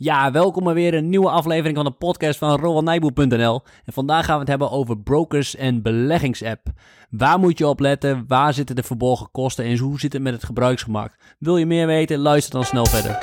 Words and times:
Ja, 0.00 0.30
welkom 0.30 0.64
bij 0.64 0.74
weer 0.74 0.94
een 0.94 1.08
nieuwe 1.08 1.30
aflevering 1.30 1.76
van 1.76 1.84
de 1.84 1.90
podcast 1.90 2.38
van 2.38 2.60
RowanNijboer.nl. 2.60 3.62
En 3.84 3.92
vandaag 3.92 4.24
gaan 4.24 4.34
we 4.34 4.40
het 4.40 4.48
hebben 4.48 4.70
over 4.70 4.98
brokers 4.98 5.56
en 5.56 5.82
beleggingsapp. 5.82 6.66
Waar 7.10 7.38
moet 7.38 7.58
je 7.58 7.66
op 7.66 7.80
letten? 7.80 8.24
Waar 8.28 8.54
zitten 8.54 8.76
de 8.76 8.82
verborgen 8.82 9.30
kosten? 9.30 9.64
En 9.64 9.78
hoe 9.78 10.00
zit 10.00 10.12
het 10.12 10.22
met 10.22 10.32
het 10.32 10.44
gebruiksgemak? 10.44 11.16
Wil 11.38 11.56
je 11.56 11.66
meer 11.66 11.86
weten? 11.86 12.18
Luister 12.18 12.52
dan 12.52 12.64
snel 12.64 12.86
verder. 12.86 13.18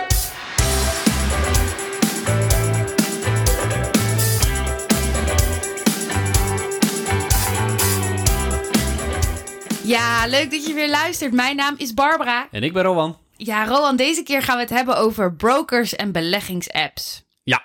Ja, 9.83 10.27
leuk 10.27 10.51
dat 10.51 10.67
je 10.67 10.73
weer 10.73 10.89
luistert. 10.89 11.33
Mijn 11.33 11.55
naam 11.55 11.73
is 11.77 11.93
Barbara. 11.93 12.47
En 12.51 12.63
ik 12.63 12.73
ben 12.73 12.83
Rowan. 12.83 13.24
Ja, 13.37 13.65
Rowan, 13.65 13.95
deze 13.95 14.23
keer 14.23 14.41
gaan 14.41 14.55
we 14.55 14.61
het 14.61 14.69
hebben 14.69 14.97
over 14.97 15.33
brokers 15.35 15.95
en 15.95 16.11
beleggingsapps. 16.11 17.23
Ja, 17.43 17.63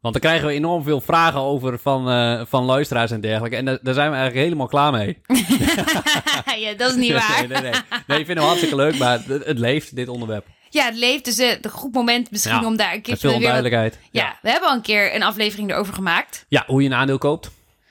want 0.00 0.14
daar 0.14 0.22
krijgen 0.22 0.46
we 0.46 0.52
enorm 0.52 0.82
veel 0.82 1.00
vragen 1.00 1.40
over 1.40 1.78
van, 1.78 2.10
eh, 2.10 2.42
van 2.46 2.64
luisteraars 2.64 3.10
en 3.10 3.20
dergelijke. 3.20 3.56
En 3.56 3.64
daar, 3.64 3.78
daar 3.82 3.94
zijn 3.94 4.10
we 4.10 4.16
eigenlijk 4.16 4.44
helemaal 4.46 4.66
klaar 4.66 4.92
mee. 4.92 5.18
ja, 6.64 6.74
dat 6.76 6.90
is 6.90 6.96
niet 6.96 7.12
waar. 7.20 7.38
nee, 7.38 7.48
nee, 7.48 7.62
nee. 7.62 7.80
nee, 8.06 8.18
ik 8.18 8.26
vind 8.26 8.38
het 8.38 8.46
hartstikke 8.46 8.76
leuk, 8.76 8.98
maar 8.98 9.18
het, 9.26 9.44
het 9.46 9.58
leeft, 9.58 9.96
dit 9.96 10.08
onderwerp. 10.08 10.46
Ja, 10.70 10.84
het 10.84 10.96
leeft. 10.96 11.24
Dus 11.24 11.38
een 11.38 11.58
goed 11.70 11.92
moment 11.94 12.30
misschien 12.30 12.60
Ja, 12.60 12.66
om 12.66 12.76
daar 12.76 12.94
een 12.94 13.02
keer 13.02 13.16
veel 13.16 13.30
weer 13.30 13.38
wat- 13.40 13.48
onduidelijkheid. 13.48 13.98
Ja, 14.10 14.38
we 14.42 14.50
hebben 14.50 14.68
al 14.68 14.74
een 14.74 14.82
keer 14.82 15.14
een 15.14 15.22
aflevering 15.22 15.70
erover 15.70 15.94
gemaakt. 15.94 16.44
Ja, 16.48 16.64
hoe 16.66 16.82
je 16.82 16.88
een 16.88 16.94
aandeel 16.94 17.18
koopt. 17.18 17.50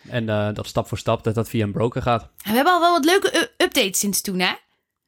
En 0.09 0.29
eh, 0.29 0.49
dat 0.53 0.67
stap 0.67 0.87
voor 0.87 0.97
stap 0.97 1.23
dat 1.23 1.35
dat 1.35 1.49
via 1.49 1.63
een 1.63 1.71
broker 1.71 2.01
gaat. 2.01 2.21
En 2.21 2.49
we 2.49 2.55
hebben 2.55 2.73
al 2.73 2.79
wel 2.79 2.91
wat 2.91 3.05
leuke 3.05 3.51
updates 3.57 3.99
sinds 3.99 4.21
toen, 4.21 4.39
hè? 4.39 4.51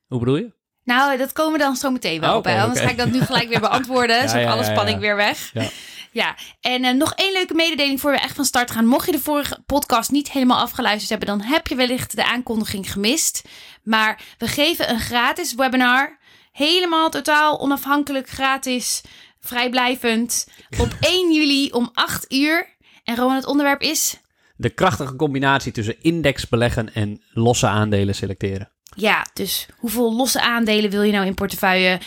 Hoe 0.08 0.20
bedoel 0.20 0.36
je? 0.38 0.54
Nou, 0.86 1.18
dat 1.18 1.32
komen 1.34 1.52
we 1.52 1.58
dan 1.60 1.76
zo 1.76 1.92
meteen 1.92 2.20
wel 2.20 2.32
Oh, 2.32 2.38
op. 2.38 2.46
hè. 2.46 2.62
Anders 2.62 2.80
ga 2.80 2.90
ik 2.90 2.98
dat 2.98 3.12
nu 3.12 3.20
gelijk 3.22 3.50
weer 3.50 3.60
beantwoorden. 3.60 4.18
Ja, 4.22 4.28
Zo 4.28 4.38
ja, 4.38 4.52
alle 4.52 4.64
spanning 4.64 5.00
weer 5.00 5.16
weg. 5.16 5.50
Ja. 5.54 5.68
Ja, 6.12 6.36
en 6.62 6.84
eh, 6.84 6.94
nog 6.94 7.14
één 7.16 7.34
leuke 7.34 7.54
mededeling 7.54 8.00
voor 8.00 8.12
we 8.12 8.18
echt 8.20 8.36
van 8.36 8.46
start 8.46 8.72
gaan. 8.72 8.86
Mocht 8.86 9.06
je 9.06 9.12
de 9.12 9.20
vorige 9.20 9.64
podcast 9.66 10.12
niet 10.12 10.32
helemaal 10.32 10.60
afgeluisterd 10.60 11.10
hebben, 11.10 11.28
dan 11.28 11.42
heb 11.42 11.68
je 11.68 11.76
wellicht 11.76 12.16
de 12.16 12.26
aankondiging 12.26 12.92
gemist. 12.92 13.42
Maar 13.84 14.22
we 14.38 14.48
geven 14.48 14.90
een 14.90 15.00
gratis 15.00 15.56
webinar. 15.56 16.18
Helemaal 16.52 17.10
totaal 17.10 17.60
onafhankelijk, 17.60 18.30
gratis, 18.30 19.02
vrijblijvend. 19.40 20.48
Op 20.80 20.96
1 21.02 21.34
juli 21.34 21.72
om 21.72 21.90
8 21.94 22.34
uur. 22.34 22.76
En 23.04 23.16
Rowan, 23.16 23.36
het 23.36 23.46
onderwerp 23.46 23.82
is... 23.82 24.20
De 24.58 24.70
krachtige 24.70 25.16
combinatie 25.16 25.72
tussen 25.72 26.02
index 26.02 26.48
beleggen 26.50 26.94
en 26.94 27.22
losse 27.34 27.68
aandelen 27.68 28.16
selecteren. 28.16 28.72
Ja, 28.96 29.26
dus 29.34 29.66
hoeveel 29.76 30.16
losse 30.16 30.42
aandelen 30.42 30.90
wil 30.90 31.02
je 31.02 31.12
nou 31.12 31.26
in 31.26 31.34
portefeuille 31.34 32.00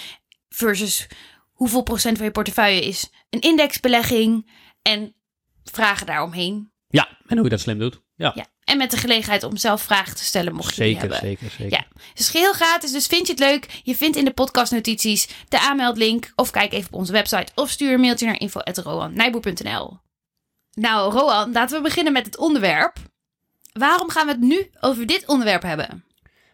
versus 0.49 1.07
hoeveel 1.53 1.83
procent 1.83 2.17
van 2.17 2.27
je 2.27 2.33
portefeuille 2.33 2.81
is 2.81 3.11
een 3.31 3.41
indexbelegging 3.41 4.51
en 4.83 5.15
vragen 5.65 6.07
daaromheen. 6.07 6.73
Ja, 6.89 7.09
en 7.27 7.35
hoe 7.37 7.45
je 7.45 7.51
dat 7.51 7.61
slim 7.61 7.79
doet. 7.79 8.01
Ja, 8.17 8.33
Ja. 8.35 8.47
En 8.65 8.77
met 8.79 8.91
de 8.91 8.97
gelegenheid 8.97 9.43
om 9.43 9.57
zelf 9.57 9.83
vragen 9.83 10.17
te 10.17 10.25
stellen 10.25 10.55
mocht 10.55 10.75
je 10.75 10.83
die 10.83 10.93
zeker, 10.93 11.01
hebben. 11.01 11.29
zeker, 11.29 11.51
zeker. 11.51 11.79
Ja, 11.79 11.87
het 12.09 12.19
is 12.19 12.29
geheel 12.29 12.53
gratis, 12.53 12.93
dus 12.93 13.07
vind 13.07 13.27
je 13.27 13.33
het 13.33 13.43
leuk? 13.43 13.81
Je 13.83 13.97
vindt 13.97 14.17
in 14.17 14.25
de 14.25 14.31
podcastnotities 14.31 15.29
de 15.49 15.61
aanmeldlink 15.61 16.33
of 16.35 16.51
kijk 16.51 16.73
even 16.73 16.87
op 16.93 16.99
onze 16.99 17.13
website 17.13 17.53
of 17.55 17.71
stuur 17.71 17.93
een 17.93 18.01
mailtje 18.01 18.27
naar 18.27 18.41
info.roannijboer.nl 18.41 19.99
Nou, 20.71 21.13
Roan, 21.13 21.53
laten 21.53 21.77
we 21.77 21.83
beginnen 21.83 22.13
met 22.13 22.27
het 22.27 22.37
onderwerp. 22.39 22.97
Waarom 23.73 24.11
gaan 24.11 24.27
we 24.27 24.33
het 24.33 24.41
nu 24.41 24.71
over 24.81 25.07
dit 25.07 25.27
onderwerp 25.27 25.63
hebben? 25.63 26.05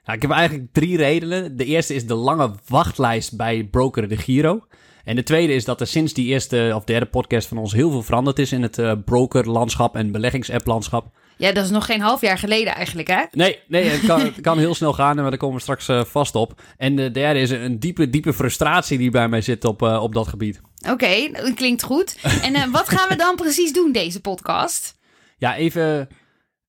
Nou, 0.05 0.16
ik 0.16 0.22
heb 0.22 0.30
eigenlijk 0.30 0.69
drie 0.72 0.97
redenen. 0.97 1.56
De 1.56 1.64
eerste 1.64 1.94
is 1.94 2.06
de 2.06 2.14
lange 2.14 2.50
wachtlijst 2.69 3.36
bij 3.36 3.69
broker 3.70 4.08
de 4.08 4.16
Giro. 4.16 4.66
En 5.05 5.16
de 5.16 5.22
tweede 5.22 5.52
is 5.52 5.64
dat 5.64 5.80
er 5.80 5.86
sinds 5.86 6.12
die 6.12 6.27
eerste 6.27 6.72
of 6.74 6.84
derde 6.84 7.06
podcast 7.06 7.48
van 7.48 7.58
ons 7.58 7.72
heel 7.72 7.91
veel 7.91 8.02
veranderd 8.02 8.38
is 8.38 8.52
in 8.52 8.62
het 8.62 8.78
eh, 8.78 8.92
brokerlandschap 9.05 9.96
en 9.96 10.12
beleggingsapp-landschap. 10.12 11.06
Ja, 11.36 11.52
dat 11.52 11.64
is 11.64 11.70
nog 11.70 11.86
geen 11.86 12.00
half 12.00 12.20
jaar 12.20 12.38
geleden 12.38 12.74
eigenlijk, 12.74 13.08
hè? 13.08 13.22
Nee, 13.30 13.58
nee 13.69 13.84
het, 13.84 14.06
kan, 14.06 14.20
het 14.20 14.41
kan 14.41 14.58
heel 14.58 14.74
snel 14.74 14.92
gaan, 14.92 15.17
maar 15.17 15.30
daar 15.30 15.39
komen 15.39 15.56
we 15.56 15.62
straks 15.62 15.89
eh, 15.89 16.05
vast 16.05 16.34
op. 16.34 16.61
En 16.77 16.96
de 16.96 17.11
derde 17.11 17.40
is 17.40 17.51
een 17.51 17.78
diepe, 17.78 18.11
diepe 18.11 18.33
frustratie 18.33 18.98
die 18.98 19.11
bij 19.11 19.28
mij 19.28 19.40
zit 19.40 19.64
op, 19.64 19.83
eh, 19.83 20.02
op 20.02 20.14
dat 20.14 20.28
gebied. 20.28 20.61
Oké, 20.90 21.30
dat 21.33 21.55
klinkt 21.55 21.83
goed. 21.83 22.18
En 22.42 22.70
wat 22.70 22.89
gaan 22.89 23.08
we 23.08 23.17
dan 23.17 23.36
precies 23.36 23.73
doen, 23.73 23.92
deze 23.92 24.20
podcast? 24.20 24.98
Ja, 25.39 25.57
even 25.57 26.08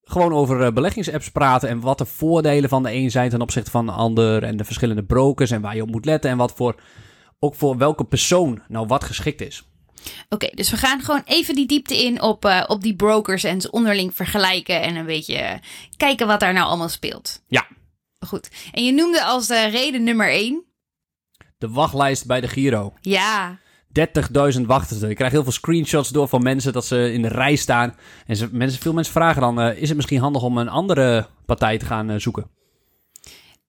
gewoon 0.05 0.33
over 0.33 0.61
eh, 0.61 0.73
beleggingsapps 0.73 1.31
praten 1.31 1.69
en 1.69 1.79
wat 1.79 1.97
de 1.97 2.05
voordelen 2.05 2.69
van 2.69 2.83
de 2.83 2.93
een 2.93 3.11
zijn 3.11 3.29
ten 3.29 3.41
opzichte 3.41 3.71
van 3.71 3.85
de 3.85 3.91
ander 3.91 4.43
en 4.43 4.57
de 4.57 4.65
verschillende 4.65 5.03
brokers 5.03 5.51
en 5.51 5.61
waar 5.61 5.75
je 5.75 5.81
op 5.81 5.91
moet 5.91 6.05
letten 6.05 6.31
en 6.31 6.37
wat 6.37 6.53
voor, 6.55 6.75
ook 7.39 7.55
voor 7.55 7.77
welke 7.77 8.03
persoon 8.03 8.61
nou 8.67 8.87
wat 8.87 9.03
geschikt 9.03 9.41
is. 9.41 9.63
Oké, 10.29 10.49
dus 10.53 10.69
we 10.69 10.77
gaan 10.77 11.01
gewoon 11.01 11.21
even 11.25 11.55
die 11.55 11.67
diepte 11.67 12.03
in 12.03 12.21
op, 12.21 12.45
eh, 12.45 12.63
op 12.67 12.81
die 12.81 12.95
brokers 12.95 13.43
en 13.43 13.61
ze 13.61 13.71
onderling 13.71 14.15
vergelijken 14.15 14.81
en 14.81 14.95
een 14.95 15.05
beetje 15.05 15.35
eh, 15.35 15.59
kijken 15.97 16.27
wat 16.27 16.39
daar 16.39 16.53
nou 16.53 16.67
allemaal 16.67 16.89
speelt. 16.89 17.43
Ja. 17.47 17.67
Goed. 18.19 18.49
En 18.71 18.85
je 18.85 18.91
noemde 18.91 19.23
als 19.23 19.49
eh, 19.49 19.71
reden 19.71 20.03
nummer 20.03 20.29
één. 20.29 20.63
De 21.57 21.69
wachtlijst 21.69 22.25
bij 22.25 22.41
de 22.41 22.47
Giro. 22.47 22.93
Ja. 23.01 23.59
30.000 24.55 24.61
wachters. 24.61 25.01
Ik 25.01 25.15
krijg 25.15 25.31
heel 25.31 25.43
veel 25.43 25.51
screenshots 25.51 26.09
door 26.09 26.27
van 26.27 26.43
mensen 26.43 26.73
dat 26.73 26.85
ze 26.85 27.13
in 27.13 27.21
de 27.21 27.27
rij 27.27 27.55
staan. 27.55 27.95
En 28.25 28.35
ze, 28.35 28.49
mensen, 28.51 28.81
veel 28.81 28.93
mensen 28.93 29.13
vragen 29.13 29.41
dan, 29.41 29.61
eh, 29.61 29.81
is 29.81 29.87
het 29.87 29.97
misschien 29.97 30.19
handig 30.19 30.41
om 30.41 30.57
een 30.57 30.69
andere 30.69 31.27
partij 31.45 31.77
te 31.77 31.85
gaan 31.85 32.09
eh, 32.09 32.19
zoeken? 32.19 32.49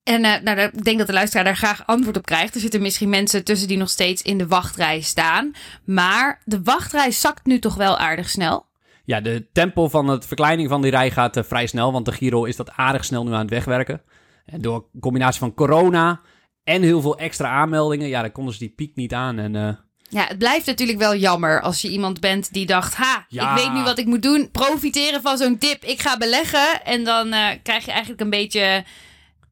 En 0.03 0.25
eh, 0.25 0.43
nou, 0.43 0.61
ik 0.61 0.85
denk 0.85 0.99
dat 0.99 1.07
de 1.07 1.13
luisteraar 1.13 1.45
daar 1.45 1.57
graag 1.57 1.87
antwoord 1.87 2.17
op 2.17 2.27
krijgt. 2.27 2.55
Er 2.55 2.61
zitten 2.61 2.83
misschien 2.83 3.09
mensen 3.09 3.45
tussen 3.45 3.69
die 3.69 3.77
nog 3.77 3.91
steeds 3.91 4.23
in 4.23 4.39
de 4.39 4.47
wachtrij 4.47 5.01
staan. 5.01 5.53
Maar 5.85 6.43
de 6.45 6.63
wachtrij 6.63 7.11
zakt 7.11 7.47
nu 7.47 7.59
toch 7.59 7.75
wel 7.75 7.99
aardig 7.99 8.29
snel. 8.29 8.67
Ja, 9.05 9.21
de 9.21 9.47
tempo 9.53 9.89
van 9.89 10.09
het 10.09 10.27
verkleining 10.27 10.69
van 10.69 10.83
die 10.83 10.91
rij 10.91 11.11
gaat 11.11 11.41
vrij 11.47 11.67
snel, 11.67 11.93
want 11.93 12.05
de 12.05 12.13
Giro 12.13 12.45
is 12.45 12.57
dat 12.57 12.73
aardig 12.73 13.05
snel 13.05 13.25
nu 13.25 13.33
aan 13.33 13.41
het 13.41 13.51
wegwerken. 13.51 14.03
En 14.45 14.61
door 14.61 14.87
een 14.93 15.01
combinatie 15.01 15.39
van 15.39 15.55
corona 15.55 16.21
en 16.65 16.83
heel 16.83 17.01
veel 17.01 17.19
extra 17.19 17.49
aanmeldingen, 17.49 18.09
ja, 18.09 18.21
dan 18.21 18.33
konden 18.33 18.53
ze 18.53 18.59
die 18.59 18.75
piek 18.77 18.97
niet 18.97 19.15
aan. 19.15 19.39
En 19.39 19.86
Ja, 20.09 20.25
het 20.29 20.39
blijft 20.39 20.67
natuurlijk 20.67 20.99
wel 20.99 21.17
jammer 21.17 21.61
als 21.61 21.83
je 21.83 21.89
iemand 21.91 22.21
bent 22.21 22.53
die 22.53 22.67
dacht... 22.67 22.95
Ha, 22.95 23.27
Ja. 23.29 23.51
ik 23.51 23.63
weet 23.63 23.73
nu 23.73 23.83
wat 23.83 23.99
ik 23.99 24.07
moet 24.07 24.23
doen. 24.23 24.49
Profiteren 24.53 25.23
van 25.23 25.37
zo'n 25.37 25.57
dip. 25.59 25.85
Ik 25.85 26.01
ga 26.01 26.17
beleggen. 26.17 26.85
En 26.85 27.05
dan 27.05 27.33
eh, 27.33 27.47
krijg 27.63 27.85
je 27.85 27.91
eigenlijk 27.91 28.21
een 28.21 28.31
beetje 28.31 28.85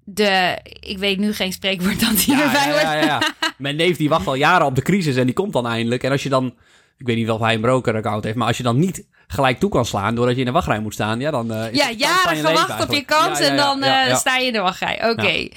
de... 0.04 0.58
Ik 0.80 0.98
weet 0.98 1.18
nu 1.18 1.32
geen 1.32 1.52
spreekwoord 1.52 2.00
dat 2.00 2.18
hierbij 2.18 2.66
ja, 2.66 2.70
hoort. 2.70 2.82
ja, 2.82 2.94
ja, 2.94 3.04
ja. 3.04 3.22
Mijn 3.58 3.76
neef 3.76 3.96
die 3.96 4.08
wacht 4.08 4.26
al 4.26 4.34
jaren 4.34 4.66
op 4.66 4.74
de 4.74 4.82
crisis 4.82 5.16
en 5.16 5.24
die 5.24 5.34
komt 5.34 5.52
dan 5.52 5.66
eindelijk. 5.66 6.02
En 6.02 6.10
als 6.10 6.22
je 6.22 6.28
dan, 6.28 6.54
ik 6.98 7.06
weet 7.06 7.16
niet 7.16 7.30
of 7.30 7.40
hij 7.40 7.54
een 7.54 7.60
broker-account 7.60 8.24
heeft, 8.24 8.36
maar 8.36 8.46
als 8.46 8.56
je 8.56 8.62
dan 8.62 8.78
niet 8.78 9.04
gelijk 9.26 9.58
toe 9.60 9.70
kan 9.70 9.86
slaan 9.86 10.14
doordat 10.14 10.34
je 10.34 10.40
in 10.40 10.46
de 10.46 10.52
wachtrij 10.52 10.80
moet 10.80 10.94
staan, 10.94 11.20
ja, 11.20 11.30
dan 11.30 11.52
eh, 11.52 11.72
is 11.72 11.78
Ja, 11.78 11.90
jaren 11.90 12.36
gewacht 12.36 12.82
op 12.82 12.92
je 12.92 13.04
kans 13.04 13.40
en 13.40 13.56
dan 13.56 13.82
eh, 13.82 14.16
sta 14.16 14.36
je 14.36 14.46
in 14.46 14.52
de 14.52 14.60
wachtrij. 14.60 15.10
Oké. 15.10 15.48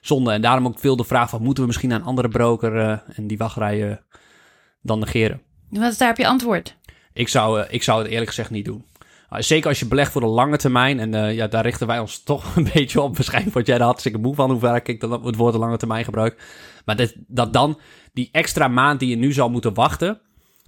Zonde. 0.00 0.32
En 0.32 0.40
daarom 0.40 0.66
ook 0.66 0.78
veel 0.78 0.96
de 0.96 1.04
vraag 1.04 1.30
van, 1.30 1.42
moeten 1.42 1.62
we 1.62 1.68
misschien 1.68 1.88
naar 1.88 2.00
een 2.00 2.06
andere 2.06 2.28
broker 2.28 2.78
eh, 2.78 2.98
en 3.18 3.26
die 3.26 3.38
wachtrij 3.38 3.90
eh, 3.90 3.96
dan 4.82 4.98
negeren? 4.98 5.42
Wat 5.70 5.92
is 5.92 5.98
daar 5.98 6.10
op 6.10 6.16
je 6.16 6.26
antwoord? 6.26 6.76
Ik 7.12 7.28
zou, 7.28 7.60
eh, 7.60 7.74
ik 7.74 7.82
zou 7.82 8.02
het 8.02 8.10
eerlijk 8.10 8.28
gezegd 8.28 8.50
niet 8.50 8.64
doen. 8.64 8.84
Uh, 9.30 9.40
Zeker 9.40 9.68
als 9.68 9.78
je 9.78 9.86
belegt 9.86 10.12
voor 10.12 10.20
de 10.20 10.26
lange 10.26 10.56
termijn. 10.56 11.00
En 11.00 11.14
eh, 11.14 11.34
ja, 11.34 11.46
daar 11.46 11.62
richten 11.62 11.86
wij 11.86 11.98
ons 11.98 12.22
toch 12.24 12.56
een 12.56 12.68
beetje 12.72 13.00
op. 13.00 13.16
Waarschijnlijk 13.16 13.54
word 13.54 13.66
jij 13.66 13.76
er 13.76 13.82
hartstikke 13.82 14.18
moe 14.18 14.34
van 14.34 14.50
hoe 14.50 14.60
vaak 14.60 14.88
ik 14.88 15.00
dan 15.00 15.24
het 15.24 15.36
woord 15.36 15.52
de 15.52 15.58
lange 15.58 15.76
termijn 15.76 16.04
gebruik. 16.04 16.42
Maar 16.84 16.96
dat, 16.96 17.14
dat 17.26 17.52
dan 17.52 17.78
die 18.12 18.28
extra 18.32 18.68
maand 18.68 19.00
die 19.00 19.08
je 19.08 19.16
nu 19.16 19.32
zou 19.32 19.50
moeten 19.50 19.74
wachten... 19.74 20.20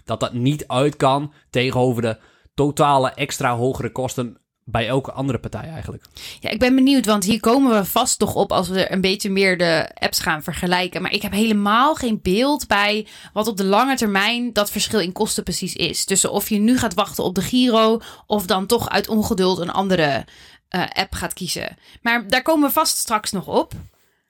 dat 0.05 0.21
dat 0.21 0.33
niet 0.33 0.69
uit 0.69 0.97
kan 0.97 1.33
tegenover 1.51 2.03
de 2.03 2.19
totale 2.55 3.11
extra 3.11 3.57
hogere 3.57 3.93
kosten... 3.93 4.37
bij 4.65 4.89
elke 4.89 5.13
andere 5.13 5.39
partij 5.39 5.69
eigenlijk. 5.69 6.05
Ja, 6.41 6.51
ik 6.51 6.59
ben 6.59 6.75
benieuwd, 6.75 7.07
want 7.07 7.25
hier 7.25 7.41
komen 7.41 7.79
we 7.79 7.85
vast 7.85 8.19
toch 8.19 8.35
op 8.35 8.53
als 8.53 8.69
we 8.69 8.93
een 8.93 9.01
beetje 9.01 9.31
meer 9.31 9.59
de 9.59 9.91
apps 9.95 10.19
gaan 10.19 10.43
vergelijken. 10.43 11.03
Maar 11.03 11.13
ik 11.13 11.23
heb 11.23 11.33
helemaal 11.33 11.95
geen 11.95 12.19
beeld 12.23 12.67
bij 12.67 13.07
wat 13.33 13.47
op 13.47 13.57
de 13.57 13.65
lange 13.65 13.97
termijn 13.97 14.53
dat 14.53 14.71
verschil 14.71 15.01
in 15.01 15.13
kosten 15.13 15.43
precies 15.45 15.75
is. 15.75 16.05
Tussen 16.05 16.33
of 16.33 16.49
je 16.49 16.59
nu 16.59 16.79
gaat 16.79 16.95
wachten 16.95 17.25
op 17.25 17.35
de 17.35 17.43
Giro 17.43 18.01
of 18.27 18.47
dan 18.47 18.67
toch 18.67 18.89
uit 18.91 19.09
ongeduld 19.09 19.59
een 19.59 19.71
andere 19.73 20.25
eh, 20.69 20.85
app 20.93 21.13
gaat 21.15 21.33
kiezen. 21.35 21.77
Maar 22.03 22.29
daar 22.29 22.43
komen 22.43 22.67
we 22.69 22.73
vast 22.75 22.97
straks 22.97 23.31
nog 23.33 23.47
op. 23.47 23.73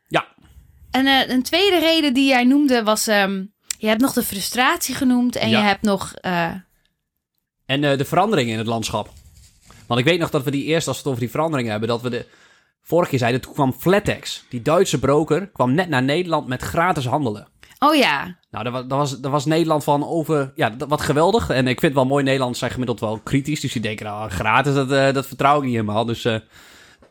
Ja. 0.08 0.26
En 0.90 1.06
eh, 1.06 1.28
een 1.28 1.43
tweede 1.43 1.78
reden 1.78 2.14
die 2.14 2.28
jij 2.28 2.44
noemde 2.44 2.82
was, 2.82 3.06
ehm, 3.06 3.44
je 3.78 3.87
hebt 3.87 4.00
nog 4.00 4.12
de 4.12 4.23
frustratie 4.23 4.94
genoemd 4.94 5.37
en 5.37 5.49
Ja. 5.49 5.58
je 5.58 5.64
hebt 5.64 5.82
nog... 5.82 6.12
eh, 6.14 6.50
En 7.67 7.81
de 7.81 8.05
veranderingen 8.05 8.52
in 8.52 8.58
het 8.58 8.67
landschap. 8.67 9.11
Want 9.87 10.00
ik 10.00 10.06
weet 10.06 10.19
nog 10.19 10.31
dat 10.31 10.44
we 10.44 10.50
die 10.50 10.64
eerst, 10.64 10.88
als 10.88 10.96
we 10.96 11.02
het 11.02 11.11
over 11.11 11.20
die 11.20 11.31
veranderingen 11.31 11.70
hebben, 11.70 11.88
dat 11.88 12.02
we 12.02 12.11
de 12.11 12.26
vorige 12.82 13.11
keer 13.11 13.19
zeiden, 13.19 13.40
toen 13.40 13.52
kwam 13.52 13.73
Flatex, 13.73 14.44
die 14.49 14.62
Duitse 14.62 14.99
broker, 14.99 15.46
kwam 15.46 15.75
net 15.75 15.88
naar 15.88 16.02
Nederland 16.02 16.46
met 16.46 16.62
gratis 16.62 17.06
handelen. 17.06 17.49
oh 17.79 17.94
ja, 17.94 18.37
Nou, 18.50 18.64
daar 18.64 18.73
was, 18.73 18.87
daar 18.87 18.99
was, 18.99 19.20
daar 19.20 19.31
was 19.31 19.44
Nederland 19.44 19.84
van 19.84 20.06
over, 20.06 20.52
ja, 20.55 20.70
dat, 20.70 20.88
wat 20.88 21.00
geweldig. 21.00 21.50
En 21.50 21.67
ik 21.67 21.81
vind 21.81 21.94
wel 21.94 22.06
mooi, 22.06 22.23
Nederlanders 22.23 22.58
zijn 22.58 22.70
gemiddeld 22.70 23.00
wel 23.00 23.19
kritisch, 23.19 23.61
dus 23.61 23.73
die 23.73 23.82
denken, 23.82 24.06
nou, 24.06 24.31
gratis, 24.31 24.75
dat, 24.75 24.90
eh, 24.90 25.12
dat 25.12 25.26
vertrouw 25.26 25.56
ik 25.56 25.62
niet 25.62 25.73
helemaal. 25.73 26.05
Dus 26.05 26.25
eh, 26.25 26.37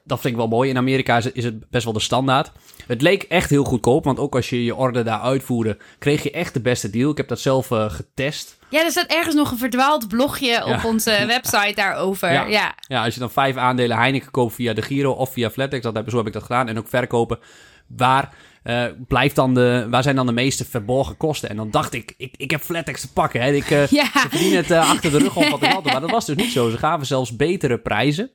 dat 0.03 0.19
vind 0.19 0.33
ik 0.33 0.39
wel 0.39 0.47
mooi. 0.47 0.69
In 0.69 0.77
Amerika 0.77 1.17
is 1.17 1.23
het, 1.23 1.35
is 1.35 1.43
het 1.43 1.69
best 1.69 1.83
wel 1.83 1.93
de 1.93 1.99
standaard. 1.99 2.51
Het 2.87 3.01
leek 3.01 3.23
echt 3.23 3.49
heel 3.49 3.63
goedkoop, 3.63 4.03
want 4.03 4.19
ook 4.19 4.35
als 4.35 4.49
je 4.49 4.63
je 4.63 4.75
order 4.75 5.03
daar 5.03 5.19
uitvoerde, 5.19 5.77
kreeg 5.99 6.23
je 6.23 6.31
echt 6.31 6.53
de 6.53 6.61
beste 6.61 6.89
deal. 6.89 7.11
Ik 7.11 7.17
heb 7.17 7.27
dat 7.27 7.39
zelf 7.39 7.71
eh, 7.71 7.89
getest. 7.89 8.59
Ja, 8.71 8.83
er 8.83 8.91
staat 8.91 9.05
ergens 9.11 9.35
nog 9.35 9.51
een 9.51 9.57
verdwaald 9.57 10.07
blogje 10.07 10.61
op 10.65 10.69
Ja. 10.69 10.81
onze 10.85 11.23
website 11.35 11.73
daarover. 11.75 12.31
Ja. 12.31 12.45
Ja. 12.45 12.75
Ja, 12.87 13.03
als 13.03 13.13
je 13.13 13.19
dan 13.19 13.31
vijf 13.31 13.55
aandelen 13.55 13.97
Heineken 13.97 14.31
koopt 14.31 14.53
via 14.55 14.73
de 14.73 14.81
Giro 14.81 15.11
of 15.11 15.31
via 15.33 15.49
Flatex, 15.49 15.83
dat 15.83 15.95
heb, 15.95 16.09
zo 16.09 16.17
heb 16.17 16.27
ik 16.27 16.33
dat 16.33 16.41
gedaan. 16.43 16.67
En 16.67 16.77
ook 16.77 16.87
verkopen. 16.87 17.39
Waar, 17.87 18.29
eh, 18.63 18.85
blijft 19.07 19.35
dan 19.35 19.53
de, 19.53 19.87
waar 19.89 20.03
zijn 20.03 20.15
dan 20.15 20.25
de 20.25 20.31
meeste 20.31 20.65
verborgen 20.65 21.17
kosten? 21.17 21.49
En 21.49 21.55
dan 21.55 21.71
dacht 21.71 21.93
ik, 21.93 22.13
ik, 22.17 22.33
ik 22.37 22.51
heb 22.51 22.61
Flatex 22.61 23.01
te 23.01 23.13
pakken. 23.13 23.41
Hè. 23.41 23.51
Ik, 23.51 23.69
eh, 23.71 23.87
Ja. 24.01 24.05
Ze 24.05 24.19
verdienen 24.29 24.57
het 24.57 24.71
eh, 24.71 24.89
achter 24.89 25.11
de 25.11 25.17
rug 25.17 25.35
om 25.35 25.49
wat 25.49 25.61
ik 25.63 25.71
had. 25.71 25.83
Maar 25.83 26.01
dat 26.01 26.11
was 26.11 26.25
dus 26.25 26.35
niet 26.35 26.51
zo. 26.51 26.69
Ze 26.69 26.77
gaven 26.77 27.05
zelfs 27.07 27.35
betere 27.35 27.77
prijzen. 27.79 28.31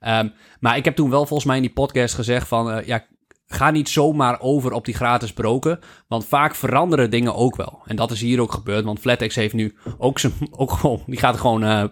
Ehm, 0.00 0.28
maar 0.60 0.76
ik 0.76 0.84
heb 0.84 0.96
toen 0.96 1.10
wel 1.10 1.26
volgens 1.26 1.44
mij 1.48 1.56
in 1.56 1.62
die 1.62 1.72
podcast 1.72 2.14
gezegd 2.14 2.48
van... 2.48 2.82
ja, 2.86 3.04
ga 3.52 3.70
niet 3.70 3.88
zomaar 3.88 4.40
over 4.40 4.72
op 4.72 4.84
die 4.84 4.94
gratis 4.94 5.32
broken. 5.32 5.78
Want 6.08 6.26
vaak 6.26 6.54
veranderen 6.54 7.10
dingen 7.10 7.34
ook 7.34 7.56
wel. 7.56 7.82
En 7.84 7.96
dat 7.96 8.10
is 8.10 8.20
hier 8.20 8.40
ook 8.40 8.52
gebeurd. 8.52 8.84
Want 8.84 8.98
Flatex 8.98 9.34
heeft 9.34 9.54
nu 9.54 9.76
ook 9.98 10.18
zijn... 10.18 10.32
Ook 10.50 10.72
gewoon, 10.72 11.02
die 11.06 11.18
gaat 11.18 11.36
gewoon 11.36 11.64
eh, 11.64 11.84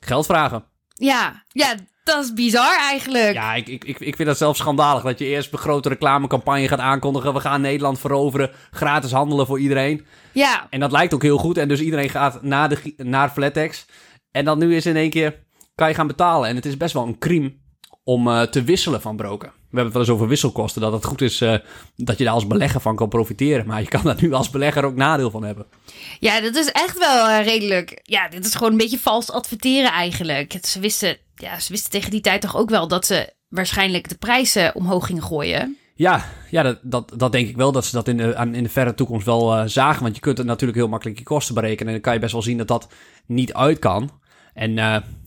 geld 0.00 0.26
vragen. 0.26 0.64
Ja. 0.88 1.44
ja, 1.48 1.74
dat 2.04 2.24
is 2.24 2.32
bizar 2.32 2.78
eigenlijk. 2.78 3.32
Ja, 3.32 3.54
ik, 3.54 3.68
ik, 3.68 3.84
ik, 3.84 4.16
vind 4.16 4.28
dat 4.28 4.36
zelfs 4.38 4.58
schandalig. 4.58 5.02
Dat 5.02 5.18
je 5.18 5.24
eerst 5.24 5.52
een 5.52 5.58
grote 5.58 5.88
reclamecampagne 5.88 6.68
gaat 6.68 6.78
aankondigen. 6.78 7.34
We 7.34 7.40
gaan 7.40 7.60
Nederland 7.60 7.98
veroveren. 7.98 8.50
Gratis 8.70 9.12
handelen 9.12 9.46
voor 9.46 9.60
iedereen. 9.60 10.06
Ja. 10.32 10.66
En 10.70 10.80
dat 10.80 10.92
lijkt 10.92 11.14
ook 11.14 11.22
heel 11.22 11.38
goed. 11.38 11.58
En 11.58 11.68
dus 11.68 11.80
iedereen 11.80 12.10
gaat 12.10 12.42
naar, 12.42 12.68
de, 12.68 12.94
naar 12.96 13.30
Flatex. 13.30 13.86
En 14.30 14.44
dan 14.44 14.58
nu 14.58 14.76
is 14.76 14.86
in 14.86 14.96
één 14.96 15.10
keer... 15.10 15.42
Kan 15.74 15.88
je 15.88 15.94
gaan 15.94 16.06
betalen. 16.06 16.48
En 16.48 16.56
het 16.56 16.66
is 16.66 16.76
best 16.76 16.94
wel 16.94 17.06
een 17.06 17.18
crime 17.18 17.54
om 18.04 18.28
eh, 18.28 18.42
te 18.42 18.62
wisselen 18.62 19.00
van 19.00 19.16
broken. 19.16 19.52
We 19.74 19.80
hebben 19.80 19.84
het 19.84 19.92
wel 19.92 20.02
eens 20.02 20.22
over 20.22 20.28
wisselkosten. 20.28 20.80
Dat 20.82 20.92
het 20.92 21.04
goed 21.04 21.20
is 21.20 21.40
eh, 21.40 21.54
dat 21.96 22.18
je 22.18 22.24
daar 22.24 22.32
als 22.32 22.46
belegger 22.46 22.80
van 22.80 22.96
kan 22.96 23.08
profiteren. 23.08 23.66
Maar 23.66 23.80
je 23.80 23.88
kan 23.88 24.02
daar 24.04 24.16
nu 24.20 24.32
als 24.32 24.50
belegger 24.50 24.84
ook 24.84 24.94
nadeel 24.96 25.30
van 25.30 25.42
hebben. 25.44 25.66
Ja, 26.20 26.40
dat 26.40 26.54
is 26.56 26.72
echt 26.72 26.98
wel 26.98 27.28
eh, 27.28 27.44
redelijk. 27.44 28.00
Ja, 28.02 28.28
dit 28.28 28.44
is 28.44 28.54
gewoon 28.54 28.72
een 28.72 28.78
beetje 28.78 28.98
vals 28.98 29.30
adverteren 29.30 29.90
eigenlijk. 29.90 30.52
Het- 30.52 30.66
Ze 30.66 30.80
wisten, 30.80 31.16
ja, 31.34 31.58
ze 31.60 31.72
wisten 31.72 31.90
tegen 31.90 32.10
die 32.10 32.20
tijd 32.20 32.40
toch 32.40 32.56
ook 32.56 32.70
wel 32.70 32.88
dat 32.88 33.06
ze 33.06 33.32
waarschijnlijk 33.48 34.08
de 34.08 34.14
prijzen 34.14 34.74
omhoog 34.74 35.06
gingen 35.06 35.22
gooien. 35.22 35.76
Ja, 35.94 36.24
ja 36.50 36.62
dat, 36.62 36.78
dat, 36.82 37.12
dat 37.16 37.32
denk 37.32 37.48
ik 37.48 37.56
wel 37.56 37.72
dat 37.72 37.84
ze 37.84 37.92
dat 37.92 38.08
in 38.08 38.16
de, 38.16 38.36
aan- 38.36 38.54
in 38.54 38.62
de 38.62 38.68
verre 38.68 38.94
toekomst 38.94 39.26
wel 39.26 39.54
eh, 39.56 39.62
zagen. 39.66 40.02
Want 40.02 40.14
je 40.14 40.20
kunt 40.20 40.38
er 40.38 40.44
natuurlijk 40.44 40.78
heel 40.78 40.88
makkelijk 40.88 41.18
je 41.18 41.24
kosten 41.24 41.54
berekenen. 41.54 41.86
En 41.86 41.92
dan 41.92 42.00
kan 42.02 42.12
je 42.14 42.18
best 42.20 42.32
wel 42.32 42.42
zien 42.42 42.58
dat 42.58 42.68
dat 42.68 42.88
niet 43.26 43.52
uit 43.54 43.78
kan. 43.78 44.10
En 44.54 44.72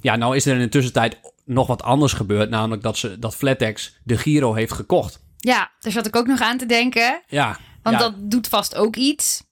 ja, 0.02 0.16
nou 0.16 0.36
is 0.36 0.46
er 0.46 0.54
in 0.54 0.60
de 0.62 0.70
tussentijd 0.70 1.18
nog 1.48 1.68
wat 1.68 1.84
anders 1.84 2.14
gebeurd. 2.14 2.50
Namelijk 2.50 2.82
dat, 2.84 2.98
ze, 2.98 3.20
dat 3.20 3.36
Flatex 3.36 3.98
de 4.04 4.18
Giro 4.18 4.54
heeft 4.54 4.72
gekocht. 4.74 5.20
Ja, 5.38 5.72
daar 5.80 5.92
zat 5.92 6.06
ik 6.08 6.16
ook 6.16 6.28
nog 6.28 6.42
aan 6.42 6.58
te 6.58 6.66
denken. 6.66 7.22
Ja, 7.28 7.58
Want 7.84 7.96
ja, 7.96 8.02
dat 8.02 8.14
doet 8.18 8.48
vast 8.48 8.76
ook 8.76 8.96
iets. 8.96 9.44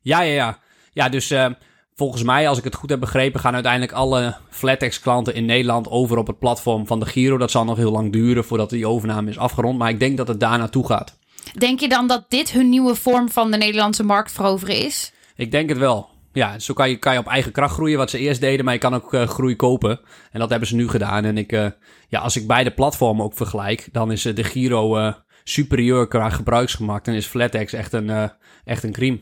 ja, 0.00 0.20
ja, 0.20 0.32
ja. 0.32 0.58
Ja, 0.92 1.08
dus 1.08 1.30
eh, 1.30 1.46
volgens 1.94 2.22
mij, 2.22 2.48
als 2.48 2.58
ik 2.58 2.64
het 2.64 2.74
goed 2.74 2.90
heb 2.90 3.00
begrepen, 3.00 3.40
gaan 3.40 3.54
uiteindelijk 3.54 3.92
alle 3.92 4.36
Flatex-klanten 4.50 5.34
in 5.34 5.44
Nederland 5.44 5.88
over 5.88 6.16
op 6.18 6.26
het 6.26 6.38
platform 6.38 6.86
van 6.86 7.00
de 7.00 7.06
Giro. 7.06 7.38
Dat 7.38 7.50
zal 7.50 7.64
nog 7.64 7.76
heel 7.76 7.90
lang 7.92 8.12
duren 8.12 8.44
voordat 8.44 8.70
die 8.70 8.86
overname 8.86 9.30
is 9.30 9.38
afgerond. 9.38 9.78
Maar 9.78 9.88
ik 9.90 9.98
denk 9.98 10.16
dat 10.16 10.28
het 10.28 10.40
daar 10.40 10.58
naartoe 10.58 10.86
gaat. 10.86 11.18
Denk 11.58 11.80
je 11.80 11.88
dan 11.88 12.06
dat 12.06 12.24
dit 12.28 12.50
hun 12.50 12.68
nieuwe 12.68 12.94
vorm 12.94 13.30
van 13.30 13.50
de 13.50 13.56
Nederlandse 13.56 14.02
markt 14.04 14.32
veroveren 14.32 14.76
is? 14.76 15.12
Ik 15.36 15.50
denk 15.50 15.68
het 15.68 15.78
wel. 15.78 16.08
Ja, 16.32 16.58
zo 16.58 16.74
kan 16.74 16.90
je, 16.90 16.96
kan 16.96 17.12
je 17.12 17.18
op 17.18 17.26
eigen 17.26 17.52
kracht 17.52 17.74
groeien, 17.74 17.98
wat 17.98 18.10
ze 18.10 18.18
eerst 18.18 18.40
deden, 18.40 18.64
maar 18.64 18.74
je 18.74 18.80
kan 18.80 18.94
ook 18.94 19.14
eh, 19.14 19.28
groei 19.28 19.56
kopen. 19.56 20.00
En 20.30 20.40
dat 20.40 20.50
hebben 20.50 20.68
ze 20.68 20.74
nu 20.74 20.88
gedaan. 20.88 21.24
En 21.24 21.38
ik, 21.38 21.52
eh, 21.52 21.66
ja, 22.08 22.20
als 22.20 22.36
ik 22.36 22.46
beide 22.46 22.70
platformen 22.70 23.24
ook 23.24 23.34
vergelijk, 23.36 23.88
dan 23.92 24.12
is 24.12 24.24
eh, 24.24 24.34
de 24.34 24.44
Giro 24.44 25.12
superieur 25.44 26.08
qua 26.08 26.30
gebruiksgemak. 26.30 27.06
En 27.06 27.14
is 27.14 27.26
Flatex 27.26 27.72
echt 27.72 27.92
een, 27.92 28.30
echt 28.64 28.82
een 28.82 28.92
crime. 28.92 29.20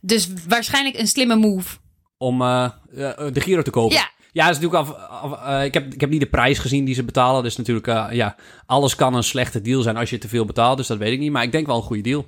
Dus 0.00 0.28
waarschijnlijk 0.48 0.98
een 0.98 1.06
slimme 1.06 1.36
move. 1.36 1.76
Om 2.18 2.38
de 2.38 3.30
Giro 3.40 3.62
te 3.62 3.70
kopen. 3.70 3.96
Ja. 3.96 4.10
Ja, 4.32 4.46
dat 4.46 4.56
is 4.56 4.60
natuurlijk 4.62 4.90
af, 4.90 5.08
af- 5.32 5.62
ik, 5.64 5.74
heb, 5.74 5.94
ik 5.94 6.00
heb 6.00 6.10
niet 6.10 6.20
de 6.20 6.26
prijs 6.26 6.58
gezien 6.58 6.84
die 6.84 6.94
ze 6.94 7.04
betalen. 7.04 7.42
Dus 7.42 7.56
natuurlijk, 7.56 7.86
ja, 8.12 8.36
alles 8.66 8.94
kan 8.94 9.14
een 9.14 9.22
slechte 9.22 9.60
deal 9.60 9.82
zijn 9.82 9.96
als 9.96 10.10
je 10.10 10.18
te 10.18 10.28
veel 10.28 10.44
betaalt. 10.44 10.76
Dus 10.76 10.86
dat 10.86 10.98
weet 10.98 11.12
ik 11.12 11.18
niet. 11.18 11.32
Maar 11.32 11.42
ik 11.42 11.52
denk 11.52 11.66
wel 11.66 11.76
een 11.76 11.82
goede 11.82 12.02
deal. 12.02 12.26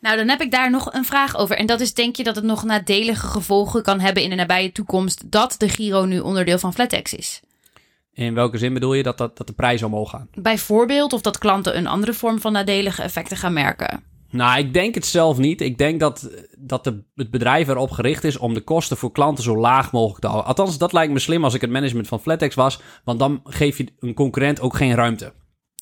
Nou, 0.00 0.16
dan 0.16 0.28
heb 0.28 0.40
ik 0.40 0.50
daar 0.50 0.70
nog 0.70 0.92
een 0.92 1.04
vraag 1.04 1.36
over. 1.36 1.56
En 1.56 1.66
dat 1.66 1.80
is, 1.80 1.94
denk 1.94 2.16
je 2.16 2.24
dat 2.24 2.36
het 2.36 2.44
nog 2.44 2.64
nadelige 2.64 3.26
gevolgen 3.26 3.82
kan 3.82 4.00
hebben 4.00 4.22
in 4.22 4.30
de 4.30 4.36
nabije 4.36 4.72
toekomst 4.72 5.30
dat 5.30 5.54
de 5.58 5.68
Giro 5.68 6.04
nu 6.04 6.18
onderdeel 6.18 6.58
van 6.58 6.74
Flatex 6.74 7.14
is? 7.14 7.40
In 8.12 8.34
welke 8.34 8.58
zin 8.58 8.74
bedoel 8.74 8.94
je 8.94 9.02
dat, 9.02 9.18
dat, 9.18 9.36
dat 9.36 9.46
de 9.46 9.52
prijzen 9.52 9.86
omhoog 9.86 10.10
gaan? 10.10 10.28
Bijvoorbeeld 10.34 11.12
of 11.12 11.20
dat 11.20 11.38
klanten 11.38 11.76
een 11.76 11.86
andere 11.86 12.12
vorm 12.12 12.40
van 12.40 12.52
nadelige 12.52 13.02
effecten 13.02 13.36
gaan 13.36 13.52
merken. 13.52 14.02
Nou, 14.30 14.58
ik 14.58 14.72
denk 14.74 14.94
het 14.94 15.06
zelf 15.06 15.38
niet. 15.38 15.60
Ik 15.60 15.78
denk 15.78 16.00
dat, 16.00 16.30
dat 16.58 16.84
de, 16.84 17.02
het 17.14 17.30
bedrijf 17.30 17.68
erop 17.68 17.90
gericht 17.90 18.24
is 18.24 18.36
om 18.36 18.54
de 18.54 18.60
kosten 18.60 18.96
voor 18.96 19.12
klanten 19.12 19.44
zo 19.44 19.56
laag 19.56 19.92
mogelijk 19.92 20.20
te 20.20 20.26
houden. 20.26 20.48
Althans, 20.48 20.78
dat 20.78 20.92
lijkt 20.92 21.12
me 21.12 21.18
slim 21.18 21.44
als 21.44 21.54
ik 21.54 21.60
het 21.60 21.70
management 21.70 22.08
van 22.08 22.20
Flatex 22.20 22.54
was. 22.54 22.80
Want 23.04 23.18
dan 23.18 23.40
geef 23.44 23.78
je 23.78 23.86
een 23.98 24.14
concurrent 24.14 24.60
ook 24.60 24.76
geen 24.76 24.94
ruimte. 24.94 25.32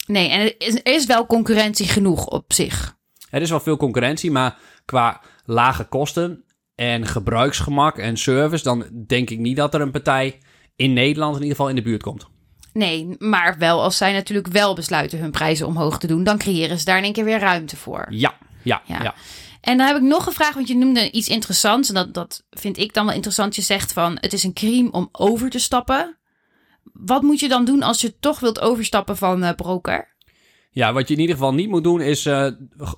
Nee, 0.06 0.28
en 0.28 0.40
er 0.40 0.54
is, 0.58 0.74
er 0.74 0.94
is 0.94 1.06
wel 1.06 1.26
concurrentie 1.26 1.86
genoeg 1.86 2.26
op 2.26 2.52
zich. 2.52 2.95
Er 3.36 3.42
is 3.42 3.50
wel 3.50 3.60
veel 3.60 3.76
concurrentie, 3.76 4.30
maar 4.30 4.56
qua 4.84 5.20
lage 5.44 5.84
kosten 5.84 6.44
en 6.74 7.06
gebruiksgemak 7.06 7.98
en 7.98 8.16
service... 8.16 8.64
dan 8.64 8.84
denk 9.06 9.30
ik 9.30 9.38
niet 9.38 9.56
dat 9.56 9.74
er 9.74 9.80
een 9.80 9.90
partij 9.90 10.38
in 10.76 10.92
Nederland 10.92 11.34
in 11.34 11.42
ieder 11.42 11.56
geval 11.56 11.70
in 11.70 11.76
de 11.76 11.82
buurt 11.82 12.02
komt. 12.02 12.26
Nee, 12.72 13.16
maar 13.18 13.58
wel 13.58 13.82
als 13.82 13.96
zij 13.96 14.12
natuurlijk 14.12 14.46
wel 14.46 14.74
besluiten 14.74 15.18
hun 15.18 15.30
prijzen 15.30 15.66
omhoog 15.66 15.98
te 15.98 16.06
doen, 16.06 16.24
dan 16.24 16.38
creëren 16.38 16.78
ze 16.78 16.84
daar 16.84 16.96
in 16.96 17.04
één 17.04 17.12
keer 17.12 17.24
weer 17.24 17.38
ruimte 17.38 17.76
voor. 17.76 18.06
Ja, 18.08 18.34
ja, 18.62 18.82
Ja. 18.86 19.02
ja. 19.02 19.14
En 19.60 19.76
dan 19.76 19.86
heb 19.86 19.96
ik 19.96 20.02
nog 20.02 20.26
een 20.26 20.32
vraag, 20.32 20.54
want 20.54 20.68
je 20.68 20.76
noemde 20.76 21.10
iets 21.10 21.28
interessants. 21.28 21.88
En 21.88 21.94
dat, 21.94 22.14
dat 22.14 22.42
vind 22.50 22.78
ik 22.78 22.94
dan 22.94 23.04
wel 23.04 23.14
interessant. 23.14 23.56
Je 23.56 23.62
zegt 23.62 23.92
van, 23.92 24.18
het 24.20 24.32
is 24.32 24.44
een 24.44 24.52
crime 24.52 24.90
om 24.90 25.08
over 25.12 25.50
te 25.50 25.58
stappen. 25.58 26.18
Wat 26.92 27.22
moet 27.22 27.40
je 27.40 27.48
dan 27.48 27.64
doen 27.64 27.82
als 27.82 28.00
je 28.00 28.18
toch 28.18 28.40
wilt 28.40 28.60
overstappen 28.60 29.16
van 29.16 29.42
eh, 29.42 29.54
broker? 29.54 30.15
Ja, 30.76 30.92
wat 30.92 31.08
je 31.08 31.14
in 31.14 31.20
ieder 31.20 31.36
geval 31.36 31.54
niet 31.54 31.68
moet 31.68 31.84
doen 31.84 32.00
is 32.00 32.26
eh, 32.26 32.46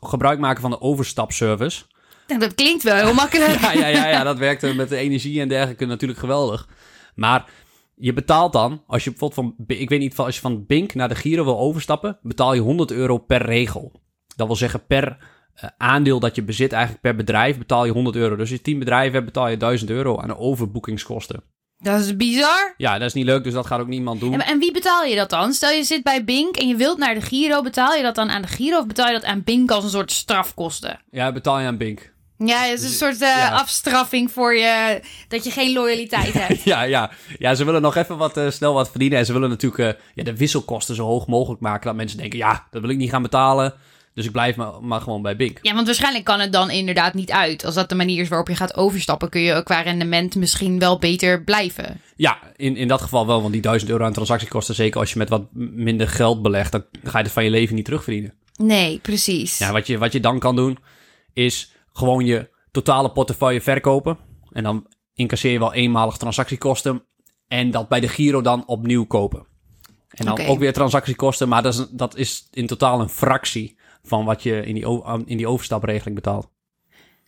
gebruik 0.01 0.39
maken 0.39 0.61
van 0.61 0.71
de 0.71 0.81
overstapservice. 0.81 1.85
Nou, 2.27 2.41
dat 2.41 2.55
klinkt 2.55 2.83
wel 2.83 2.97
heel 2.97 3.15
makkelijk. 3.15 3.61
Ja, 3.61 3.73
ja, 3.73 3.87
ja, 3.87 4.09
ja, 4.09 4.23
dat 4.23 4.39
werkt 4.39 4.75
met 4.75 4.89
de 4.89 4.97
energie 4.97 5.41
en 5.41 5.49
dergelijke 5.49 5.87
natuurlijk 5.87 6.21
geweldig. 6.21 6.69
Maar 7.15 7.51
je 7.95 8.13
betaalt 8.13 8.53
dan, 8.53 8.83
als 8.87 9.05
je 9.05 9.11
bijvoorbeeld 9.11 9.55
van, 9.57 9.67
ik 9.67 9.89
weet 9.89 9.99
niet, 9.99 10.17
als 10.17 10.35
je 10.35 10.41
van 10.41 10.67
Bink 10.67 10.95
naar 10.95 11.09
de 11.09 11.15
Giro 11.15 11.45
wil 11.45 11.59
overstappen, 11.59 12.19
betaal 12.23 12.55
je 12.55 12.61
100 12.61 12.91
euro 12.91 13.19
per 13.19 13.43
regel. 13.43 13.93
Dat 14.37 14.47
wil 14.47 14.57
zeggen 14.57 14.87
per 14.87 15.17
eh, 15.55 15.69
aandeel 15.77 16.21
dat 16.21 16.35
je 16.35 16.43
bezit, 16.43 16.73
eigenlijk 16.73 17.03
per 17.03 17.17
bedrijf, 17.17 17.59
betaal 17.59 17.85
je 17.85 17.93
100 17.93 18.17
euro. 18.17 18.31
Dus 18.31 18.41
als 18.41 18.51
je 18.51 18.61
10 18.61 18.79
bedrijven 18.79 19.13
hebt, 19.13 19.27
betaal 19.27 19.49
je 19.49 19.57
1000 19.57 19.91
euro 19.91 20.19
aan 20.19 20.37
overboekingskosten. 20.37 21.43
Dat 21.81 22.01
is 22.01 22.17
bizar. 22.17 22.75
Ja, 22.77 22.93
dat 22.99 23.09
is 23.09 23.13
niet 23.13 23.25
leuk, 23.25 23.45
dus 23.45 23.53
dat 23.53 23.67
gaat 23.67 23.81
ook 23.81 23.87
niemand 23.87 24.21
doen. 24.21 24.33
En, 24.33 24.41
en 24.41 24.59
wie 24.59 24.73
betaal 24.73 25.05
je 25.05 25.17
dat 25.17 25.31
dan? 25.31 25.53
Stel 25.53 25.71
je 25.71 25.85
zit 25.85 26.03
bij 26.03 26.25
Bink 26.25 26.57
en 26.57 26.69
je 26.69 26.77
wilt 26.77 26.99
naar 26.99 27.15
de 27.15 27.21
Giro. 27.21 27.63
Betaal 27.63 27.95
je 27.95 28.03
dat 28.03 28.15
dan 28.15 28.31
aan 28.31 28.43
de 28.43 28.49
Giro 28.49 28.79
of 28.79 28.87
betaal 28.87 29.07
je 29.07 29.13
dat 29.13 29.25
aan 29.25 29.43
Bink 29.45 29.71
als 29.71 29.85
een 29.85 29.91
soort 29.91 30.13
strafkosten? 30.13 31.01
Ja, 31.11 31.33
betaal 31.33 31.59
je 31.61 31.67
aan 31.67 31.77
Bink. 31.77 32.13
Ja, 32.45 32.59
het 32.63 32.79
is 32.79 32.85
een 32.85 32.91
soort 32.91 33.23
eh, 33.23 33.29
Ja. 33.37 33.49
afstraffing 33.51 34.31
voor 34.33 34.55
je 34.55 35.01
dat 35.29 35.45
je 35.45 35.51
geen 35.51 35.73
loyaliteit 35.73 36.33
hebt. 36.43 36.63
Ja, 36.63 36.83
ja. 36.83 37.11
ja, 37.39 37.55
ze 37.55 37.65
willen 37.65 37.83
nog 37.83 37.97
even 37.97 38.17
wat, 38.17 38.37
eh, 38.37 38.51
snel 38.51 38.75
wat 38.75 38.91
verdienen. 38.91 39.19
En 39.19 39.27
ze 39.27 39.33
willen 39.33 39.49
natuurlijk 39.49 39.97
eh, 39.97 40.03
ja, 40.15 40.25
de 40.25 40.37
wisselkosten 40.37 40.95
zo 40.95 41.05
hoog 41.05 41.27
mogelijk 41.27 41.61
maken. 41.61 41.87
Dat 41.87 41.95
mensen 41.97 42.19
denken, 42.19 42.39
ja, 42.39 42.67
dat 42.71 42.81
wil 42.81 42.91
ik 42.91 42.97
niet 42.97 43.11
gaan 43.11 43.23
betalen. 43.23 43.75
Dus 44.15 44.27
ik 44.27 44.33
blijf 44.33 44.57
maar, 44.57 44.73
maar 44.83 45.01
gewoon 45.01 45.23
bij 45.23 45.37
Bink. 45.37 45.59
Ja, 45.63 45.75
want 45.75 45.87
waarschijnlijk 45.87 46.25
kan 46.25 46.41
het 46.41 46.53
dan 46.53 46.71
inderdaad 46.71 47.15
niet 47.15 47.31
uit. 47.31 47.65
Als 47.65 47.75
dat 47.75 47.89
de 47.89 47.95
manier 47.95 48.21
is 48.21 48.29
waarop 48.29 48.49
je 48.49 48.57
gaat 48.57 48.77
overstappen, 48.77 49.29
kun 49.29 49.41
je 49.41 49.55
ook 49.55 49.65
qua 49.65 49.81
rendement 49.81 50.35
misschien 50.35 50.79
wel 50.79 50.99
beter 50.99 51.45
blijven. 51.45 52.01
Ja, 52.17 52.39
in, 52.57 52.77
in 52.77 52.89
dat 52.89 53.03
geval 53.03 53.27
wel. 53.27 53.41
Want 53.41 53.53
die 53.53 53.63
1000 53.63 53.91
euro 53.91 54.05
aan 54.05 54.13
transactiekosten, 54.13 54.75
zeker 54.75 55.01
als 55.01 55.13
je 55.13 55.19
met 55.19 55.29
wat 55.29 55.47
minder 55.53 56.09
geld 56.09 56.43
belegt, 56.43 56.73
dan 56.73 56.85
ga 57.03 57.19
je 57.19 57.25
het 57.25 57.33
van 57.33 57.45
je 57.45 57.51
leven 57.51 57.75
niet 57.75 57.85
terugverdienen. 57.85 58.35
Nee, 58.57 58.99
precies. 58.99 59.59
Ja, 59.59 59.73
wat 59.73 59.87
je, 59.87 59.99
wat 59.99 60.13
je 60.13 60.21
dan 60.21 60.39
kan 60.39 60.57
doen, 60.57 60.79
is 61.33 61.73
gewoon 61.93 62.25
je 62.25 62.51
totale 62.71 63.13
portefeuille 63.13 63.61
verkopen. 63.61 64.19
En 64.53 64.63
dan 64.63 64.87
incasseer 65.15 65.53
je 65.53 65.59
wel 65.59 65.75
eenmalig 65.75 66.17
transactiekosten. 66.17 67.05
En 67.49 67.71
dat 67.71 67.89
bij 67.89 68.01
de 68.01 68.09
Giro 68.09 68.41
dan 68.41 68.67
opnieuw 68.67 69.05
kopen. 69.05 69.47
En 70.09 70.27
dan 70.27 70.47
ook 70.47 70.59
weer 70.59 70.73
transactiekosten, 70.73 71.49
maar 71.49 71.63
dat 71.63 71.75
is, 71.75 71.87
dat 71.91 72.17
is 72.17 72.49
in 72.51 72.67
totaal 72.67 73.01
een 73.01 73.09
fractie 73.09 73.78
van 74.09 74.25
wat 74.25 74.43
je 74.43 74.65
in 74.65 74.75
die, 74.75 74.87
in 75.27 75.37
die 75.37 75.49
overstapregeling 75.49 76.15
betaalt. 76.15 76.49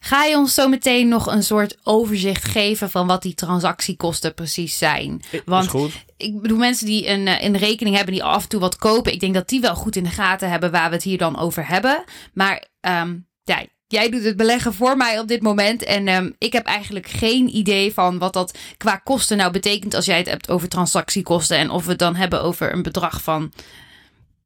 Ga 0.03 0.25
je 0.25 0.37
ons 0.37 0.55
zo 0.55 0.69
meteen 0.69 1.09
nog 1.09 1.27
een 1.27 1.43
soort 1.43 1.77
overzicht 1.83 2.45
geven 2.45 2.91
van 2.91 3.07
wat 3.07 3.23
die 3.23 3.35
transactiekosten 3.35 4.35
precies 4.35 4.79
zijn? 4.79 5.23
Want 5.45 5.65
is 5.65 5.71
goed. 5.71 6.05
ik 6.17 6.41
bedoel, 6.41 6.59
mensen 6.59 6.87
die 6.87 7.09
een, 7.09 7.27
eh, 7.27 7.45
een 7.45 7.57
rekening 7.57 7.97
hebben 7.97 8.15
die 8.15 8.25
af 8.25 8.43
en 8.43 8.49
toe 8.49 8.61
wat 8.61 8.77
kopen, 8.77 9.13
ik 9.13 9.21
denk 9.21 9.35
dat 9.35 9.49
die 9.49 9.61
wel 9.61 9.75
goed 9.75 9.97
in 9.97 10.05
de 10.05 10.11
gaten 10.11 10.51
hebben 10.51 10.71
waar 10.71 10.89
we 10.89 10.95
het 10.95 11.05
hier 11.05 11.19
dan 11.19 11.39
over 11.39 11.69
hebben. 11.69 12.05
Maar 12.33 12.65
ehm, 12.81 13.17
ja, 13.43 13.65
jij 13.87 14.11
doet 14.11 14.25
het 14.25 14.37
beleggen 14.37 14.75
voor 14.75 14.97
mij 14.97 15.19
op 15.19 15.29
dit 15.29 15.43
moment. 15.43 15.85
En 15.85 16.09
ehm, 16.09 16.31
ik 16.39 16.53
heb 16.53 16.67
eigenlijk 16.67 17.07
geen 17.07 17.57
idee 17.57 17.93
van 17.93 18.19
wat 18.19 18.33
dat 18.33 18.59
qua 18.77 18.97
kosten 18.97 19.37
nou 19.37 19.53
betekent 19.53 19.95
als 19.95 20.05
jij 20.05 20.19
het 20.19 20.29
hebt 20.29 20.51
over 20.51 20.69
transactiekosten. 20.69 21.57
En 21.57 21.71
of 21.71 21.85
we 21.85 21.91
het 21.91 21.99
dan 21.99 22.17
hebben 22.17 22.43
over 22.43 22.73
een 22.73 22.83
bedrag 22.83 23.23
van 23.23 23.53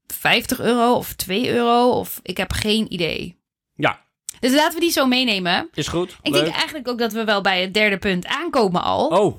50 0.06 0.60
euro 0.60 0.92
of 0.94 1.12
2 1.12 1.52
euro 1.52 1.90
of 1.90 2.20
ik 2.22 2.36
heb 2.36 2.52
geen 2.52 2.92
idee. 2.92 3.38
Ja, 3.74 4.00
Dus 4.40 4.52
laten 4.54 4.74
we 4.74 4.80
die 4.80 4.90
zo 4.90 5.06
meenemen. 5.06 5.68
is 5.74 5.88
goed. 5.88 6.16
Ik 6.22 6.32
Leuk. 6.32 6.44
denk 6.44 6.54
eigenlijk 6.56 6.88
ook 6.88 6.98
dat 6.98 7.12
we 7.12 7.24
wel 7.24 7.40
bij 7.40 7.60
het 7.60 7.74
derde 7.74 7.98
punt 7.98 8.26
aankomen 8.26 8.82
al. 8.82 9.06
Oh, 9.06 9.36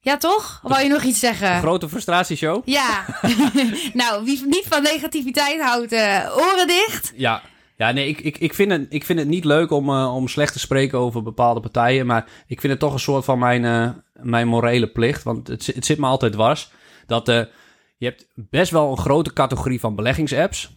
Ja, 0.00 0.16
toch? 0.16 0.60
Wou 0.62 0.82
je 0.82 0.88
nog 0.88 1.02
iets 1.02 1.18
zeggen? 1.18 1.58
grote 1.58 1.88
frustratieshow. 1.88 2.62
Ja. 2.64 3.04
nou, 3.92 4.24
wie 4.24 4.46
niet 4.46 4.64
van 4.68 4.82
negativiteit 4.82 5.60
houdt, 5.60 5.92
eh, 5.92 6.36
oren 6.36 6.66
dicht. 6.66 7.12
Ja, 7.16 7.42
ja 7.76 7.90
nee, 7.90 8.08
ik, 8.08 8.20
ik, 8.20 8.38
ik, 8.38 8.54
vind 8.54 8.70
het, 8.72 8.86
ik 8.88 9.04
vind 9.04 9.18
het 9.18 9.28
niet 9.28 9.44
leuk 9.44 9.70
om, 9.70 9.88
eh, 9.90 10.14
om 10.14 10.28
slecht 10.28 10.52
te 10.52 10.58
spreken 10.58 10.98
over 10.98 11.22
bepaalde 11.22 11.60
partijen. 11.60 12.06
Maar 12.06 12.26
ik 12.46 12.60
vind 12.60 12.72
het 12.72 12.80
toch 12.80 12.92
een 12.92 12.98
soort 13.00 13.24
van 13.24 13.38
mijn, 13.38 13.64
eh, 13.64 13.88
mijn 14.12 14.48
morele 14.48 14.86
plicht. 14.86 15.22
Want 15.22 15.48
het, 15.48 15.66
het 15.66 15.86
zit 15.86 15.98
me 15.98 16.06
altijd 16.06 16.32
dwars. 16.32 16.70
Dat 17.06 17.28
eh, 17.28 17.40
je 17.98 18.06
hebt 18.06 18.26
best 18.34 18.70
wel 18.70 18.90
een 18.90 18.98
grote 18.98 19.32
categorie 19.32 19.80
van 19.80 19.94
beleggingsapps. 19.94 20.70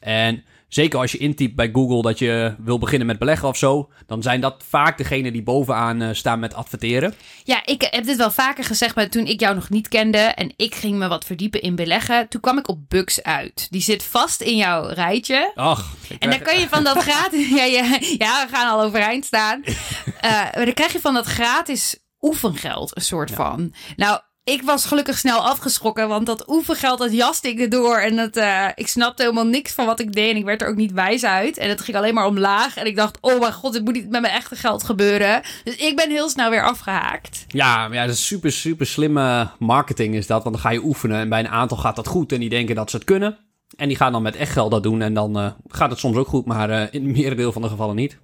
En 0.00 0.44
zeker 0.68 0.98
als 0.98 1.12
je 1.12 1.18
intypt 1.18 1.56
bij 1.56 1.70
Google 1.72 2.02
dat 2.02 2.18
je 2.18 2.54
wil 2.58 2.78
beginnen 2.78 3.06
met 3.06 3.18
beleggen 3.18 3.48
of 3.48 3.56
zo. 3.56 3.90
Dan 4.06 4.22
zijn 4.22 4.40
dat 4.40 4.64
vaak 4.68 4.98
degenen 4.98 5.32
die 5.32 5.42
bovenaan 5.42 6.02
eh, 6.02 6.08
staan 6.12 6.38
met 6.38 6.54
adverteren. 6.54 7.14
Ja, 7.44 7.66
ik 7.66 7.88
heb 7.90 8.04
dit 8.04 8.16
wel 8.16 8.30
vaker 8.30 8.64
gezegd, 8.64 8.94
maar 8.94 9.08
toen 9.08 9.26
ik 9.26 9.40
jou 9.40 9.54
nog 9.54 9.68
niet 9.68 9.88
kende 9.88 10.18
en 10.18 10.52
ik 10.56 10.74
ging 10.74 10.98
me 10.98 11.08
wat 11.08 11.24
verdiepen 11.24 11.62
in 11.62 11.74
beleggen, 11.74 12.28
toen 12.28 12.40
kwam 12.40 12.58
ik 12.58 12.68
op 12.68 12.88
Bugs 12.88 13.22
uit. 13.22 13.66
Die 13.70 13.80
zit 13.80 14.04
vast 14.04 14.40
in 14.40 14.56
jouw 14.56 14.86
rijtje. 14.86 15.52
Ach, 15.54 15.94
En 16.18 16.30
dan 16.30 16.42
kan 16.42 16.58
je 16.58 16.68
van 16.68 16.84
dat 16.84 16.98
gratis... 17.08 17.48
Ja, 17.48 17.64
ja, 17.64 17.84
ja, 18.18 18.46
we 18.46 18.48
gaan 18.50 18.70
al 18.70 18.82
overeind 18.82 19.24
staan. 19.24 19.62
Eh, 20.18 20.30
maar 20.30 20.64
dan 20.64 20.74
krijg 20.74 20.92
je 20.92 21.00
van 21.00 21.14
dat 21.14 21.26
gratis 21.26 21.98
oefengeld, 22.20 22.96
een 22.96 23.02
soort 23.02 23.30
van. 23.30 23.74
Nou, 23.96 24.20
ik 24.48 24.62
was 24.62 24.86
gelukkig 24.86 25.18
snel 25.18 25.38
afgeschrokken, 25.38 26.08
want 26.08 26.26
dat 26.26 26.48
oefengeld, 26.48 26.98
dat 26.98 27.12
jaste 27.12 27.48
ik 27.48 27.58
erdoor. 27.58 27.96
En 27.96 28.16
dat, 28.16 28.36
eh, 28.36 28.66
ik 28.74 28.88
snapte 28.88 29.22
helemaal 29.22 29.46
niks 29.46 29.72
van 29.72 29.86
wat 29.86 30.00
ik 30.00 30.12
deed 30.12 30.30
en 30.30 30.36
ik 30.36 30.44
werd 30.44 30.62
er 30.62 30.68
ook 30.68 30.76
niet 30.76 30.92
wijs 30.92 31.24
uit. 31.24 31.56
En 31.58 31.68
het 31.68 31.80
ging 31.80 31.96
alleen 31.96 32.14
maar 32.14 32.26
omlaag. 32.26 32.76
En 32.76 32.86
ik 32.86 32.96
dacht, 32.96 33.18
oh 33.20 33.40
mijn 33.40 33.52
god, 33.52 33.72
dit 33.72 33.84
moet 33.84 33.94
niet 33.94 34.10
met 34.10 34.20
mijn 34.20 34.32
echte 34.32 34.56
geld 34.56 34.82
gebeuren. 34.82 35.42
Dus 35.64 35.76
ik 35.76 35.96
ben 35.96 36.10
heel 36.10 36.28
snel 36.28 36.50
weer 36.50 36.64
afgehaakt. 36.64 37.44
Ja, 37.48 37.88
ja, 37.92 38.06
dat 38.06 38.14
is 38.14 38.26
super, 38.26 38.52
super 38.52 38.86
slimme 38.86 39.50
marketing 39.58 40.14
is 40.14 40.26
dat. 40.26 40.42
Want 40.42 40.54
dan 40.54 40.64
ga 40.64 40.70
je 40.70 40.84
oefenen 40.84 41.20
en 41.20 41.28
bij 41.28 41.40
een 41.40 41.48
aantal 41.48 41.76
gaat 41.76 41.96
dat 41.96 42.06
goed 42.06 42.32
en 42.32 42.40
die 42.40 42.48
denken 42.48 42.74
dat 42.74 42.90
ze 42.90 42.96
het 42.96 43.04
kunnen. 43.04 43.38
En 43.76 43.88
die 43.88 43.96
gaan 43.96 44.12
dan 44.12 44.22
met 44.22 44.36
echt 44.36 44.52
geld 44.52 44.70
dat 44.70 44.82
doen 44.82 45.00
en 45.00 45.14
dan 45.14 45.38
eh, 45.38 45.50
gaat 45.68 45.90
het 45.90 45.98
soms 45.98 46.16
ook 46.16 46.28
goed, 46.28 46.46
maar 46.46 46.70
eh, 46.70 46.86
in 46.90 47.06
het 47.06 47.16
merendeel 47.16 47.52
van 47.52 47.62
de 47.62 47.68
gevallen 47.68 47.96
niet. 47.96 48.18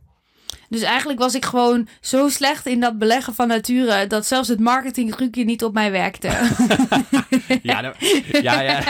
Dus 0.69 0.83
eigenlijk 0.83 1.19
was 1.19 1.35
ik 1.35 1.45
gewoon 1.45 1.89
zo 2.01 2.29
slecht 2.29 2.67
in 2.67 2.81
dat 2.81 2.99
beleggen 2.99 3.35
van 3.35 3.49
nature... 3.49 4.07
dat 4.07 4.27
zelfs 4.27 4.49
het 4.49 4.61
marketingtrucje 4.61 5.45
niet 5.45 5.65
op 5.65 5.73
mij 5.75 5.91
werkte. 5.91 6.29
Ja, 7.63 7.81
nou, 7.81 7.95
ja, 8.43 8.61
ja. 8.61 8.83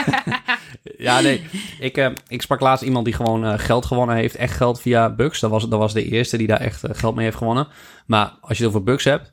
ja 0.96 1.20
nee. 1.20 1.46
Ik, 1.78 1.96
eh, 1.96 2.10
ik 2.28 2.42
sprak 2.42 2.60
laatst 2.60 2.84
iemand 2.84 3.04
die 3.04 3.14
gewoon 3.14 3.44
eh, 3.44 3.58
geld 3.58 3.86
gewonnen 3.86 4.16
heeft. 4.16 4.34
Echt 4.34 4.56
geld 4.56 4.80
via 4.80 5.10
Bucks. 5.10 5.40
Dat 5.40 5.50
was, 5.50 5.68
dat 5.68 5.78
was 5.78 5.92
de 5.92 6.04
eerste 6.04 6.36
die 6.36 6.46
daar 6.46 6.60
echt 6.60 6.84
eh, 6.84 6.90
geld 6.94 7.14
mee 7.14 7.24
heeft 7.24 7.36
gewonnen. 7.36 7.68
Maar 8.06 8.32
als 8.40 8.58
je 8.58 8.64
het 8.64 8.72
over 8.72 8.84
Bucks 8.84 9.04
hebt. 9.04 9.32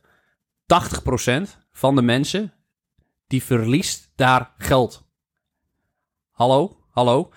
80% 0.72 1.42
van 1.72 1.96
de 1.96 2.02
mensen 2.02 2.54
die 3.28 3.44
verliest 3.44 4.12
daar 4.16 4.52
geld. 4.58 5.04
Hallo? 6.32 6.78
Hallo? 6.90 7.32
80% 7.32 7.34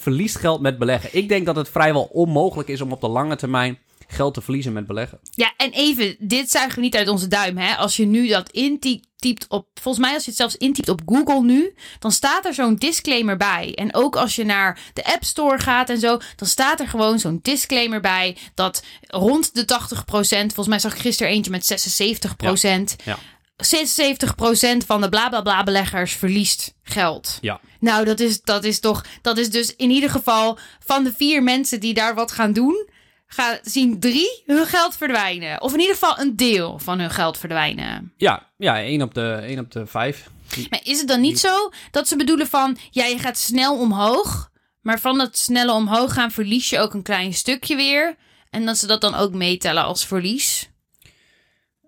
verliest 0.00 0.36
geld 0.36 0.60
met 0.60 0.78
beleggen. 0.78 1.10
Ik 1.12 1.28
denk 1.28 1.46
dat 1.46 1.56
het 1.56 1.68
vrijwel 1.68 2.02
onmogelijk 2.02 2.68
is 2.68 2.80
om 2.80 2.92
op 2.92 3.00
de 3.00 3.08
lange 3.08 3.36
termijn 3.36 3.78
geld 4.14 4.34
te 4.34 4.40
verliezen 4.40 4.72
met 4.72 4.86
beleggen. 4.86 5.18
Ja, 5.30 5.52
en 5.56 5.70
even, 5.70 6.16
dit 6.18 6.50
zuigen 6.50 6.74
we 6.74 6.80
niet 6.80 6.96
uit 6.96 7.08
onze 7.08 7.28
duim. 7.28 7.56
Hè? 7.58 7.76
Als 7.76 7.96
je 7.96 8.06
nu 8.06 8.28
dat 8.28 8.50
intypt 8.50 9.46
op, 9.48 9.68
volgens 9.80 10.04
mij 10.04 10.14
als 10.14 10.24
je 10.24 10.30
het 10.30 10.38
zelfs 10.38 10.56
intypt 10.56 10.88
op 10.88 11.00
Google 11.06 11.42
nu, 11.42 11.74
dan 11.98 12.12
staat 12.12 12.44
er 12.44 12.54
zo'n 12.54 12.76
disclaimer 12.76 13.36
bij. 13.36 13.72
En 13.74 13.94
ook 13.94 14.16
als 14.16 14.36
je 14.36 14.44
naar 14.44 14.78
de 14.92 15.04
App 15.04 15.24
Store 15.24 15.58
gaat 15.58 15.90
en 15.90 15.98
zo, 15.98 16.18
dan 16.36 16.48
staat 16.48 16.80
er 16.80 16.88
gewoon 16.88 17.18
zo'n 17.18 17.38
disclaimer 17.42 18.00
bij 18.00 18.36
dat 18.54 18.82
rond 19.06 19.54
de 19.54 19.62
80%, 19.62 20.06
volgens 20.06 20.66
mij 20.66 20.78
zag 20.78 20.94
ik 20.94 21.00
gisteren 21.00 21.32
eentje 21.32 21.50
met 21.50 21.64
76%, 21.64 22.96
Ja. 23.04 23.18
76% 23.56 24.86
van 24.86 25.00
de 25.00 25.08
bla 25.08 25.28
bla 25.28 25.42
bla 25.42 25.62
beleggers 25.62 26.12
verliest 26.12 26.74
geld. 26.82 27.38
Ja. 27.40 27.60
Nou, 27.80 28.04
dat 28.04 28.20
is, 28.20 28.42
dat 28.42 28.64
is 28.64 28.80
toch, 28.80 29.04
dat 29.22 29.38
is 29.38 29.50
dus 29.50 29.76
in 29.76 29.90
ieder 29.90 30.10
geval 30.10 30.58
van 30.86 31.04
de 31.04 31.12
vier 31.16 31.42
mensen 31.42 31.80
die 31.80 31.94
daar 31.94 32.14
wat 32.14 32.32
gaan 32.32 32.52
doen, 32.52 32.88
gaan 33.26 33.58
zien 33.62 34.00
drie 34.00 34.42
hun 34.46 34.66
geld 34.66 34.96
verdwijnen. 34.96 35.62
Of 35.62 35.72
in 35.72 35.80
ieder 35.80 35.94
geval 35.94 36.18
een 36.18 36.36
deel 36.36 36.78
van 36.78 36.98
hun 36.98 37.10
geld 37.10 37.38
verdwijnen. 37.38 38.12
Ja, 38.16 38.50
ja 38.56 38.80
1 38.80 39.02
op 39.02 39.14
de, 39.14 39.30
1 39.30 39.58
op 39.58 39.70
de 39.70 39.86
5. 39.86 40.30
Maar 40.70 40.80
is 40.82 40.98
het 40.98 41.08
dan 41.08 41.20
niet 41.20 41.38
zo 41.38 41.70
dat 41.90 42.08
ze 42.08 42.16
bedoelen 42.16 42.46
van, 42.46 42.76
ja, 42.90 43.04
je 43.04 43.18
gaat 43.18 43.38
snel 43.38 43.78
omhoog, 43.78 44.50
maar 44.80 45.00
van 45.00 45.18
dat 45.18 45.36
snelle 45.36 45.72
omhoog 45.72 46.12
gaan 46.12 46.30
verlies 46.30 46.70
je 46.70 46.78
ook 46.78 46.94
een 46.94 47.02
klein 47.02 47.34
stukje 47.34 47.76
weer. 47.76 48.16
En 48.50 48.64
dat 48.64 48.78
ze 48.78 48.86
dat 48.86 49.00
dan 49.00 49.14
ook 49.14 49.32
meetellen 49.32 49.84
als 49.84 50.06
verlies? 50.06 50.70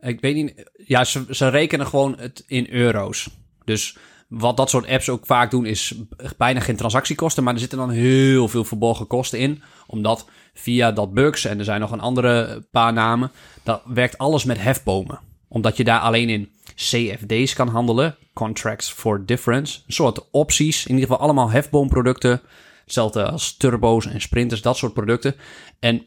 Ik 0.01 0.21
weet 0.21 0.35
niet. 0.35 0.71
Ja, 0.87 1.05
ze, 1.05 1.25
ze 1.31 1.49
rekenen 1.49 1.87
gewoon 1.87 2.19
het 2.19 2.45
in 2.47 2.67
euro's. 2.71 3.29
Dus 3.65 3.97
wat 4.29 4.57
dat 4.57 4.71
soort 4.71 4.87
apps 4.87 5.09
ook 5.09 5.27
vaak 5.27 5.51
doen, 5.51 5.67
is 5.67 5.95
bijna 6.37 6.61
geen 6.61 6.77
transactiekosten. 6.77 7.45
Maar 7.45 7.55
er 7.55 7.61
zitten 7.61 7.79
dan 7.79 7.91
heel 7.91 8.49
veel 8.49 8.65
verborgen 8.65 9.07
kosten 9.07 9.39
in. 9.39 9.63
Omdat 9.87 10.29
via 10.59 10.93
dat 10.93 11.15
Bucks, 11.15 11.45
en 11.45 11.59
er 11.59 11.65
zijn 11.65 11.81
nog 11.81 11.91
een 11.91 12.01
andere 12.01 12.67
paar 12.71 12.93
namen, 12.93 13.31
dat 13.63 13.83
werkt 13.85 14.19
alles 14.19 14.45
met 14.45 14.63
hefbomen. 14.63 15.19
Omdat 15.49 15.77
je 15.77 15.85
daar 15.85 16.01
alleen 16.01 16.29
in 16.29 16.49
CFD's 16.75 17.55
kan 17.55 17.69
handelen. 17.69 18.17
Contracts 18.33 18.93
for 18.93 19.27
Difference. 19.27 19.81
Een 19.87 19.93
soort 19.93 20.31
opties. 20.31 20.87
In 20.87 20.95
ieder 20.95 21.09
geval 21.09 21.25
allemaal 21.25 21.51
hefboomproducten. 21.51 22.41
Hetzelfde 22.85 23.31
als 23.31 23.57
turbo's 23.57 24.07
en 24.07 24.21
sprinters, 24.21 24.63
dat 24.63 24.77
soort 24.77 24.93
producten. 24.93 25.35
En 25.79 26.07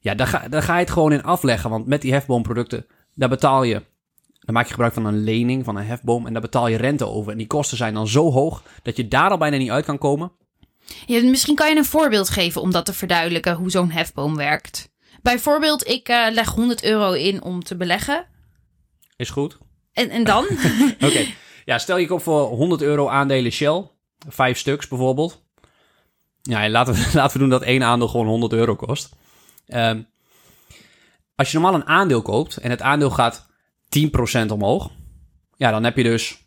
ja, 0.00 0.14
daar 0.14 0.26
ga, 0.26 0.48
daar 0.48 0.62
ga 0.62 0.74
je 0.74 0.80
het 0.80 0.90
gewoon 0.90 1.12
in 1.12 1.22
afleggen. 1.22 1.70
Want 1.70 1.86
met 1.86 2.02
die 2.02 2.12
hefboomproducten, 2.12 2.86
daar 3.14 3.28
betaal 3.28 3.62
je. 3.62 3.82
Dan 4.40 4.54
maak 4.54 4.64
je 4.64 4.70
gebruik 4.70 4.94
van 4.94 5.04
een 5.04 5.24
lening, 5.24 5.64
van 5.64 5.76
een 5.76 5.86
hefboom. 5.86 6.26
En 6.26 6.32
daar 6.32 6.42
betaal 6.42 6.68
je 6.68 6.76
rente 6.76 7.06
over. 7.06 7.32
En 7.32 7.38
die 7.38 7.46
kosten 7.46 7.76
zijn 7.76 7.94
dan 7.94 8.08
zo 8.08 8.30
hoog 8.30 8.62
dat 8.82 8.96
je 8.96 9.08
daar 9.08 9.30
al 9.30 9.38
bijna 9.38 9.56
niet 9.56 9.70
uit 9.70 9.84
kan 9.84 9.98
komen. 9.98 10.32
Ja, 11.06 11.22
misschien 11.22 11.54
kan 11.54 11.70
je 11.70 11.76
een 11.76 11.84
voorbeeld 11.84 12.30
geven 12.30 12.60
om 12.60 12.70
dat 12.70 12.84
te 12.84 12.92
verduidelijken 12.92 13.54
hoe 13.54 13.70
zo'n 13.70 13.90
hefboom 13.90 14.36
werkt. 14.36 14.90
Bijvoorbeeld, 15.22 15.88
ik 15.88 16.08
eh, 16.08 16.26
leg 16.30 16.48
100 16.48 16.84
euro 16.84 17.12
in 17.12 17.42
om 17.42 17.62
te 17.62 17.76
beleggen. 17.76 18.26
Is 19.16 19.30
goed. 19.30 19.58
En, 19.92 20.10
en 20.10 20.24
dan? 20.24 20.46
Oké. 21.06 21.26
Ja, 21.64 21.78
stel 21.78 21.96
je 21.96 22.06
koopt 22.06 22.22
voor 22.22 22.48
100 22.48 22.82
euro 22.82 23.08
aandelen 23.08 23.52
Shell. 23.52 23.90
Vijf 24.28 24.58
stuks 24.58 24.88
bijvoorbeeld. 24.88 25.42
Ja, 26.42 26.62
en 26.62 26.70
laten, 26.70 26.94
we, 26.94 27.10
laten 27.18 27.32
we 27.32 27.38
doen 27.38 27.48
dat 27.48 27.62
één 27.62 27.82
aandeel 27.82 28.08
gewoon 28.08 28.26
100 28.26 28.52
euro 28.52 28.76
kost. 28.76 29.08
Ehm, 29.66 30.02
als 31.34 31.50
je 31.50 31.58
normaal 31.58 31.80
een 31.80 31.86
aandeel 31.86 32.22
koopt 32.22 32.56
en 32.56 32.70
het 32.70 32.82
aandeel 32.82 33.10
gaat 33.10 33.46
10% 33.88 34.50
omhoog. 34.50 34.90
Ja, 35.56 35.70
dan 35.70 35.84
heb 35.84 35.96
je 35.96 36.02
dus 36.02 36.38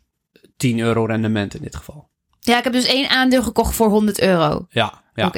10 0.56 0.78
euro 0.78 1.04
rendement 1.04 1.54
in 1.54 1.62
dit 1.62 1.76
geval. 1.76 2.10
Ja, 2.44 2.58
ik 2.58 2.64
heb 2.64 2.72
dus 2.72 2.84
één 2.84 3.08
aandeel 3.08 3.42
gekocht 3.42 3.74
voor 3.74 3.88
100 3.88 4.20
euro. 4.20 4.66
Ja, 4.70 5.02
ja. 5.14 5.32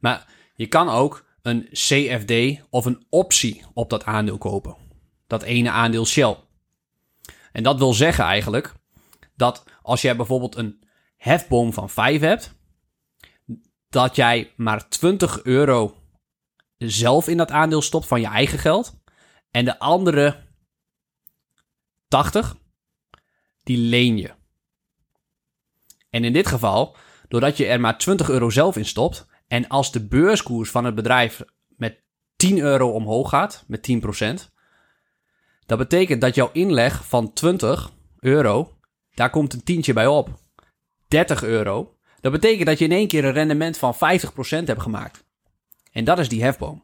Maar 0.00 0.26
je 0.54 0.66
kan 0.66 0.88
ook 0.88 1.24
een 1.42 1.68
CFD 1.72 2.62
of 2.70 2.84
een 2.84 3.06
optie 3.08 3.64
op 3.74 3.90
dat 3.90 4.04
aandeel 4.04 4.38
kopen. 4.38 4.76
Dat 5.26 5.42
ene 5.42 5.70
aandeel 5.70 6.06
Shell. 6.06 6.36
En 7.52 7.62
dat 7.62 7.78
wil 7.78 7.92
zeggen 7.92 8.24
eigenlijk 8.24 8.74
dat 9.36 9.64
als 9.82 10.00
jij 10.00 10.16
bijvoorbeeld 10.16 10.56
een 10.56 10.82
hefboom 11.16 11.72
van 11.72 11.90
5 11.90 12.20
hebt, 12.20 12.54
dat 13.88 14.16
jij 14.16 14.52
maar 14.56 14.88
20 14.88 15.42
euro 15.42 15.96
zelf 16.78 17.28
in 17.28 17.36
dat 17.36 17.50
aandeel 17.50 17.82
stopt 17.82 18.06
van 18.06 18.20
je 18.20 18.26
eigen 18.26 18.58
geld. 18.58 18.98
En 19.50 19.64
de 19.64 19.78
andere 19.78 20.48
80, 22.08 22.56
die 23.62 23.78
leen 23.78 24.16
je. 24.16 24.38
En 26.10 26.24
in 26.24 26.32
dit 26.32 26.46
geval, 26.46 26.96
doordat 27.28 27.56
je 27.56 27.66
er 27.66 27.80
maar 27.80 27.98
20 27.98 28.30
euro 28.30 28.50
zelf 28.50 28.76
in 28.76 28.84
stopt, 28.84 29.26
en 29.48 29.68
als 29.68 29.92
de 29.92 30.06
beurskoers 30.06 30.70
van 30.70 30.84
het 30.84 30.94
bedrijf 30.94 31.42
met 31.68 32.02
10 32.36 32.58
euro 32.58 32.90
omhoog 32.90 33.28
gaat, 33.28 33.64
met 33.66 33.88
10%, 34.48 34.50
dat 35.66 35.78
betekent 35.78 36.20
dat 36.20 36.34
jouw 36.34 36.50
inleg 36.52 37.04
van 37.04 37.32
20 37.32 37.90
euro, 38.20 38.76
daar 39.14 39.30
komt 39.30 39.52
een 39.52 39.64
tientje 39.64 39.92
bij 39.92 40.06
op. 40.06 40.38
30 41.08 41.42
euro, 41.42 41.96
dat 42.20 42.32
betekent 42.32 42.66
dat 42.66 42.78
je 42.78 42.84
in 42.84 42.92
één 42.92 43.08
keer 43.08 43.24
een 43.24 43.32
rendement 43.32 43.78
van 43.78 43.94
50% 43.94 43.98
hebt 44.64 44.82
gemaakt. 44.82 45.24
En 45.92 46.04
dat 46.04 46.18
is 46.18 46.28
die 46.28 46.42
hefboom. 46.42 46.82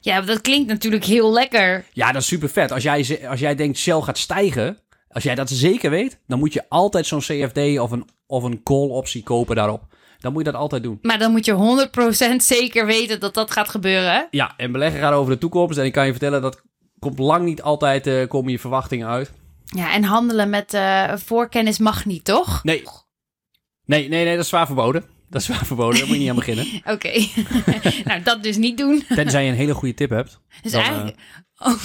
Ja, 0.00 0.20
dat 0.20 0.40
klinkt 0.40 0.68
natuurlijk 0.68 1.04
heel 1.04 1.32
lekker. 1.32 1.84
Ja, 1.92 2.12
dat 2.12 2.22
is 2.22 2.28
super 2.28 2.48
vet. 2.48 2.72
Als 2.72 2.82
jij, 2.82 3.28
als 3.28 3.40
jij 3.40 3.54
denkt 3.54 3.78
Shell 3.78 4.00
gaat 4.00 4.18
stijgen, 4.18 4.78
als 5.14 5.22
jij 5.22 5.34
dat 5.34 5.50
zeker 5.50 5.90
weet, 5.90 6.18
dan 6.26 6.38
moet 6.38 6.52
je 6.52 6.64
altijd 6.68 7.06
zo'n 7.06 7.18
CFD 7.20 7.78
of 7.78 7.90
een, 7.90 8.08
of 8.26 8.42
een 8.42 8.62
call 8.62 8.88
optie 8.88 9.22
kopen 9.22 9.56
daarop. 9.56 9.82
Dan 10.18 10.32
moet 10.32 10.44
je 10.44 10.50
dat 10.50 10.60
altijd 10.60 10.82
doen. 10.82 10.98
Maar 11.02 11.18
dan 11.18 11.30
moet 11.30 11.44
je 11.44 11.88
100% 12.32 12.36
zeker 12.36 12.86
weten 12.86 13.20
dat 13.20 13.34
dat 13.34 13.50
gaat 13.50 13.68
gebeuren. 13.68 14.28
Ja, 14.30 14.54
en 14.56 14.72
beleggen 14.72 15.00
gaat 15.00 15.12
over 15.12 15.32
de 15.32 15.38
toekomst. 15.38 15.78
En 15.78 15.84
ik 15.84 15.92
kan 15.92 16.04
je 16.06 16.10
vertellen, 16.10 16.42
dat 16.42 16.62
komt 16.98 17.18
lang 17.18 17.44
niet 17.44 17.62
altijd, 17.62 18.06
eh, 18.06 18.28
komen 18.28 18.52
je 18.52 18.58
verwachtingen 18.58 19.08
uit. 19.08 19.32
Ja, 19.64 19.92
en 19.92 20.04
handelen 20.04 20.50
met 20.50 20.74
eh, 20.74 21.12
voorkennis 21.16 21.78
mag 21.78 22.04
niet, 22.04 22.24
toch? 22.24 22.64
Nee. 22.64 22.82
Nee, 23.84 24.08
nee, 24.08 24.24
nee, 24.24 24.34
dat 24.34 24.42
is 24.44 24.48
zwaar 24.48 24.66
verboden. 24.66 25.04
Dat 25.30 25.40
is 25.40 25.48
waar 25.48 25.66
verboden, 25.66 25.98
daar 25.98 26.06
moet 26.06 26.16
je 26.16 26.20
niet 26.22 26.30
aan 26.30 26.36
beginnen. 26.36 26.66
Oké. 26.94 27.26
nou, 28.08 28.22
dat 28.22 28.42
dus 28.42 28.56
niet 28.56 28.78
doen. 28.78 29.04
Tenzij 29.08 29.44
je 29.44 29.50
een 29.50 29.56
hele 29.56 29.74
goede 29.74 29.94
tip 29.94 30.10
hebt. 30.10 30.40
Dus 30.62 30.72
Dan, 30.72 30.80
eigenlijk... 30.80 31.16
eh, 31.16 31.22
Oh. 31.58 31.84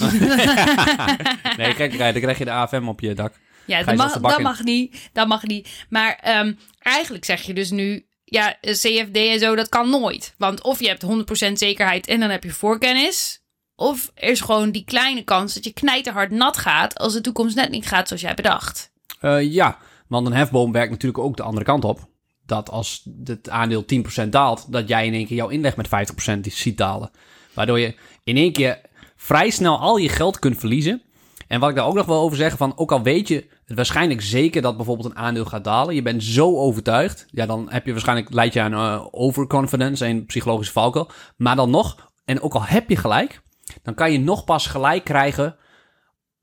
kijk, 1.88 1.98
kijk, 1.98 2.12
dan 2.12 2.22
krijg 2.22 2.38
je 2.38 2.44
de 2.44 2.50
AFM 2.50 2.88
op 2.88 3.00
je 3.00 3.14
dak. 3.14 3.34
Ja, 3.64 3.82
dat 3.82 3.96
mag, 3.96 4.20
dat 4.20 4.40
mag 4.40 4.62
niet. 4.62 5.10
Dat 5.12 5.28
mag 5.28 5.42
niet. 5.42 5.68
Maar 5.88 6.18
ehm, 6.22 6.52
eigenlijk 6.78 7.24
zeg 7.24 7.42
je 7.42 7.54
dus 7.54 7.70
nu... 7.70 8.04
Ja, 8.24 8.56
CFD 8.60 9.16
en 9.16 9.38
zo, 9.38 9.54
dat 9.54 9.68
kan 9.68 9.90
nooit. 9.90 10.34
Want 10.38 10.62
of 10.62 10.80
je 10.80 10.88
hebt 10.88 11.04
100% 11.48 11.52
zekerheid 11.52 12.06
en 12.06 12.20
dan 12.20 12.30
heb 12.30 12.44
je 12.44 12.50
voorkennis... 12.50 13.42
of 13.74 14.10
er 14.14 14.28
is 14.28 14.40
gewoon 14.40 14.70
die 14.70 14.84
kleine 14.84 15.22
kans 15.22 15.54
dat 15.54 15.64
je 15.64 15.72
knijterhard 15.72 16.30
nat 16.30 16.56
gaat... 16.56 16.98
als 16.98 17.12
de 17.12 17.20
toekomst 17.20 17.56
net 17.56 17.70
niet 17.70 17.86
gaat 17.86 18.06
zoals 18.06 18.22
jij 18.22 18.34
bedacht. 18.34 18.92
Eh, 19.20 19.52
ja, 19.52 19.78
want 20.06 20.26
een 20.26 20.32
hefboom 20.32 20.72
werkt 20.72 20.90
natuurlijk 20.90 21.24
ook 21.24 21.36
de 21.36 21.42
andere 21.42 21.64
kant 21.64 21.84
op. 21.84 22.08
Dat 22.46 22.70
als 22.70 23.06
het 23.24 23.48
aandeel 23.48 23.84
10% 24.24 24.28
daalt, 24.28 24.72
dat 24.72 24.88
jij 24.88 25.06
in 25.06 25.14
één 25.14 25.26
keer 25.26 25.36
jouw 25.36 25.48
inleg 25.48 25.76
met 25.76 25.88
50% 25.88 26.40
ziet 26.40 26.78
dalen. 26.78 27.10
Waardoor 27.54 27.78
je 27.78 27.94
in 28.24 28.36
één 28.36 28.52
keer 28.52 28.80
vrij 29.16 29.50
snel 29.50 29.78
al 29.78 29.96
je 29.96 30.08
geld 30.08 30.38
kunt 30.38 30.58
verliezen. 30.58 31.02
En 31.50 31.60
wat 31.60 31.70
ik 31.70 31.76
daar 31.76 31.86
ook 31.86 31.94
nog 31.94 32.06
wel 32.06 32.20
over 32.20 32.36
zeg, 32.36 32.56
van 32.56 32.72
ook 32.76 32.92
al 32.92 33.02
weet 33.02 33.28
je 33.28 33.46
het 33.64 33.76
waarschijnlijk 33.76 34.20
zeker 34.22 34.62
dat 34.62 34.76
bijvoorbeeld 34.76 35.10
een 35.10 35.16
aandeel 35.18 35.44
gaat 35.44 35.64
dalen, 35.64 35.94
je 35.94 36.02
bent 36.02 36.22
zo 36.22 36.56
overtuigd, 36.56 37.26
ja, 37.30 37.46
dan 37.46 37.66
heb 37.70 37.86
je 37.86 37.92
waarschijnlijk, 37.92 38.32
leid 38.32 38.52
je 38.52 38.60
aan 38.60 38.72
eh, 38.72 39.06
overconfidence 39.10 40.04
en 40.04 40.26
psychologische 40.26 40.72
valkuil. 40.72 41.10
Maar 41.36 41.56
dan 41.56 41.70
nog, 41.70 42.10
en 42.24 42.40
ook 42.40 42.54
al 42.54 42.64
heb 42.64 42.88
je 42.88 42.96
gelijk, 42.96 43.42
dan 43.82 43.94
kan 43.94 44.12
je 44.12 44.18
nog 44.18 44.44
pas 44.44 44.66
gelijk 44.66 45.04
krijgen 45.04 45.56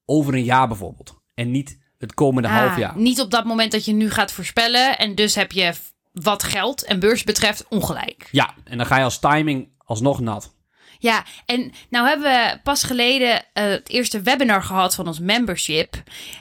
over 0.05 0.33
een 0.33 0.43
jaar 0.43 0.67
bijvoorbeeld. 0.67 1.21
En 1.33 1.51
niet 1.51 1.79
het 1.97 2.13
komende 2.13 2.47
half 2.47 2.71
Ah, 2.71 2.77
jaar. 2.77 2.97
Niet 2.97 3.21
op 3.21 3.31
dat 3.31 3.45
moment 3.45 3.71
dat 3.71 3.85
je 3.85 3.93
nu 3.93 4.09
gaat 4.09 4.31
voorspellen... 4.31 4.97
en 4.97 5.15
dus 5.15 5.35
heb 5.35 5.51
je 5.51 5.73
wat 6.11 6.43
geld 6.43 6.83
en 6.83 6.99
beurs 6.99 7.23
betreft 7.23 7.65
ongelijk. 7.69 8.29
Ja, 8.31 8.53
en 8.63 8.77
dan 8.77 8.85
ga 8.85 8.97
je 8.97 9.03
als 9.03 9.19
timing 9.19 9.69
alsnog 9.77 10.19
nat. 10.19 10.55
Ja, 10.99 11.23
en 11.45 11.71
nou 11.89 12.07
hebben 12.07 12.31
we 12.31 12.59
pas 12.63 12.83
geleden 12.83 13.43
eh, 13.53 13.63
het 13.63 13.89
eerste 13.89 14.21
webinar 14.21 14.63
gehad 14.63 14.95
van 14.95 15.07
ons 15.07 15.19
membership. 15.19 15.95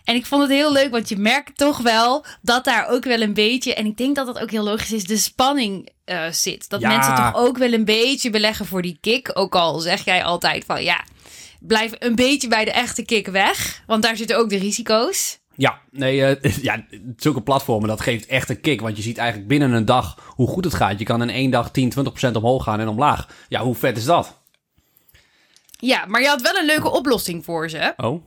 En 0.04 0.14
ik 0.14 0.26
vond 0.26 0.42
het 0.42 0.50
heel 0.50 0.72
leuk, 0.72 0.90
want 0.90 1.08
je 1.08 1.16
merkt 1.16 1.56
toch 1.58 1.78
wel 1.78 2.24
dat 2.42 2.64
daar 2.64 2.88
ook 2.88 3.04
wel 3.04 3.20
een 3.20 3.34
beetje, 3.34 3.74
en 3.74 3.86
ik 3.86 3.96
denk 3.96 4.16
dat 4.16 4.26
dat 4.26 4.38
ook 4.38 4.50
heel 4.50 4.64
logisch 4.64 4.92
is, 4.92 5.04
de 5.04 5.16
spanning 5.16 5.88
eh, 6.04 6.24
zit. 6.30 6.68
Dat 6.68 6.80
Ja. 6.80 6.88
mensen 6.88 7.14
toch 7.14 7.34
ook 7.34 7.58
wel 7.58 7.72
een 7.72 7.84
beetje 7.84 8.30
beleggen 8.30 8.66
voor 8.66 8.82
die 8.82 8.98
kick. 9.00 9.30
Ook 9.34 9.54
al 9.54 9.78
zeg 9.78 10.04
jij 10.04 10.24
altijd 10.24 10.64
van 10.64 10.82
ja, 10.84 11.04
blijf 11.60 11.92
een 11.98 12.14
beetje 12.14 12.48
bij 12.48 12.64
de 12.64 12.72
echte 12.72 13.04
kick 13.04 13.26
weg, 13.26 13.82
want 13.86 14.02
daar 14.02 14.16
zitten 14.16 14.38
ook 14.38 14.50
de 14.50 14.58
risico's. 14.58 15.38
Ja, 15.58 15.78
nee, 15.90 16.24
eh, 16.24 16.56
ja, 16.68 16.84
zulke 17.16 17.42
platformen, 17.42 17.88
dat 17.88 18.00
geeft 18.00 18.26
echt 18.26 18.48
een 18.48 18.60
kick. 18.60 18.80
Want 18.80 18.96
je 18.96 19.02
ziet 19.02 19.18
eigenlijk 19.18 19.48
binnen 19.48 19.72
een 19.72 19.84
dag 19.84 20.32
hoe 20.34 20.48
goed 20.48 20.64
het 20.64 20.74
gaat. 20.74 20.98
Je 20.98 21.04
kan 21.04 21.22
in 21.22 21.30
één 21.30 21.50
dag 21.50 21.70
10, 21.70 21.92
20% 22.28 22.32
omhoog 22.36 22.62
gaan 22.62 22.80
en 22.80 22.88
omlaag. 22.88 23.28
Ja, 23.48 23.62
hoe 23.62 23.74
vet 23.74 23.96
is 23.96 24.04
dat? 24.04 24.40
Ja, 25.76 26.04
maar 26.06 26.20
je 26.20 26.28
had 26.28 26.42
wel 26.42 26.56
een 26.56 26.66
leuke 26.66 26.90
oplossing 26.90 27.44
voor 27.44 27.70
ze. 27.70 27.92
Oh. 27.96 28.22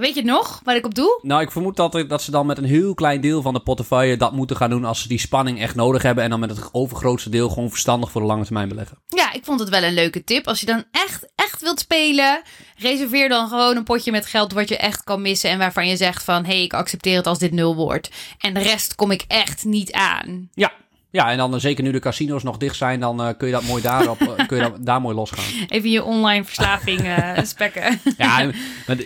Weet 0.00 0.14
je 0.14 0.20
het 0.20 0.30
nog, 0.30 0.60
waar 0.64 0.76
ik 0.76 0.84
op 0.84 0.94
doe? 0.94 1.18
Nou, 1.22 1.42
ik 1.42 1.50
vermoed 1.50 1.76
dat, 1.76 2.04
dat 2.08 2.22
ze 2.22 2.30
dan 2.30 2.46
met 2.46 2.58
een 2.58 2.64
heel 2.64 2.94
klein 2.94 3.20
deel 3.20 3.42
van 3.42 3.54
de 3.54 3.60
portefeuille 3.60 4.16
dat 4.16 4.32
moeten 4.32 4.56
gaan 4.56 4.70
doen 4.70 4.84
als 4.84 5.02
ze 5.02 5.08
die 5.08 5.18
spanning 5.18 5.60
echt 5.60 5.74
nodig 5.74 6.02
hebben. 6.02 6.24
En 6.24 6.30
dan 6.30 6.40
met 6.40 6.50
het 6.50 6.68
overgrootste 6.72 7.30
deel 7.30 7.48
gewoon 7.48 7.70
verstandig 7.70 8.10
voor 8.10 8.20
de 8.20 8.26
lange 8.26 8.44
termijn 8.44 8.68
beleggen. 8.68 8.98
Ja, 9.06 9.32
ik 9.32 9.44
vond 9.44 9.60
het 9.60 9.68
wel 9.68 9.82
een 9.82 9.94
leuke 9.94 10.24
tip. 10.24 10.46
Als 10.46 10.60
je 10.60 10.66
dan 10.66 10.84
echt, 10.90 11.32
echt 11.34 11.62
wilt 11.62 11.80
spelen, 11.80 12.42
reserveer 12.76 13.28
dan 13.28 13.48
gewoon 13.48 13.76
een 13.76 13.84
potje 13.84 14.10
met 14.10 14.26
geld 14.26 14.52
wat 14.52 14.68
je 14.68 14.76
echt 14.76 15.04
kan 15.04 15.22
missen. 15.22 15.50
En 15.50 15.58
waarvan 15.58 15.88
je 15.88 15.96
zegt 15.96 16.24
van, 16.24 16.44
hé, 16.44 16.52
hey, 16.52 16.62
ik 16.62 16.74
accepteer 16.74 17.16
het 17.16 17.26
als 17.26 17.38
dit 17.38 17.52
nul 17.52 17.74
wordt. 17.76 18.10
En 18.38 18.54
de 18.54 18.60
rest 18.60 18.94
kom 18.94 19.10
ik 19.10 19.24
echt 19.28 19.64
niet 19.64 19.92
aan. 19.92 20.50
Ja, 20.54 20.72
ja 21.10 21.30
en 21.30 21.36
dan 21.36 21.54
eh, 21.54 21.60
zeker 21.60 21.84
nu 21.84 21.90
de 21.90 21.98
casino's 21.98 22.42
nog 22.42 22.56
dicht 22.56 22.76
zijn, 22.76 23.00
dan 23.00 23.22
eh, 23.22 23.36
kun 23.36 23.46
je 23.46 23.52
dat 23.52 23.64
mooi 23.64 23.82
daarop, 23.82 24.20
eh, 24.20 24.46
kun 24.46 24.56
je 24.56 24.62
dat, 24.62 24.84
daar 24.86 25.00
mooi 25.00 25.14
losgaan. 25.14 25.66
Even 25.68 25.90
je 25.90 26.04
online 26.04 26.44
verslaving 26.44 27.00
spekken. 27.42 28.00
Ja, 28.16 28.40
en- 28.40 28.54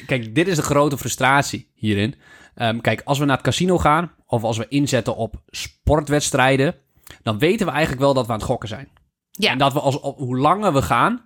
kijk, 0.07 0.35
dit 0.35 0.49
is 0.49 0.57
de 0.57 0.63
grote 0.63 0.99
frustratie 0.99 1.71
hierin. 1.75 2.15
Ehm, 2.55 2.81
kijk, 2.81 3.03
als 3.05 3.19
we 3.19 3.25
naar 3.25 3.37
het 3.37 3.45
casino 3.45 3.79
gaan, 3.79 4.13
of 4.27 4.43
als 4.43 4.57
we 4.57 4.69
inzetten 4.69 5.17
op 5.17 5.43
sportwedstrijden, 5.47 6.75
dan 7.23 7.39
weten 7.39 7.67
we 7.67 7.73
eigenlijk 7.73 8.03
wel 8.03 8.15
dat 8.15 8.27
we 8.27 8.33
aan 8.33 8.39
het 8.39 8.47
gokken 8.47 8.69
zijn. 8.69 8.89
Ja. 9.31 9.51
En 9.51 9.59
dat 9.59 9.73
we 9.73 9.81
als, 9.81 10.01
op, 10.01 10.19
hoe 10.19 10.39
langer 10.39 10.73
we 10.73 10.83
gaan, 10.83 11.25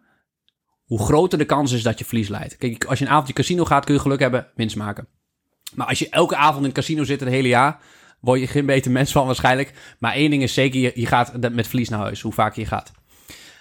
hoe 0.84 0.98
groter 0.98 1.38
de 1.38 1.44
kans 1.44 1.72
is 1.72 1.82
dat 1.82 1.98
je 1.98 2.04
verlies 2.04 2.28
leidt. 2.28 2.56
Kijk, 2.56 2.84
als 2.84 2.98
je 2.98 3.04
een 3.04 3.10
avondje 3.10 3.32
casino 3.32 3.64
gaat, 3.64 3.84
kun 3.84 3.94
je 3.94 4.00
geluk 4.00 4.20
hebben, 4.20 4.46
winst 4.54 4.76
maken. 4.76 5.08
Maar 5.74 5.86
als 5.86 5.98
je 5.98 6.08
elke 6.08 6.36
avond 6.36 6.58
in 6.58 6.64
het 6.64 6.74
casino 6.74 7.04
zit 7.04 7.20
het 7.20 7.28
hele 7.28 7.48
jaar, 7.48 7.78
word 8.20 8.40
je 8.40 8.46
geen 8.46 8.66
beter 8.66 8.90
mens 8.90 9.12
van 9.12 9.26
waarschijnlijk. 9.26 9.72
Maar 9.98 10.12
één 10.12 10.30
ding 10.30 10.42
is 10.42 10.54
zeker, 10.54 10.98
je, 11.00 11.06
gaat 11.06 11.52
met 11.52 11.66
verlies 11.66 11.88
naar 11.88 12.00
huis, 12.00 12.20
hoe 12.20 12.32
vaak 12.32 12.54
je 12.54 12.66
gaat. 12.66 12.92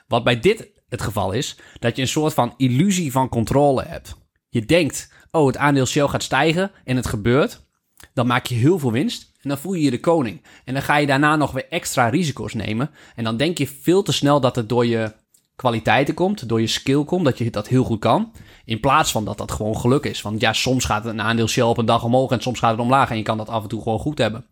Wat 0.07 0.23
bij 0.23 0.39
dit 0.39 0.67
het 0.89 1.01
geval 1.01 1.31
is, 1.31 1.57
dat 1.79 1.95
je 1.95 2.01
een 2.01 2.07
soort 2.07 2.33
van 2.33 2.53
illusie 2.57 3.11
van 3.11 3.29
controle 3.29 3.83
hebt. 3.83 4.15
Je 4.49 4.65
denkt, 4.65 5.11
oh, 5.31 5.47
het 5.47 5.57
aandeel 5.57 5.85
Shell 5.85 6.07
gaat 6.07 6.23
stijgen 6.23 6.71
en 6.83 6.95
het 6.95 7.07
gebeurt. 7.07 7.65
Dan 8.13 8.27
maak 8.27 8.45
je 8.45 8.55
heel 8.55 8.79
veel 8.79 8.91
winst 8.91 9.31
en 9.41 9.49
dan 9.49 9.57
voel 9.57 9.73
je 9.73 9.81
je 9.81 9.91
de 9.91 9.99
koning. 9.99 10.41
En 10.65 10.73
dan 10.73 10.83
ga 10.83 10.97
je 10.97 11.07
daarna 11.07 11.35
nog 11.35 11.51
weer 11.51 11.67
extra 11.69 12.09
risico's 12.09 12.53
nemen. 12.53 12.89
En 13.15 13.23
dan 13.23 13.37
denk 13.37 13.57
je 13.57 13.67
veel 13.67 14.03
te 14.03 14.11
snel 14.11 14.39
dat 14.39 14.55
het 14.55 14.69
door 14.69 14.85
je 14.85 15.13
kwaliteiten 15.57 16.13
komt, 16.13 16.49
door 16.49 16.61
je 16.61 16.67
skill 16.67 17.03
komt, 17.03 17.25
dat 17.25 17.37
je 17.37 17.49
dat 17.49 17.67
heel 17.67 17.83
goed 17.83 17.99
kan. 17.99 18.31
In 18.65 18.79
plaats 18.79 19.11
van 19.11 19.25
dat 19.25 19.37
dat 19.37 19.51
gewoon 19.51 19.77
geluk 19.77 20.03
is. 20.05 20.21
Want 20.21 20.41
ja, 20.41 20.53
soms 20.53 20.85
gaat 20.85 21.05
een 21.05 21.21
aandeel 21.21 21.47
Shell 21.47 21.63
op 21.63 21.77
een 21.77 21.85
dag 21.85 22.03
omhoog 22.03 22.31
en 22.31 22.41
soms 22.41 22.59
gaat 22.59 22.71
het 22.71 22.79
omlaag. 22.79 23.09
En 23.09 23.17
je 23.17 23.23
kan 23.23 23.37
dat 23.37 23.49
af 23.49 23.63
en 23.63 23.69
toe 23.69 23.81
gewoon 23.81 23.99
goed 23.99 24.17
hebben. 24.17 24.45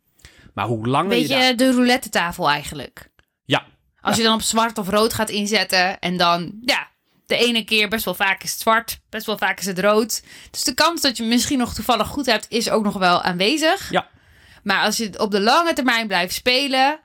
Maar 0.53 0.65
hoe 0.65 0.87
langer 0.87 1.15
je. 1.17 1.27
Beetje 1.27 1.55
de 1.55 1.71
roulette 1.71 2.09
tafel 2.09 2.49
eigenlijk. 2.49 3.09
Ja, 3.45 3.65
Als 4.01 4.17
je 4.17 4.23
dan 4.23 4.33
op 4.33 4.41
zwart 4.41 4.77
of 4.77 4.89
rood 4.89 5.13
gaat 5.13 5.29
inzetten 5.29 5.99
en 5.99 6.17
dan, 6.17 6.51
ja, 6.61 6.87
de 7.25 7.37
ene 7.37 7.63
keer 7.63 7.89
best 7.89 8.05
wel 8.05 8.13
vaak 8.13 8.43
is 8.43 8.51
het 8.51 8.59
zwart, 8.59 8.99
best 9.09 9.25
wel 9.25 9.37
vaak 9.37 9.59
is 9.59 9.65
het 9.65 9.79
rood. 9.79 10.23
Dus 10.51 10.63
de 10.63 10.73
kans 10.73 11.01
dat 11.01 11.17
je 11.17 11.23
misschien 11.23 11.57
nog 11.57 11.73
toevallig 11.73 12.07
goed 12.07 12.25
hebt, 12.25 12.45
is 12.49 12.69
ook 12.69 12.83
nog 12.83 12.97
wel 12.97 13.21
aanwezig. 13.21 13.91
ja, 13.91 14.07
Maar 14.63 14.83
als 14.83 14.97
je 14.97 15.19
op 15.19 15.31
de 15.31 15.41
lange 15.41 15.73
termijn 15.73 16.07
blijft 16.07 16.33
spelen, 16.33 16.99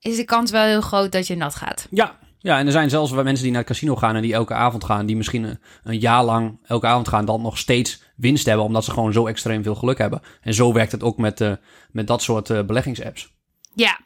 is 0.00 0.16
de 0.16 0.24
kans 0.24 0.50
wel 0.50 0.64
heel 0.64 0.80
groot 0.80 1.12
dat 1.12 1.26
je 1.26 1.36
nat 1.36 1.54
gaat. 1.54 1.86
Ja, 1.90 2.18
ja, 2.46 2.58
en 2.58 2.66
er 2.66 2.72
zijn 2.72 2.90
zelfs 2.90 3.10
wel 3.12 3.22
mensen 3.24 3.42
die 3.42 3.52
naar 3.52 3.60
het 3.62 3.70
casino 3.70 3.96
gaan 3.96 4.16
en 4.16 4.22
die 4.22 4.32
elke 4.32 4.54
avond 4.54 4.84
gaan, 4.84 5.06
die 5.06 5.16
misschien 5.16 5.44
een, 5.44 5.58
een 5.84 5.98
jaar 5.98 6.24
lang 6.24 6.58
elke 6.66 6.86
avond 6.86 7.08
gaan, 7.08 7.24
dan 7.24 7.42
nog 7.42 7.58
steeds 7.58 8.02
winst 8.16 8.46
hebben, 8.46 8.64
omdat 8.64 8.84
ze 8.84 8.90
gewoon 8.90 9.12
zo 9.12 9.26
extreem 9.26 9.62
veel 9.62 9.74
geluk 9.74 9.98
hebben. 9.98 10.20
En 10.40 10.54
zo 10.54 10.72
werkt 10.72 10.92
het 10.92 11.02
ook 11.02 11.16
met, 11.18 11.40
eh, 11.40 11.52
met 11.90 12.06
dat 12.06 12.22
soort 12.22 12.50
eh, 12.50 12.62
beleggingsapps. 12.62 13.34
Ja. 13.74 13.98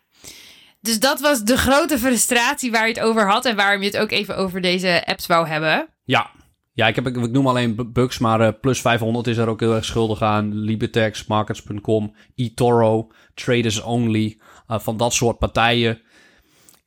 Dus 0.81 1.01
dat 1.01 1.21
was 1.21 1.43
de 1.43 1.57
grote 1.57 1.99
frustratie 1.99 2.71
waar 2.71 2.87
je 2.89 2.95
het 2.95 3.03
over 3.03 3.31
had 3.31 3.45
en 3.45 3.57
waarom 3.57 3.81
je 3.81 3.87
het 3.87 3.99
ook 3.99 4.11
even 4.11 4.37
over 4.37 4.61
deze 4.61 5.07
apps 5.07 5.27
wou 5.27 5.47
hebben. 5.49 5.89
Ja, 6.05 6.31
ja 6.73 6.87
ik, 6.87 6.95
heb, 6.95 7.07
ik, 7.07 7.31
noem 7.31 7.47
alleen 7.47 7.75
bu- 7.75 7.85
Bucks, 7.85 8.19
maar 8.19 8.41
eh, 8.41 8.53
Plus 8.61 8.81
500 8.81 9.27
is 9.27 9.37
er 9.37 9.49
ook 9.49 9.61
heel 9.61 9.75
erg 9.75 9.85
schuldig 9.85 10.23
aan. 10.23 10.55
Libertex, 10.55 11.27
Markets.com, 11.27 12.15
eToro, 12.35 13.11
Traders 13.35 13.83
Only, 13.83 14.39
van 14.67 14.97
dat 14.97 15.13
soort 15.15 15.39
partijen. 15.39 16.01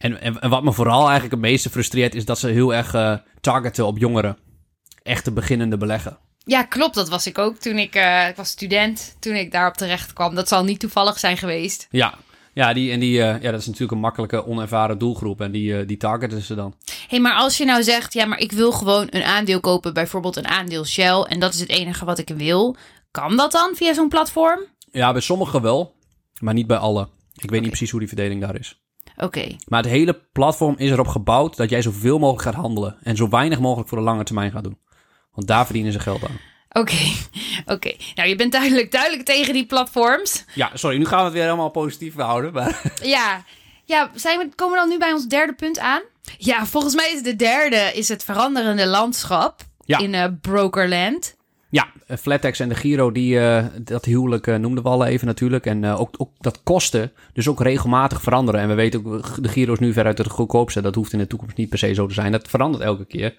En, 0.03 0.21
en, 0.21 0.41
en 0.41 0.49
wat 0.49 0.63
me 0.63 0.73
vooral 0.73 1.01
eigenlijk 1.01 1.31
het 1.31 1.41
meeste 1.41 1.69
frustreert, 1.69 2.15
is 2.15 2.25
dat 2.25 2.39
ze 2.39 2.47
heel 2.47 2.73
erg 2.73 2.93
eh, 2.93 3.15
targeten 3.41 3.85
op 3.85 3.97
jongeren. 3.97 4.37
Echte 5.03 5.31
beginnende 5.31 5.77
beleggen. 5.77 6.17
Ja, 6.45 6.63
klopt. 6.63 6.95
Dat 6.95 7.09
was 7.09 7.27
ik 7.27 7.37
ook 7.37 7.57
toen 7.57 7.77
ik, 7.77 7.95
eh, 7.95 8.27
ik 8.27 8.35
was 8.35 8.49
student, 8.49 9.15
toen 9.19 9.33
ik 9.33 9.51
daarop 9.51 9.73
terecht 9.73 10.13
kwam. 10.13 10.35
Dat 10.35 10.47
zal 10.47 10.63
niet 10.63 10.79
toevallig 10.79 11.19
zijn 11.19 11.37
geweest. 11.37 11.87
Ja, 11.89 12.13
ja, 12.53 12.73
die, 12.73 12.91
en 12.91 12.99
die, 12.99 13.21
eh, 13.21 13.41
ja, 13.41 13.51
dat 13.51 13.59
is 13.59 13.65
natuurlijk 13.65 13.91
een 13.91 13.99
makkelijke, 13.99 14.45
onervaren 14.45 14.97
doelgroep. 14.97 15.41
En 15.41 15.51
die, 15.51 15.85
die 15.85 15.97
targeten 15.97 16.41
ze 16.41 16.55
dan. 16.55 16.75
hey, 17.07 17.19
maar 17.19 17.35
als 17.35 17.57
je 17.57 17.65
nou 17.65 17.83
zegt, 17.83 18.13
ja, 18.13 18.25
maar 18.25 18.39
ik 18.39 18.51
wil 18.51 18.71
gewoon 18.71 19.07
een 19.09 19.23
aandeel 19.23 19.59
kopen, 19.59 19.93
bijvoorbeeld 19.93 20.35
een 20.35 20.47
aandeel 20.47 20.85
Shell, 20.85 21.21
en 21.21 21.39
dat 21.39 21.53
is 21.53 21.59
het 21.59 21.69
enige 21.69 22.05
wat 22.05 22.19
ik 22.19 22.29
wil, 22.37 22.75
kan 23.11 23.37
dat 23.37 23.51
dan 23.51 23.75
via 23.75 23.93
zo'n 23.93 24.09
platform? 24.09 24.59
Ja, 24.91 25.11
bij 25.11 25.21
sommigen 25.21 25.61
wel, 25.61 25.95
maar 26.39 26.53
niet 26.53 26.67
bij 26.67 26.77
alle. 26.77 27.07
Ik 27.35 27.49
weet 27.49 27.61
niet 27.61 27.69
precies 27.69 27.91
hoe 27.91 27.99
die 27.99 28.09
verdeling 28.09 28.41
daar 28.41 28.59
is. 28.59 28.82
Oké. 29.17 29.55
Maar 29.67 29.81
het 29.81 29.91
hele 29.91 30.21
platform 30.31 30.75
is 30.77 30.89
erop 30.91 31.07
gebouwd 31.07 31.55
dat 31.57 31.69
jij 31.69 31.81
zoveel 31.81 32.19
mogelijk 32.19 32.43
gaat 32.43 32.53
handelen. 32.63 32.97
En 33.03 33.15
zo 33.15 33.29
weinig 33.29 33.59
mogelijk 33.59 33.89
voor 33.89 33.97
de 33.97 34.03
lange 34.03 34.23
termijn 34.23 34.51
gaat 34.51 34.63
doen. 34.63 34.77
Want 35.33 35.47
daar 35.47 35.65
verdienen 35.65 35.91
ze 35.91 35.99
geld 35.99 36.23
aan. 36.23 36.39
Oké, 36.69 36.97
oké. 37.75 37.91
Nou, 38.15 38.29
je 38.29 38.35
bent 38.35 38.51
duidelijk, 38.51 38.91
duidelijk 38.91 39.23
tegen 39.23 39.53
die 39.53 39.65
platforms. 39.65 40.45
Ja, 40.55 40.69
sorry, 40.73 40.97
nu 40.97 41.05
gaan 41.05 41.17
we 41.19 41.23
het 41.23 41.33
weer 41.33 41.43
helemaal 41.43 41.69
positief 41.69 42.15
houden. 42.15 42.53
Maar... 42.53 42.81
Ja, 43.03 43.43
ja 43.85 44.11
zijn 44.15 44.39
we, 44.39 44.49
komen 44.55 44.73
we 44.73 44.79
dan 44.79 44.89
nu 44.89 44.97
bij 44.97 45.11
ons 45.13 45.25
derde 45.27 45.53
punt 45.53 45.79
aan? 45.79 46.01
Ja, 46.37 46.65
volgens 46.65 46.95
mij 46.95 47.11
is 47.13 47.21
de 47.21 47.35
derde 47.35 47.91
is 47.93 48.07
het 48.09 48.23
veranderende 48.23 48.87
landschap 48.87 49.61
Ja. 49.85 49.97
in 49.97 50.13
eh, 50.13 50.25
Brokerland. 50.41 51.35
Ja, 51.73 51.87
eh, 52.07 52.17
Flatex 52.17 52.59
en 52.59 52.69
de 52.69 52.75
Giro, 52.75 53.11
die, 53.11 53.39
eh, 53.39 53.65
dat 53.81 54.05
huwelijk 54.05 54.47
eh, 54.47 54.55
noemden 54.55 54.83
we 54.83 54.89
al 54.89 55.05
even 55.05 55.27
natuurlijk. 55.27 55.65
En 55.65 55.85
ook, 55.85 56.15
ook 56.17 56.31
dat 56.39 56.63
kosten 56.63 57.11
dus 57.33 57.47
ook 57.47 57.61
regelmatig 57.61 58.21
veranderen. 58.21 58.61
En 58.61 58.67
we 58.67 58.73
weten 58.73 59.05
ook, 59.05 59.43
de 59.43 59.49
Giro 59.49 59.73
is 59.73 59.79
nu 59.79 59.93
veruit 59.93 60.17
het 60.17 60.27
goedkoopste. 60.27 60.81
Dat 60.81 60.95
hoeft 60.95 61.13
in 61.13 61.19
de 61.19 61.27
toekomst 61.27 61.57
niet 61.57 61.69
per 61.69 61.77
se 61.77 61.93
zo 61.93 62.07
te 62.07 62.13
zijn. 62.13 62.31
Dat 62.31 62.47
verandert 62.47 62.83
elke 62.83 63.05
keer. 63.05 63.35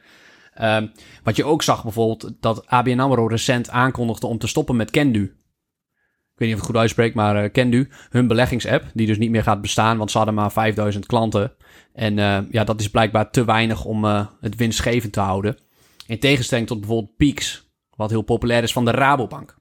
Ehm, 0.55 0.87
wat 1.23 1.37
je 1.37 1.44
ook 1.44 1.62
zag 1.62 1.83
bijvoorbeeld, 1.83 2.33
dat 2.40 2.66
ABN 2.66 2.99
AMRO 2.99 3.27
recent 3.27 3.70
aankondigde 3.70 4.27
om 4.27 4.38
te 4.38 4.47
stoppen 4.47 4.77
met 4.77 4.90
Kendu. 4.90 5.23
ik 5.23 6.40
weet 6.40 6.49
niet 6.49 6.49
of 6.49 6.55
ik 6.55 6.57
het 6.57 6.66
goed 6.66 6.77
uitspreek, 6.77 7.14
maar 7.14 7.44
uh, 7.44 7.53
Kendu, 7.53 7.88
hun 8.11 8.27
beleggingsapp, 8.27 8.85
die 8.94 9.07
dus 9.07 9.18
niet 9.18 9.31
meer 9.31 9.42
gaat 9.42 9.61
bestaan, 9.61 9.99
want 9.99 10.11
ze 10.11 10.16
hadden 10.16 10.35
maar 10.35 10.53
5000 10.53 11.07
klanten. 11.07 11.53
En 11.92 12.18
uh, 12.18 12.38
ja, 12.51 12.64
dat 12.64 12.81
is 12.81 12.90
blijkbaar 12.90 13.31
te 13.31 13.44
weinig 13.44 13.85
om 13.85 14.05
uh, 14.05 14.27
het 14.40 14.57
winstgevend 14.57 15.12
te 15.12 15.20
houden. 15.20 15.59
In 16.07 16.18
tegenstelling 16.18 16.66
tot 16.66 16.81
bijvoorbeeld 16.81 17.16
Peaks, 17.16 17.63
wat 17.96 18.11
heel 18.11 18.22
populair 18.22 18.62
is 18.62 18.72
van 18.72 18.85
de 18.85 18.90
Rabobank. 18.90 19.57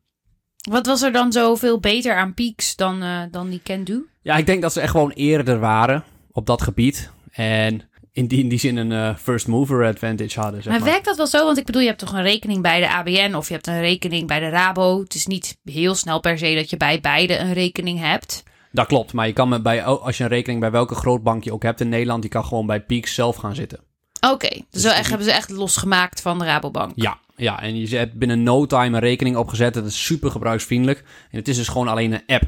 Wat 0.70 0.86
was 0.86 1.02
er 1.02 1.12
dan 1.12 1.32
zoveel 1.32 1.80
beter 1.80 2.16
aan 2.16 2.34
Peaks 2.34 2.76
dan, 2.76 3.04
uh, 3.04 3.22
dan 3.32 3.50
die 3.50 3.62
Kendu? 3.64 4.10
Ja, 4.22 4.36
ik 4.36 4.46
denk 4.46 4.62
dat 4.62 4.74
ze 4.74 4.82
echt 4.82 4.92
gewoon 4.92 5.12
eerder 5.12 5.60
waren 5.60 6.04
op 6.32 6.46
dat 6.46 6.62
gebied. 6.62 7.12
En 7.32 7.90
in 8.12 8.28
die, 8.28 8.40
in 8.40 8.50
die 8.50 8.60
zin 8.60 8.78
een 8.78 8.92
uh, 8.92 9.16
first 9.16 9.48
mover 9.48 9.86
advantage 9.86 10.40
hadden. 10.40 10.64
Zeg 10.64 10.72
maar, 10.72 10.82
maar, 10.82 10.92
werkt 10.92 11.06
dat 11.06 11.18
wel 11.18 11.28
zo? 11.28 11.46
Want 11.46 11.58
ik 11.58 11.66
bedoel, 11.66 11.82
je 11.82 11.88
hebt 11.88 12.00
toch 12.00 12.14
een 12.14 12.22
rekening 12.22 12.62
bij 12.62 12.80
de 12.80 12.90
ABN 12.90 13.34
of 13.34 13.48
je 13.48 13.54
hebt 13.54 13.68
een 13.68 13.80
rekening 13.80 14.28
bij 14.28 14.40
de 14.40 14.50
Rabo. 14.50 15.00
Het 15.00 15.16
is 15.16 15.26
niet 15.26 15.58
heel 15.64 15.96
snel 15.96 16.20
per 16.20 16.38
se 16.38 16.56
dat 16.56 16.70
je 16.70 16.78
bij 16.78 17.00
beide 17.00 17.38
een 17.38 17.54
rekening 17.54 18.00
hebt. 18.00 18.44
Dat 18.72 18.88
klopt, 18.88 19.14
maar 19.14 19.28
je 19.28 19.34
kan 19.34 19.62
bij, 19.62 19.84
als 19.84 20.18
je 20.18 20.24
een 20.24 20.30
rekening 20.30 20.60
bij 20.60 20.72
welke 20.72 20.96
grootbank 20.96 21.44
je 21.44 21.54
ook 21.54 21.64
hebt 21.64 21.82
in 21.82 21.90
Nederland, 21.90 22.22
die 22.22 22.32
kan 22.32 22.46
gewoon 22.46 22.66
bij 22.66 22.82
Peaks 22.82 23.14
zelf 23.14 23.36
gaan 23.36 23.56
zitten. 23.56 23.80
Oké, 24.20 24.34
okay, 24.34 24.66
dus, 24.70 24.82
dus 24.82 24.94
echt, 24.94 25.10
hebben 25.10 25.28
ze 25.28 25.34
echt 25.34 25.50
losgemaakt 25.50 26.22
van 26.22 26.40
de 26.40 26.46
Rabobank. 26.46 26.92
Ja, 26.96 27.20
ja, 27.36 27.62
en 27.62 27.76
je 27.76 27.98
hebt 27.98 28.14
binnen 28.14 28.44
no 28.44 28.66
time 28.66 28.96
een 28.96 29.04
rekening 29.04 29.36
opgezet. 29.36 29.74
Dat 29.74 29.86
is 29.86 30.06
super 30.06 30.32
gebruiksvriendelijk. 30.32 31.00
En 31.32 31.38
het 31.38 31.48
is 31.48 31.58
dus 31.58 31.68
gewoon 31.68 31.88
alleen 31.88 32.14
een 32.14 32.26
app. 32.26 32.44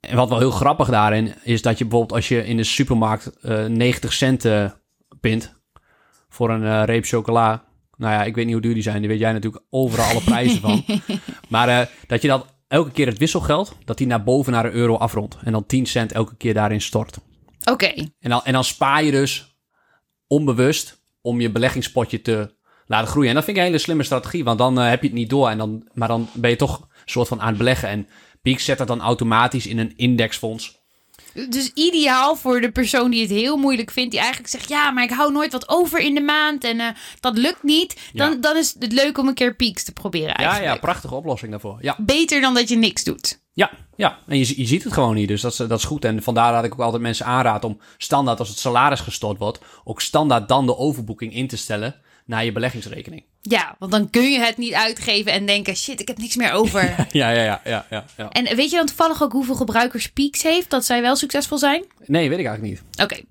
En 0.00 0.16
wat 0.16 0.28
wel 0.28 0.38
heel 0.38 0.50
grappig 0.50 0.88
daarin 0.88 1.34
is 1.42 1.62
dat 1.62 1.78
je 1.78 1.84
bijvoorbeeld 1.84 2.18
als 2.18 2.28
je 2.28 2.46
in 2.46 2.56
de 2.56 2.64
supermarkt 2.64 3.30
uh, 3.42 3.66
90 3.66 4.12
cent 4.12 4.44
uh, 4.44 4.70
pint 5.20 5.54
voor 6.28 6.50
een 6.50 6.62
uh, 6.62 6.82
reep 6.84 7.04
chocola. 7.04 7.64
Nou 7.96 8.12
ja, 8.12 8.24
ik 8.24 8.34
weet 8.34 8.44
niet 8.44 8.54
hoe 8.54 8.62
duur 8.62 8.74
die 8.74 8.82
zijn. 8.82 9.00
Die 9.00 9.08
weet 9.08 9.18
jij 9.18 9.32
natuurlijk 9.32 9.64
overal 9.70 10.04
alle 10.04 10.22
prijzen 10.22 10.60
van. 10.60 10.84
Maar 11.48 11.68
uh, 11.68 11.80
dat 12.06 12.22
je 12.22 12.28
dan 12.28 12.44
elke 12.68 12.90
keer 12.90 13.06
het 13.06 13.18
wisselgeld, 13.18 13.76
dat 13.84 13.98
die 13.98 14.06
naar 14.06 14.24
boven 14.24 14.52
naar 14.52 14.64
een 14.64 14.72
euro 14.72 14.96
afrondt. 14.96 15.38
En 15.44 15.52
dan 15.52 15.66
10 15.66 15.86
cent 15.86 16.12
elke 16.12 16.36
keer 16.36 16.54
daarin 16.54 16.80
stort. 16.80 17.18
Oké. 17.60 17.72
Okay. 17.72 18.12
En, 18.20 18.30
dan, 18.30 18.44
en 18.44 18.52
dan 18.52 18.64
spaar 18.64 19.04
je 19.04 19.10
dus 19.10 19.56
onbewust 20.26 21.02
om 21.20 21.40
je 21.40 21.50
beleggingspotje 21.50 22.22
te 22.22 22.54
laten 22.92 23.10
groeien. 23.10 23.28
En 23.28 23.34
dat 23.34 23.44
vind 23.44 23.56
ik 23.56 23.62
een 23.62 23.68
hele 23.68 23.82
slimme 23.82 24.02
strategie, 24.02 24.44
want 24.44 24.58
dan 24.58 24.78
uh, 24.78 24.88
heb 24.88 25.00
je 25.00 25.08
het 25.08 25.16
niet 25.16 25.30
door. 25.30 25.48
En 25.48 25.58
dan, 25.58 25.88
maar 25.92 26.08
dan 26.08 26.28
ben 26.32 26.50
je 26.50 26.56
toch 26.56 26.78
een 26.78 26.86
soort 27.04 27.28
van 27.28 27.40
aan 27.40 27.48
het 27.48 27.58
beleggen. 27.58 27.88
En 27.88 28.08
Peak 28.42 28.58
zet 28.58 28.78
dat 28.78 28.86
dan 28.86 29.00
automatisch 29.00 29.66
in 29.66 29.78
een 29.78 29.92
indexfonds. 29.96 30.80
Dus 31.48 31.70
ideaal 31.74 32.36
voor 32.36 32.60
de 32.60 32.70
persoon 32.70 33.10
die 33.10 33.20
het 33.20 33.30
heel 33.30 33.56
moeilijk 33.56 33.90
vindt. 33.90 34.10
Die 34.10 34.20
eigenlijk 34.20 34.50
zegt, 34.50 34.68
ja, 34.68 34.90
maar 34.90 35.04
ik 35.04 35.10
hou 35.10 35.32
nooit 35.32 35.52
wat 35.52 35.68
over 35.68 35.98
in 35.98 36.14
de 36.14 36.20
maand. 36.20 36.64
En 36.64 36.76
uh, 36.76 36.86
dat 37.20 37.38
lukt 37.38 37.62
niet. 37.62 38.10
Dan, 38.12 38.30
ja. 38.30 38.36
dan 38.36 38.56
is 38.56 38.76
het 38.78 38.92
leuk 38.92 39.18
om 39.18 39.28
een 39.28 39.34
keer 39.34 39.56
Peaks 39.56 39.84
te 39.84 39.92
proberen 39.92 40.34
eigenlijk. 40.34 40.66
Ja, 40.66 40.74
ja, 40.74 40.80
prachtige 40.80 41.14
oplossing 41.14 41.50
daarvoor. 41.50 41.78
Ja. 41.80 41.96
Beter 41.98 42.40
dan 42.40 42.54
dat 42.54 42.68
je 42.68 42.76
niks 42.76 43.04
doet. 43.04 43.40
Ja, 43.52 43.70
ja. 43.96 44.18
en 44.26 44.38
je, 44.38 44.60
je 44.60 44.66
ziet 44.66 44.84
het 44.84 44.92
gewoon 44.92 45.14
niet. 45.14 45.28
Dus 45.28 45.40
dat 45.40 45.52
is, 45.52 45.56
dat 45.56 45.78
is 45.78 45.84
goed. 45.84 46.04
En 46.04 46.22
vandaar 46.22 46.52
dat 46.52 46.64
ik 46.64 46.72
ook 46.72 46.80
altijd 46.80 47.02
mensen 47.02 47.26
aanraad 47.26 47.64
om 47.64 47.80
standaard 47.96 48.38
als 48.38 48.48
het 48.48 48.58
salaris 48.58 49.00
gestort 49.00 49.38
wordt... 49.38 49.58
ook 49.84 50.00
standaard 50.00 50.48
dan 50.48 50.66
de 50.66 50.76
overboeking 50.76 51.34
in 51.34 51.46
te 51.46 51.56
stellen 51.56 51.94
naar 52.24 52.44
je 52.44 52.52
beleggingsrekening. 52.52 53.24
Ja, 53.40 53.76
want 53.78 53.92
dan 53.92 54.10
kun 54.10 54.30
je 54.30 54.38
het 54.38 54.56
niet 54.56 54.72
uitgeven 54.72 55.32
en 55.32 55.46
denken: 55.46 55.76
shit, 55.76 56.00
ik 56.00 56.08
heb 56.08 56.18
niks 56.18 56.36
meer 56.36 56.52
over. 56.52 56.82
ja, 57.12 57.30
ja, 57.30 57.42
ja, 57.42 57.60
ja, 57.64 57.86
ja, 57.90 58.04
ja. 58.16 58.30
En 58.30 58.56
weet 58.56 58.70
je 58.70 58.76
dan 58.76 58.86
toevallig 58.86 59.22
ook 59.22 59.32
hoeveel 59.32 59.54
gebruikers 59.54 60.12
Peaks 60.12 60.42
heeft? 60.42 60.70
Dat 60.70 60.84
zij 60.84 61.02
wel 61.02 61.16
succesvol 61.16 61.58
zijn? 61.58 61.84
Nee, 62.06 62.28
weet 62.28 62.38
ik 62.38 62.46
eigenlijk 62.46 62.74
niet. 62.74 62.90
Oké. 62.92 63.02
Okay. 63.02 63.24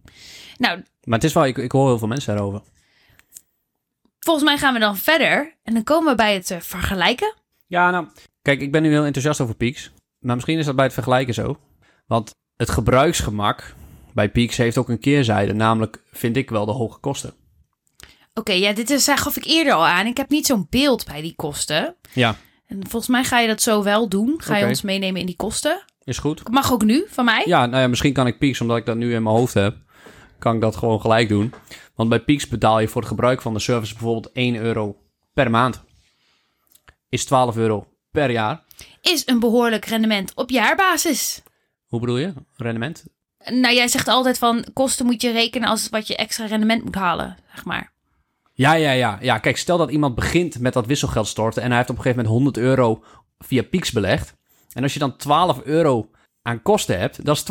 Nou. 0.57 0.83
Maar 1.03 1.17
het 1.17 1.27
is 1.27 1.33
wel, 1.33 1.45
ik, 1.45 1.57
ik 1.57 1.71
hoor 1.71 1.87
heel 1.87 1.97
veel 1.97 2.07
mensen 2.07 2.35
daarover. 2.35 2.61
Volgens 4.19 4.45
mij 4.45 4.57
gaan 4.57 4.73
we 4.73 4.79
dan 4.79 4.97
verder 4.97 5.55
en 5.63 5.73
dan 5.73 5.83
komen 5.83 6.09
we 6.09 6.15
bij 6.15 6.33
het 6.33 6.51
uh, 6.51 6.59
vergelijken. 6.59 7.33
Ja, 7.67 7.89
nou, 7.89 8.07
kijk, 8.41 8.61
ik 8.61 8.71
ben 8.71 8.81
nu 8.81 8.89
heel 8.89 9.05
enthousiast 9.05 9.41
over 9.41 9.55
Peaks. 9.55 9.91
Maar 10.19 10.35
misschien 10.35 10.57
is 10.57 10.65
dat 10.65 10.75
bij 10.75 10.85
het 10.85 10.93
vergelijken 10.93 11.33
zo. 11.33 11.59
Want 12.07 12.35
het 12.55 12.69
gebruiksgemak 12.69 13.75
bij 14.13 14.29
Peaks 14.29 14.57
heeft 14.57 14.77
ook 14.77 14.89
een 14.89 14.99
keerzijde. 14.99 15.53
Namelijk, 15.53 16.03
vind 16.11 16.37
ik 16.37 16.49
wel 16.49 16.65
de 16.65 16.71
hoge 16.71 16.99
kosten. 16.99 17.33
Oké, 18.33 18.51
okay, 18.51 18.61
ja, 18.61 18.73
dit 18.73 18.89
is, 18.89 19.07
gaf 19.07 19.37
ik 19.37 19.45
eerder 19.45 19.73
al 19.73 19.85
aan. 19.85 20.05
Ik 20.05 20.17
heb 20.17 20.29
niet 20.29 20.45
zo'n 20.45 20.67
beeld 20.69 21.05
bij 21.05 21.21
die 21.21 21.35
kosten. 21.35 21.95
Ja. 22.13 22.35
En 22.67 22.79
volgens 22.81 23.11
mij 23.11 23.23
ga 23.23 23.39
je 23.39 23.47
dat 23.47 23.61
zo 23.61 23.83
wel 23.83 24.09
doen. 24.09 24.33
Ga 24.37 24.49
okay. 24.49 24.61
je 24.61 24.67
ons 24.67 24.81
meenemen 24.81 25.19
in 25.19 25.25
die 25.25 25.35
kosten? 25.35 25.83
Is 26.03 26.17
goed. 26.17 26.49
Mag 26.49 26.71
ook 26.71 26.83
nu 26.83 27.05
van 27.09 27.25
mij? 27.25 27.43
Ja, 27.45 27.65
nou 27.65 27.81
ja, 27.81 27.87
misschien 27.87 28.13
kan 28.13 28.27
ik 28.27 28.39
Peaks, 28.39 28.61
omdat 28.61 28.77
ik 28.77 28.85
dat 28.85 28.95
nu 28.95 29.13
in 29.13 29.23
mijn 29.23 29.35
hoofd 29.35 29.53
heb, 29.53 29.77
kan 30.39 30.55
ik 30.55 30.61
dat 30.61 30.75
gewoon 30.75 31.01
gelijk 31.01 31.29
doen. 31.29 31.53
Want 31.95 32.09
bij 32.09 32.19
Peaks 32.19 32.47
betaal 32.47 32.79
je 32.79 32.87
voor 32.87 33.01
het 33.01 33.09
gebruik 33.09 33.41
van 33.41 33.53
de 33.53 33.59
service 33.59 33.93
bijvoorbeeld 33.93 34.31
1 34.31 34.55
euro 34.55 34.97
per 35.33 35.49
maand. 35.49 35.83
Is 37.09 37.25
12 37.25 37.57
euro 37.57 37.87
per 38.11 38.31
jaar. 38.31 38.63
Is 39.01 39.23
een 39.25 39.39
behoorlijk 39.39 39.85
rendement 39.85 40.31
op 40.35 40.49
jaarbasis. 40.49 41.43
Hoe 41.87 41.99
bedoel 41.99 42.17
je? 42.17 42.33
Rendement? 42.55 43.05
Nou, 43.45 43.75
jij 43.75 43.87
zegt 43.87 44.07
altijd 44.07 44.37
van 44.37 44.65
kosten 44.73 45.05
moet 45.05 45.21
je 45.21 45.31
rekenen 45.31 45.69
als 45.69 45.89
wat 45.89 46.07
je 46.07 46.15
extra 46.15 46.45
rendement 46.45 46.83
moet 46.83 46.95
halen, 46.95 47.37
zeg 47.53 47.65
maar. 47.65 47.93
Ja, 48.53 48.73
ja, 48.73 48.91
ja. 48.91 49.17
ja, 49.21 49.37
kijk, 49.37 49.57
stel 49.57 49.77
dat 49.77 49.91
iemand 49.91 50.15
begint 50.15 50.59
met 50.59 50.73
dat 50.73 50.85
wisselgeld 50.85 51.27
storten 51.27 51.61
en 51.61 51.67
hij 51.67 51.77
heeft 51.77 51.89
op 51.89 51.95
een 51.95 52.01
gegeven 52.01 52.23
moment 52.23 52.43
100 52.43 52.65
euro 52.65 53.03
via 53.39 53.63
Pix 53.63 53.91
belegd. 53.91 54.35
En 54.73 54.83
als 54.83 54.93
je 54.93 54.99
dan 54.99 55.17
12 55.17 55.61
euro 55.63 56.09
aan 56.41 56.61
kosten 56.61 56.99
hebt, 56.99 57.25
dat 57.25 57.35
is 57.35 57.43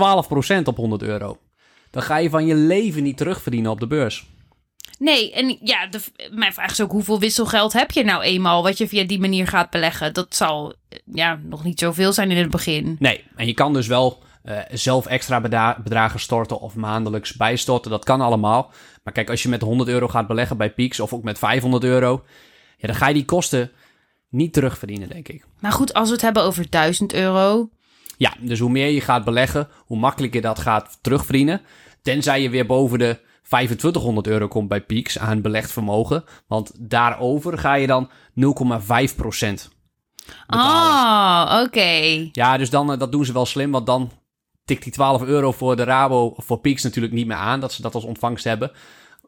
12% 0.59 0.63
op 0.65 0.77
100 0.77 1.03
euro. 1.03 1.39
Dan 1.91 2.03
ga 2.03 2.17
je 2.17 2.31
van 2.31 2.47
je 2.47 2.55
leven 2.55 3.03
niet 3.03 3.17
terugverdienen 3.17 3.71
op 3.71 3.81
de 3.81 3.87
beurs. 3.87 4.27
Nee, 4.99 5.33
en 5.33 5.59
ja, 5.63 5.87
de, 5.87 6.01
mijn 6.31 6.53
vraag 6.53 6.71
is 6.71 6.81
ook 6.81 6.91
hoeveel 6.91 7.19
wisselgeld 7.19 7.73
heb 7.73 7.91
je 7.91 8.05
nou 8.05 8.23
eenmaal 8.23 8.63
wat 8.63 8.79
je 8.79 8.89
via 8.89 9.05
die 9.05 9.21
manier 9.21 9.47
gaat 9.47 9.71
beleggen? 9.71 10.15
Dat 10.15 10.35
zal 10.35 10.75
ja, 11.05 11.41
nog 11.43 11.65
niet 11.65 11.79
zoveel 11.79 12.13
zijn 12.13 12.31
in 12.31 12.37
het 12.37 12.51
begin. 12.51 12.97
Nee, 12.99 13.25
en 13.37 13.47
je 13.47 13.55
kan 13.55 13.73
dus 13.73 13.87
wel 13.87 14.23
uh, 14.45 14.59
zelf 14.73 15.07
extra 15.07 15.41
bedragen 15.83 16.21
storten 16.21 16.61
of 16.61 16.75
maandelijks 16.75 17.35
bijstorten. 17.35 17.91
Dat 17.91 18.05
kan 18.05 18.21
allemaal. 18.21 18.73
Maar 19.03 19.13
kijk, 19.13 19.31
als 19.31 19.43
je 19.43 19.49
met 19.49 19.61
100 19.61 19.89
euro 19.89 20.09
gaat 20.09 20.27
beleggen 20.27 20.57
bij 20.57 20.73
Peaks 20.73 21.01
of 21.01 21.13
ook 21.13 21.23
met 21.23 21.39
500 21.39 21.85
euro, 21.85 22.25
ja, 22.77 22.87
dan 22.87 22.97
ga 22.97 23.09
je 23.09 23.15
die 23.15 23.25
kosten 23.25 23.71
niet 24.29 24.53
terugverdienen, 24.53 25.09
denk 25.09 25.29
ik. 25.29 25.45
Maar 25.61 25.73
goed, 25.73 25.95
als 25.95 26.09
we 26.09 26.15
het 26.15 26.23
hebben 26.23 26.43
over 26.43 26.71
1000 26.71 27.13
euro. 27.13 27.71
Ja, 28.17 28.35
dus 28.41 28.59
hoe 28.59 28.71
meer 28.71 28.89
je 28.89 29.01
gaat 29.01 29.25
beleggen, 29.25 29.69
hoe 29.79 29.99
makkelijker 29.99 30.41
dat 30.41 30.59
gaat 30.59 30.99
terugverdienen. 31.03 31.61
Tenzij 32.03 32.43
je 32.43 32.51
weer 32.51 32.67
boven 32.67 32.99
de 32.99 33.19
2500 33.43 34.27
euro 34.27 34.49
komt 34.49 34.69
bij 34.69 34.81
Peaks 34.81 35.19
aan 35.19 35.41
belegd 35.41 35.73
vermogen. 35.73 36.25
Want 36.47 36.73
daarover 36.79 37.59
ga 37.59 37.75
je 37.75 37.87
dan 37.87 38.11
0,5 39.11 39.17
procent. 39.17 39.71
Ah, 40.47 41.51
oh, 41.51 41.63
oké. 41.63 42.29
Ja, 42.33 42.57
dus 42.57 42.71
dan, 42.71 42.99
dat 42.99 43.13
doen 43.13 43.25
ze 43.25 43.33
wel 43.33 43.47
slim, 43.47 43.71
want 43.71 43.87
dan 43.87 44.11
tikt 44.71 44.83
die 44.83 44.93
12 44.93 45.23
euro 45.23 45.53
voor 45.53 45.77
de 45.77 45.85
Rabo 45.85 46.35
voor 46.37 46.61
Peaks 46.61 46.83
natuurlijk 46.83 47.15
niet 47.15 47.27
meer 47.27 47.37
aan, 47.37 47.61
dat 47.61 47.73
ze 47.73 47.83
dat 47.83 47.95
als 47.95 48.05
ontvangst 48.05 48.45
hebben 48.45 48.73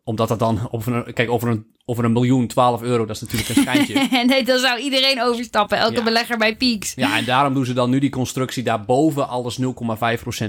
omdat 0.05 0.29
dat 0.29 0.39
dan 0.39 0.69
over 0.71 0.93
een, 0.95 1.15
kijk, 1.15 1.31
over 1.31 1.49
een, 1.49 1.67
over 1.85 2.05
een 2.05 2.13
miljoen 2.13 2.47
12 2.47 2.83
euro, 2.83 3.07
dat 3.07 3.17
is 3.17 3.23
natuurlijk 3.23 3.49
een 3.49 3.63
schijntje. 3.63 4.09
nee, 4.27 4.45
dan 4.45 4.59
zou 4.59 4.81
iedereen 4.81 5.23
overstappen, 5.23 5.79
elke 5.79 5.97
ja. 5.97 6.03
belegger 6.03 6.39
bij 6.39 6.57
Peaks. 6.57 6.93
Ja, 6.95 7.17
en 7.17 7.25
daarom 7.25 7.55
doen 7.55 7.65
ze 7.65 7.73
dan 7.73 7.91
nu 7.91 7.99
die 7.99 8.11
constructie 8.11 8.63
daarboven 8.63 9.29
alles 9.29 9.61
0,5% 9.61 9.67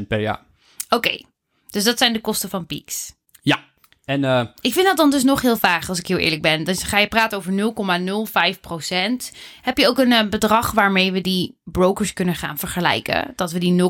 per 0.08 0.20
jaar. 0.20 0.42
Oké, 0.86 0.96
okay. 0.96 1.26
dus 1.70 1.84
dat 1.84 1.98
zijn 1.98 2.14
de 2.14 2.22
kosten 2.22 2.50
van 2.50 2.66
Peaks. 2.66 3.14
Ja. 3.42 3.64
En, 4.06 4.24
uh, 4.24 4.42
ik 4.62 4.74
vind 4.74 4.86
dat 4.86 4.98
dan 4.98 5.12
dus 5.12 5.24
nog 5.24 5.42
heel 5.42 5.58
vaag, 5.58 5.90
als 5.90 6.00
ik 6.00 6.08
heel 6.08 6.18
eerlijk 6.18 6.42
ben. 6.42 6.64
Dus 6.64 6.84
ga 6.84 6.98
je 7.00 7.08
praten 7.08 7.38
over 7.38 7.52
0,05%. 7.52 9.36
Heb 9.62 9.78
je 9.78 9.88
ook 9.88 9.98
een 9.98 10.12
uh, 10.12 10.30
bedrag 10.30 10.72
waarmee 10.72 11.12
we 11.12 11.22
die 11.22 11.58
brokers 11.64 12.14
kunnen 12.14 12.36
gaan 12.36 12.58
vergelijken? 12.58 13.34
Dat 13.36 13.52
we 13.52 13.60
die 13.60 13.82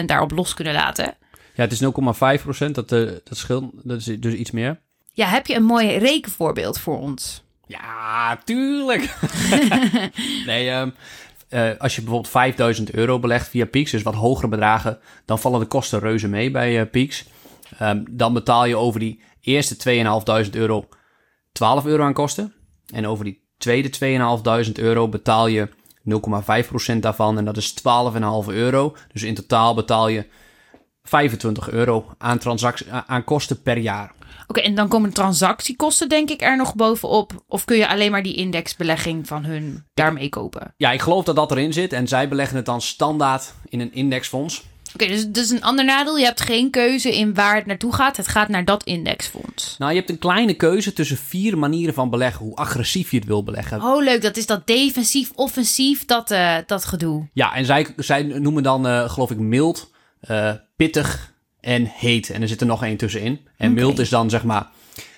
0,05% 0.00 0.04
daarop 0.04 0.30
los 0.30 0.54
kunnen 0.54 0.74
laten? 0.74 1.16
Ja, 1.54 1.62
het 1.62 1.72
is 1.72 1.82
0,5%, 1.82 2.70
dat, 2.70 2.92
uh, 2.92 3.10
dat 3.24 3.36
scheelt 3.38 3.64
dat 3.82 3.98
is 3.98 4.04
dus 4.04 4.34
iets 4.34 4.50
meer. 4.50 4.80
Ja, 5.12 5.26
heb 5.26 5.46
je 5.46 5.54
een 5.54 5.64
mooi 5.64 5.96
rekenvoorbeeld 5.96 6.78
voor 6.78 6.98
ons? 6.98 7.42
Ja, 7.66 8.38
tuurlijk. 8.44 9.16
nee, 10.46 10.70
um, 10.70 10.94
uh, 11.50 11.70
als 11.78 11.94
je 11.94 12.00
bijvoorbeeld 12.00 12.32
5000 12.32 12.90
euro 12.90 13.18
belegt 13.18 13.48
via 13.48 13.66
Peaks, 13.66 13.90
dus 13.90 14.02
wat 14.02 14.14
hogere 14.14 14.48
bedragen, 14.48 14.98
dan 15.24 15.38
vallen 15.38 15.60
de 15.60 15.66
kosten 15.66 15.98
reuze 15.98 16.28
mee 16.28 16.50
bij 16.50 16.80
uh, 16.80 16.90
Peaks. 16.90 17.24
Um, 17.82 18.04
dan 18.10 18.32
betaal 18.32 18.64
je 18.64 18.76
over 18.76 19.00
die 19.00 19.22
eerste 19.40 19.76
2.500 20.46 20.50
euro 20.50 20.88
12 21.52 21.86
euro 21.86 22.02
aan 22.02 22.12
kosten. 22.12 22.54
En 22.92 23.06
over 23.06 23.24
die 23.24 23.48
tweede 23.58 23.90
2.500 24.66 24.72
euro 24.72 25.08
betaal 25.08 25.46
je 25.46 25.68
0,5% 26.94 26.98
daarvan. 27.00 27.38
En 27.38 27.44
dat 27.44 27.56
is 27.56 27.74
12,5 27.74 28.54
euro. 28.54 28.96
Dus 29.12 29.22
in 29.22 29.34
totaal 29.34 29.74
betaal 29.74 30.08
je 30.08 30.26
25 31.02 31.70
euro 31.70 32.06
aan, 32.18 32.38
transactie, 32.38 32.86
aan 32.90 33.24
kosten 33.24 33.62
per 33.62 33.78
jaar. 33.78 34.12
Oké, 34.46 34.60
en 34.60 34.74
dan 34.74 34.88
komen 34.88 35.12
transactiekosten 35.12 36.08
denk 36.08 36.30
ik 36.30 36.42
er 36.42 36.56
nog 36.56 36.74
bovenop. 36.74 37.44
Of 37.48 37.64
kun 37.64 37.76
je 37.76 37.88
alleen 37.88 38.10
maar 38.10 38.22
die 38.22 38.34
indexbelegging 38.34 39.26
van 39.26 39.44
hun 39.44 39.84
daarmee 39.94 40.28
kopen? 40.28 40.74
Ja, 40.76 40.92
ik 40.92 41.00
geloof 41.00 41.24
dat 41.24 41.36
dat 41.36 41.50
erin 41.50 41.72
zit. 41.72 41.92
En 41.92 42.08
zij 42.08 42.28
beleggen 42.28 42.56
het 42.56 42.66
dan 42.66 42.80
standaard 42.80 43.54
in 43.68 43.80
een 43.80 43.92
indexfonds. 43.92 44.64
Oké, 44.94 45.06
dus, 45.06 45.28
dus 45.28 45.50
een 45.50 45.62
ander 45.62 45.84
nadeel. 45.84 46.18
Je 46.18 46.24
hebt 46.24 46.40
geen 46.40 46.70
keuze 46.70 47.16
in 47.16 47.34
waar 47.34 47.54
het 47.54 47.66
naartoe 47.66 47.94
gaat. 47.94 48.16
Het 48.16 48.28
gaat 48.28 48.48
naar 48.48 48.64
dat 48.64 48.84
indexfonds. 48.84 49.74
Nou, 49.78 49.92
je 49.92 49.98
hebt 49.98 50.10
een 50.10 50.18
kleine 50.18 50.54
keuze 50.54 50.92
tussen 50.92 51.16
vier 51.16 51.58
manieren 51.58 51.94
van 51.94 52.10
beleggen. 52.10 52.44
Hoe 52.44 52.56
agressief 52.56 53.10
je 53.10 53.16
het 53.16 53.26
wil 53.26 53.44
beleggen. 53.44 53.82
Oh, 53.82 54.02
leuk. 54.02 54.22
Dat 54.22 54.36
is 54.36 54.46
dat 54.46 54.66
defensief, 54.66 55.30
offensief, 55.34 56.04
dat, 56.04 56.30
eh, 56.30 56.56
dat 56.66 56.84
gedoe. 56.84 57.28
Ja, 57.32 57.54
en 57.54 57.64
zij, 57.64 57.86
zij 57.96 58.22
noemen 58.22 58.62
dan, 58.62 58.86
eh, 58.86 59.10
geloof 59.10 59.30
ik, 59.30 59.38
mild, 59.38 59.90
eh, 60.20 60.50
pittig 60.76 61.32
en 61.60 61.84
heet. 61.94 62.30
En 62.30 62.42
er 62.42 62.48
zit 62.48 62.60
er 62.60 62.66
nog 62.66 62.84
één 62.84 62.96
tussenin. 62.96 63.40
En 63.56 63.72
mild 63.72 63.98
is 63.98 64.08
dan, 64.08 64.30
zeg 64.30 64.44
maar, 64.44 64.68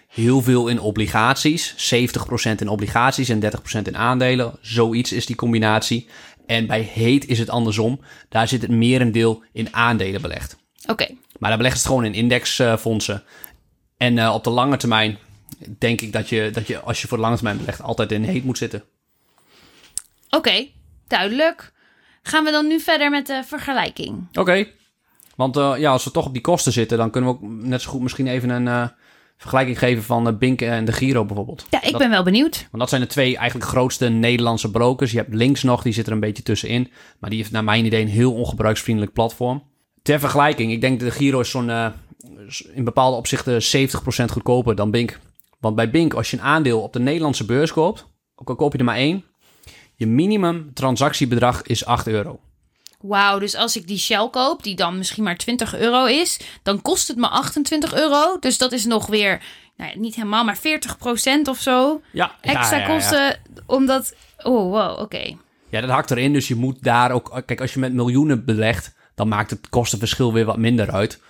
heel 0.08 0.42
veel 0.42 0.68
in 0.68 0.80
obligaties. 0.80 1.74
70% 1.76 2.60
in 2.60 2.68
obligaties 2.68 3.28
en 3.28 3.40
30% 3.40 3.86
in 3.86 3.96
aandelen. 3.96 4.58
Zoiets 4.60 5.12
is 5.12 5.26
die 5.26 5.36
combinatie. 5.36 6.08
En 6.46 6.66
bij 6.66 6.80
heet 6.80 7.26
is 7.26 7.38
het 7.38 7.50
andersom. 7.50 8.00
Daar 8.28 8.48
zit 8.48 8.62
het 8.62 8.70
merendeel 8.70 9.42
in 9.52 9.74
aandelen 9.74 10.22
belegd. 10.22 10.56
Oké. 10.86 11.06
Maar 11.38 11.48
daar 11.48 11.56
beleggen 11.56 11.80
ze 11.80 11.86
het 11.86 11.96
gewoon 11.96 12.12
in 12.12 12.20
indexfondsen. 12.20 13.22
En 13.96 14.18
eh, 14.18 14.34
op 14.34 14.44
de 14.44 14.50
lange 14.50 14.76
termijn 14.76 15.18
denk 15.78 16.00
ik 16.00 16.12
dat 16.12 16.28
je, 16.28 16.50
dat 16.52 16.66
je, 16.66 16.80
als 16.80 17.02
je 17.02 17.08
voor 17.08 17.16
de 17.16 17.22
lange 17.22 17.36
termijn 17.36 17.58
belegt, 17.58 17.82
altijd 17.82 18.12
in 18.12 18.22
heet 18.22 18.44
moet 18.44 18.58
zitten. 18.58 18.84
Oké, 20.30 20.66
duidelijk. 21.06 21.72
Gaan 22.22 22.44
we 22.44 22.50
dan 22.50 22.66
nu 22.66 22.80
verder 22.80 23.10
met 23.10 23.26
de 23.26 23.42
vergelijking? 23.46 24.28
Oké. 24.32 24.66
Want 25.36 25.56
eh, 25.56 25.74
ja, 25.78 25.90
als 25.90 26.04
we 26.04 26.10
toch 26.10 26.26
op 26.26 26.32
die 26.32 26.42
kosten 26.42 26.72
zitten, 26.72 26.98
dan 26.98 27.10
kunnen 27.10 27.30
we 27.30 27.36
ook 27.36 27.42
net 27.42 27.82
zo 27.82 27.90
goed 27.90 28.02
misschien 28.02 28.26
even 28.26 28.48
een 28.48 28.68
eh, 28.68 28.88
vergelijking 29.36 29.78
geven 29.78 30.02
van 30.02 30.28
uh, 30.28 30.34
Bink 30.38 30.60
en 30.62 30.84
de 30.84 30.92
Giro 30.92 31.24
bijvoorbeeld. 31.24 31.66
Ja, 31.70 31.82
ik 31.82 31.90
Dat- 31.90 32.00
ben 32.00 32.10
wel 32.10 32.22
benieuwd. 32.22 32.56
Want 32.70 32.78
dat 32.78 32.88
zijn 32.88 33.00
de 33.00 33.06
twee 33.06 33.36
eigenlijk 33.36 33.68
grootste 33.70 34.08
Nederlandse 34.08 34.70
brokers. 34.70 35.10
Je 35.10 35.16
hebt 35.18 35.34
links 35.34 35.62
nog, 35.62 35.82
die 35.82 35.92
zit 35.92 36.06
er 36.06 36.12
een 36.12 36.20
beetje 36.20 36.42
tussenin. 36.42 36.90
Maar 37.18 37.30
die 37.30 37.38
heeft 37.38 37.50
naar 37.52 37.64
mijn 37.64 37.84
idee 37.84 38.00
een 38.02 38.08
heel 38.08 38.32
ongebruiksvriendelijk 38.34 39.12
platform. 39.12 39.62
Ter 40.02 40.18
vergelijking, 40.20 40.72
ik 40.72 40.80
denk 40.80 41.00
dat 41.00 41.08
de 41.08 41.14
Giro 41.14 41.40
is 41.40 41.50
zo'n 41.50 41.70
eh, 41.70 41.86
in 42.74 42.84
bepaalde 42.84 43.16
opzichten 43.16 43.62
70% 43.62 44.24
goedkoper 44.30 44.74
dan 44.74 44.90
Bink. 44.90 45.18
Want 45.60 45.76
bij 45.76 45.90
Bink, 45.90 46.14
als 46.14 46.30
je 46.30 46.36
een 46.36 46.42
aandeel 46.42 46.80
op 46.82 46.92
de 46.92 46.98
Nederlandse 46.98 47.44
beurs 47.44 47.72
koopt, 47.72 48.06
ook 48.34 48.48
al 48.48 48.54
koop 48.56 48.72
je 48.72 48.78
er 48.78 48.84
maar 48.84 48.96
één, 48.96 49.24
je 49.94 50.06
minimum 50.06 50.70
transactiebedrag 50.74 51.62
is 51.62 51.84
8 51.84 52.06
euro. 52.06 52.40
Wauw, 53.00 53.38
dus 53.38 53.54
als 53.54 53.76
ik 53.76 53.86
die 53.86 53.98
Shell 53.98 54.28
koop, 54.30 54.62
die 54.62 54.76
dan 54.76 54.98
misschien 54.98 55.24
maar 55.24 55.36
20 55.36 55.76
euro 55.76 56.04
is, 56.04 56.40
dan 56.62 56.82
kost 56.82 57.08
het 57.08 57.16
me 57.16 57.28
28 57.28 57.94
euro. 57.94 58.38
Dus 58.38 58.58
dat 58.58 58.72
is 58.72 58.84
nog 58.84 59.06
weer, 59.06 59.42
nou 59.76 59.90
ja, 59.90 59.98
niet 59.98 60.14
helemaal, 60.14 60.44
maar 60.44 60.58
40% 60.58 60.60
of 61.48 61.60
zo. 61.60 62.00
Ja, 62.12 62.34
Extra 62.40 62.86
kosten, 62.86 63.40
omdat... 63.66 64.14
Oh, 64.42 64.70
wow, 64.70 65.00
oké. 65.00 65.36
Ja, 65.68 65.80
dat 65.80 65.90
hakt 65.90 66.10
erin. 66.10 66.32
Dus 66.32 66.48
je 66.48 66.54
moet 66.54 66.82
daar 66.82 67.10
ook. 67.10 67.42
Kijk, 67.46 67.60
als 67.60 67.74
je 67.74 67.80
met 67.80 67.92
miljoenen 67.92 68.44
belegt, 68.44 68.94
dan 69.14 69.28
maakt 69.28 69.50
het 69.50 69.68
kostenverschil 69.68 70.32
weer 70.32 70.44
wat 70.44 70.56
minder 70.56 70.92
uit. 70.92 71.20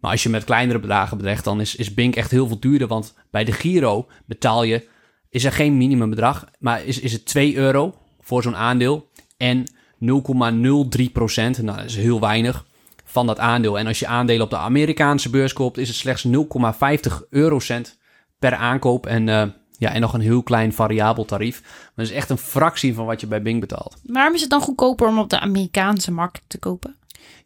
Maar 0.00 0.10
als 0.10 0.22
je 0.22 0.28
met 0.28 0.44
kleinere 0.44 0.78
bedragen 0.78 1.16
belegt, 1.16 1.44
dan 1.44 1.60
is, 1.60 1.76
is 1.76 1.94
Bink 1.94 2.16
echt 2.16 2.30
heel 2.30 2.46
veel 2.46 2.60
duurder. 2.60 2.88
Want 2.88 3.14
bij 3.30 3.44
de 3.44 3.52
Giro 3.52 4.08
betaal 4.26 4.62
je. 4.62 4.88
Is 5.30 5.44
er 5.44 5.52
geen 5.52 5.76
minimumbedrag, 5.76 6.46
maar 6.58 6.84
is, 6.84 7.00
is 7.00 7.12
het 7.12 7.26
2 7.26 7.56
euro 7.56 7.94
voor 8.20 8.42
zo'n 8.42 8.56
aandeel. 8.56 9.10
En 9.36 9.64
0,03 10.00 11.12
procent, 11.12 11.62
nou 11.62 11.76
dat 11.76 11.86
is 11.86 11.96
heel 11.96 12.20
weinig, 12.20 12.64
van 13.04 13.26
dat 13.26 13.38
aandeel. 13.38 13.78
En 13.78 13.86
als 13.86 13.98
je 13.98 14.06
aandelen 14.06 14.44
op 14.44 14.50
de 14.50 14.56
Amerikaanse 14.56 15.30
beurs 15.30 15.52
koopt, 15.52 15.78
is 15.78 15.88
het 15.88 15.96
slechts 15.96 16.26
0,50 16.26 17.28
eurocent 17.30 17.98
per 18.38 18.54
aankoop. 18.54 19.06
En, 19.06 19.28
eh, 19.28 19.46
ja, 19.78 19.92
en 19.92 20.00
nog 20.00 20.12
een 20.12 20.20
heel 20.20 20.42
klein 20.42 20.72
variabel 20.72 21.24
tarief. 21.24 21.60
Maar 21.62 21.92
dat 21.94 22.06
is 22.06 22.12
echt 22.12 22.30
een 22.30 22.38
fractie 22.38 22.94
van 22.94 23.06
wat 23.06 23.20
je 23.20 23.26
bij 23.26 23.42
Bing 23.42 23.60
betaalt. 23.60 23.96
Waarom 24.02 24.34
is 24.34 24.40
het 24.40 24.50
dan 24.50 24.60
goedkoper 24.60 25.08
om 25.08 25.18
op 25.18 25.30
de 25.30 25.40
Amerikaanse 25.40 26.12
markt 26.12 26.42
te 26.46 26.58
kopen? 26.58 26.96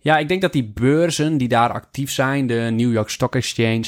Ja, 0.00 0.18
ik 0.18 0.28
denk 0.28 0.42
dat 0.42 0.52
die 0.52 0.72
beurzen 0.74 1.36
die 1.36 1.48
daar 1.48 1.72
actief 1.72 2.10
zijn, 2.10 2.46
de 2.46 2.68
New 2.72 2.92
York 2.92 3.08
Stock 3.08 3.34
Exchange, 3.34 3.84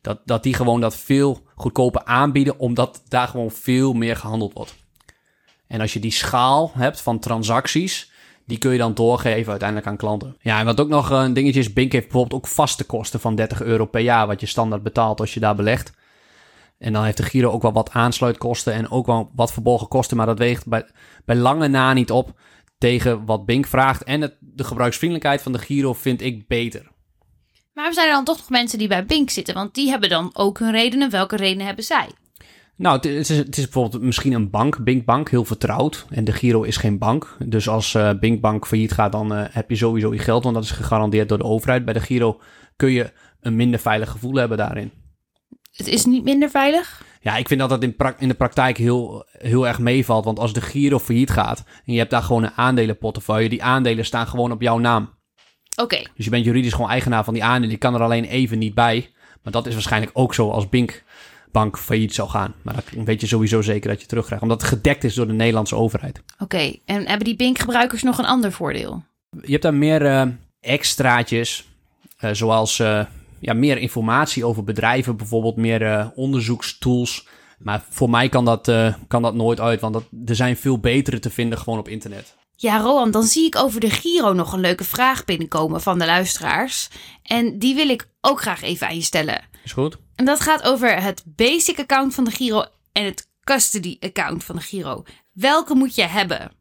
dat, 0.00 0.20
dat 0.24 0.42
die 0.42 0.54
gewoon 0.54 0.80
dat 0.80 0.96
veel 0.96 1.42
goedkoper 1.54 2.04
aanbieden, 2.04 2.58
omdat 2.58 3.02
daar 3.08 3.28
gewoon 3.28 3.50
veel 3.50 3.92
meer 3.92 4.16
gehandeld 4.16 4.52
wordt. 4.52 4.74
En 5.72 5.80
als 5.80 5.92
je 5.92 6.00
die 6.00 6.10
schaal 6.10 6.70
hebt 6.74 7.00
van 7.00 7.18
transacties, 7.18 8.10
die 8.46 8.58
kun 8.58 8.72
je 8.72 8.78
dan 8.78 8.94
doorgeven 8.94 9.50
uiteindelijk 9.50 9.88
aan 9.88 9.96
klanten. 9.96 10.36
Ja, 10.40 10.58
en 10.58 10.64
wat 10.64 10.80
ook 10.80 10.88
nog 10.88 11.10
een 11.10 11.32
dingetje 11.32 11.60
is, 11.60 11.72
Bink 11.72 11.92
heeft 11.92 12.04
bijvoorbeeld 12.04 12.40
ook 12.40 12.48
vaste 12.48 12.84
kosten 12.84 13.20
van 13.20 13.34
30 13.34 13.62
euro 13.62 13.84
per 13.84 14.00
jaar, 14.00 14.26
wat 14.26 14.40
je 14.40 14.46
standaard 14.46 14.82
betaalt 14.82 15.20
als 15.20 15.34
je 15.34 15.40
daar 15.40 15.54
belegt. 15.54 15.92
En 16.78 16.92
dan 16.92 17.04
heeft 17.04 17.16
de 17.16 17.22
Giro 17.22 17.50
ook 17.50 17.62
wel 17.62 17.72
wat 17.72 17.90
aansluitkosten 17.90 18.72
en 18.72 18.90
ook 18.90 19.06
wel 19.06 19.30
wat 19.34 19.52
verborgen 19.52 19.88
kosten, 19.88 20.16
maar 20.16 20.26
dat 20.26 20.38
weegt 20.38 20.66
bij, 20.66 20.86
bij 21.24 21.36
lange 21.36 21.68
na 21.68 21.92
niet 21.92 22.10
op 22.10 22.40
tegen 22.78 23.24
wat 23.24 23.46
Bink 23.46 23.66
vraagt. 23.66 24.04
En 24.04 24.20
de 24.40 24.64
gebruiksvriendelijkheid 24.64 25.42
van 25.42 25.52
de 25.52 25.58
Giro 25.58 25.92
vind 25.92 26.22
ik 26.22 26.48
beter. 26.48 26.90
Waarom 27.74 27.94
zijn 27.94 28.08
er 28.08 28.14
dan 28.14 28.24
toch 28.24 28.38
nog 28.38 28.50
mensen 28.50 28.78
die 28.78 28.88
bij 28.88 29.06
Bink 29.06 29.30
zitten? 29.30 29.54
Want 29.54 29.74
die 29.74 29.90
hebben 29.90 30.08
dan 30.08 30.30
ook 30.32 30.58
hun 30.58 30.72
redenen. 30.72 31.10
Welke 31.10 31.36
redenen 31.36 31.66
hebben 31.66 31.84
zij? 31.84 32.08
Nou, 32.82 32.96
het 32.96 33.04
is, 33.04 33.28
het 33.28 33.56
is 33.56 33.64
bijvoorbeeld 33.64 34.02
misschien 34.02 34.32
een 34.32 34.50
bank, 34.50 34.84
Bink 34.84 35.04
Bank, 35.04 35.30
heel 35.30 35.44
vertrouwd. 35.44 36.06
En 36.10 36.24
de 36.24 36.32
Giro 36.32 36.62
is 36.62 36.76
geen 36.76 36.98
bank. 36.98 37.36
Dus 37.46 37.68
als 37.68 37.94
eh 37.94 38.10
Bink 38.20 38.40
Bank 38.40 38.66
failliet 38.66 38.92
gaat, 38.92 39.12
dan 39.12 39.34
eh, 39.34 39.44
heb 39.50 39.70
je 39.70 39.76
sowieso 39.76 40.12
je 40.12 40.18
geld, 40.18 40.42
want 40.42 40.54
dat 40.54 40.64
is 40.64 40.70
gegarandeerd 40.70 41.28
door 41.28 41.38
de 41.38 41.44
overheid. 41.44 41.84
Bij 41.84 41.94
de 41.94 42.00
Giro 42.00 42.40
kun 42.76 42.90
je 42.90 43.12
een 43.40 43.56
minder 43.56 43.80
veilig 43.80 44.10
gevoel 44.10 44.34
hebben 44.34 44.58
daarin. 44.58 44.92
Het 45.72 45.88
is 45.88 46.04
niet 46.04 46.24
minder 46.24 46.50
veilig? 46.50 47.04
Ja, 47.20 47.36
ik 47.36 47.48
vind 47.48 47.60
dat 47.60 47.68
dat 47.68 47.82
in, 47.82 47.96
pra- 47.96 48.16
in 48.18 48.28
de 48.28 48.34
praktijk 48.34 48.76
heel, 48.76 49.26
heel 49.30 49.66
erg 49.66 49.78
meevalt. 49.78 50.24
Want 50.24 50.38
als 50.38 50.52
de 50.52 50.60
Giro 50.60 50.98
failliet 50.98 51.30
gaat 51.30 51.64
en 51.84 51.92
je 51.92 51.98
hebt 51.98 52.10
daar 52.10 52.22
gewoon 52.22 52.42
een 52.42 52.56
aandelenportefeuille, 52.56 53.48
die 53.48 53.62
aandelen 53.62 54.04
staan 54.04 54.26
gewoon 54.26 54.52
op 54.52 54.62
jouw 54.62 54.78
naam. 54.78 55.10
Oké, 55.82 55.96
Dus 56.16 56.24
je 56.24 56.30
bent 56.30 56.44
juridisch 56.44 56.72
gewoon 56.72 56.90
eigenaar 56.90 57.24
van 57.24 57.34
die 57.34 57.44
aandelen. 57.44 57.70
Je 57.70 57.76
kan 57.76 57.94
er 57.94 58.02
alleen 58.02 58.24
even 58.24 58.58
niet 58.58 58.74
bij. 58.74 59.10
Maar 59.42 59.52
dat 59.52 59.66
is 59.66 59.72
waarschijnlijk 59.72 60.12
ook 60.14 60.34
zo 60.34 60.50
als 60.50 60.68
Bink 60.68 61.02
Bank 61.52 61.78
failliet 61.78 62.14
zou 62.14 62.28
gaan. 62.28 62.54
Maar 62.62 62.84
dan 62.94 63.04
weet 63.04 63.20
je 63.20 63.26
sowieso 63.26 63.62
zeker 63.62 63.90
dat 63.90 64.00
je 64.00 64.06
terugkrijgt. 64.06 64.42
Omdat 64.42 64.60
het 64.60 64.70
gedekt 64.70 65.04
is 65.04 65.14
door 65.14 65.26
de 65.26 65.32
Nederlandse 65.32 65.76
overheid. 65.76 66.22
oké. 66.38 66.72
En 66.84 67.06
hebben 67.06 67.24
die 67.24 67.36
Bink-gebruikers 67.36 68.02
nog 68.02 68.18
een 68.18 68.24
ander 68.26 68.52
voordeel? 68.52 69.02
Je 69.42 69.50
hebt 69.50 69.62
daar 69.62 69.74
meer 69.74 70.06
eh, 70.06 70.26
extraatjes. 70.60 71.64
eh, 72.18 72.30
zoals 72.32 72.78
eh, 72.78 73.04
ja, 73.38 73.52
meer 73.54 73.78
informatie 73.78 74.44
over 74.44 74.64
bedrijven. 74.64 75.16
Bijvoorbeeld 75.16 75.56
meer 75.56 75.82
eh, 75.92 76.06
onderzoekstools. 76.14 77.26
Maar 77.58 77.84
voor 77.90 78.10
mij 78.10 78.28
kan 78.28 78.44
dat, 78.44 78.68
eh, 78.68 78.94
kan 79.08 79.22
dat 79.22 79.34
nooit 79.34 79.60
uit. 79.60 79.80
Want 79.80 79.94
dat, 79.94 80.04
er 80.26 80.34
zijn 80.36 80.56
veel 80.56 80.78
betere 80.78 81.18
te 81.18 81.30
vinden 81.30 81.58
gewoon 81.58 81.78
op 81.78 81.88
internet. 81.88 82.34
Ja, 82.56 82.78
Roan, 82.78 83.10
dan 83.10 83.22
zie 83.22 83.46
ik 83.46 83.56
over 83.56 83.80
de 83.80 83.90
Giro 83.90 84.32
nog 84.32 84.52
een 84.52 84.60
leuke 84.60 84.84
vraag 84.84 85.24
binnenkomen 85.24 85.80
van 85.80 85.98
de 85.98 86.04
luisteraars. 86.04 86.88
En 87.22 87.58
die 87.58 87.74
wil 87.74 87.88
ik 87.88 88.08
ook 88.20 88.40
graag 88.40 88.62
even 88.62 88.86
aan 88.86 88.94
je 88.94 89.02
stellen. 89.02 89.40
Is 89.64 89.72
goed? 89.72 89.96
En 90.14 90.24
dat 90.24 90.40
gaat 90.40 90.62
over 90.62 91.02
het 91.02 91.22
basic 91.26 91.78
account 91.78 92.14
van 92.14 92.24
de 92.24 92.30
Giro 92.30 92.64
en 92.92 93.04
het 93.04 93.28
custody 93.44 93.96
account 94.00 94.44
van 94.44 94.56
de 94.56 94.62
Giro. 94.62 95.04
Welke 95.32 95.74
moet 95.74 95.94
je 95.94 96.02
hebben? 96.02 96.52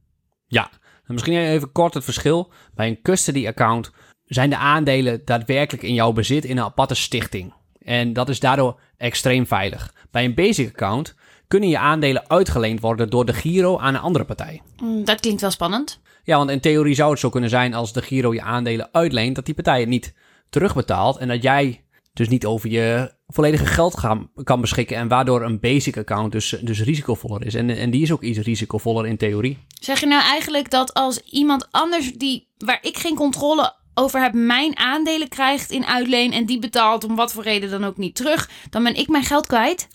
Ja, 0.47 0.69
en 1.05 1.13
misschien 1.13 1.37
even 1.37 1.71
kort 1.71 1.93
het 1.93 2.03
verschil. 2.03 2.51
Bij 2.75 2.87
een 2.87 3.01
custody 3.01 3.47
account 3.47 3.91
zijn 4.25 4.49
de 4.49 4.57
aandelen 4.57 5.21
daadwerkelijk 5.25 5.83
in 5.83 5.93
jouw 5.93 6.11
bezit 6.11 6.45
in 6.45 6.57
een 6.57 6.63
aparte 6.63 6.95
stichting. 6.95 7.53
En 7.79 8.13
dat 8.13 8.29
is 8.29 8.39
daardoor 8.39 8.79
extreem 8.97 9.47
veilig. 9.47 9.93
Bij 10.11 10.25
een 10.25 10.33
basic 10.33 10.67
account 10.67 11.15
kunnen 11.47 11.69
je 11.69 11.77
aandelen 11.77 12.29
uitgeleend 12.29 12.79
worden 12.79 13.09
door 13.09 13.25
de 13.25 13.33
Giro 13.33 13.77
aan 13.77 13.95
een 13.95 14.01
andere 14.01 14.25
partij. 14.25 14.61
Hmm, 14.77 15.05
dat 15.05 15.19
klinkt 15.19 15.41
wel 15.41 15.51
spannend. 15.51 16.01
Ja, 16.23 16.37
want 16.37 16.49
in 16.49 16.59
theorie 16.59 16.95
zou 16.95 17.11
het 17.11 17.19
zo 17.19 17.29
kunnen 17.29 17.49
zijn 17.49 17.73
als 17.73 17.93
de 17.93 18.01
Giro 18.01 18.33
je 18.33 18.41
aandelen 18.41 18.89
uitleent, 18.91 19.35
dat 19.35 19.45
die 19.45 19.53
partij 19.53 19.79
het 19.79 19.89
niet 19.89 20.13
terugbetaalt 20.49 21.17
en 21.17 21.27
dat 21.27 21.41
jij 21.41 21.80
dus 22.13 22.29
niet 22.29 22.45
over 22.45 22.69
je 22.69 23.11
volledige 23.27 23.65
geld 23.65 23.97
gaan, 23.97 24.29
kan 24.43 24.61
beschikken 24.61 24.97
en 24.97 25.07
waardoor 25.07 25.41
een 25.41 25.59
basic 25.59 25.97
account 25.97 26.31
dus, 26.31 26.55
dus 26.61 26.81
risicovoller 26.81 27.45
is. 27.45 27.55
En, 27.55 27.69
en 27.69 27.91
die 27.91 28.01
is 28.01 28.11
ook 28.11 28.21
iets 28.21 28.39
risicovoller 28.39 29.07
in 29.07 29.17
theorie. 29.17 29.57
Zeg 29.79 29.99
je 29.99 30.05
nou 30.05 30.23
eigenlijk 30.23 30.69
dat 30.69 30.93
als 30.93 31.19
iemand 31.19 31.67
anders 31.71 32.13
die, 32.13 32.47
waar 32.57 32.79
ik 32.81 32.97
geen 32.97 33.15
controle 33.15 33.73
over 33.93 34.21
heb, 34.21 34.33
mijn 34.33 34.77
aandelen 34.77 35.27
krijgt 35.27 35.71
in 35.71 35.85
uitleen 35.85 36.31
en 36.31 36.45
die 36.45 36.59
betaalt 36.59 37.03
om 37.03 37.15
wat 37.15 37.33
voor 37.33 37.43
reden 37.43 37.69
dan 37.69 37.83
ook 37.83 37.97
niet 37.97 38.15
terug, 38.15 38.49
dan 38.69 38.83
ben 38.83 38.95
ik 38.95 39.07
mijn 39.07 39.23
geld 39.23 39.47
kwijt? 39.47 39.87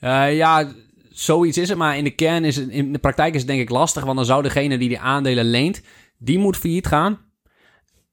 Eh, 0.00 0.36
ja, 0.36 0.72
zoiets 1.10 1.58
is 1.58 1.68
het. 1.68 1.78
Maar 1.78 1.96
in 1.96 2.04
de 2.04 2.14
kern 2.14 2.44
is 2.44 2.56
het, 2.56 2.68
in 2.68 2.92
de 2.92 2.98
praktijk 2.98 3.34
is 3.34 3.40
het 3.40 3.48
denk 3.48 3.60
ik 3.60 3.70
lastig. 3.70 4.04
Want 4.04 4.16
dan 4.16 4.26
zou 4.26 4.42
degene 4.42 4.78
die 4.78 4.88
die 4.88 5.00
aandelen 5.00 5.50
leent, 5.50 5.82
die 6.18 6.38
moet 6.38 6.56
failliet 6.56 6.86
gaan. 6.86 7.26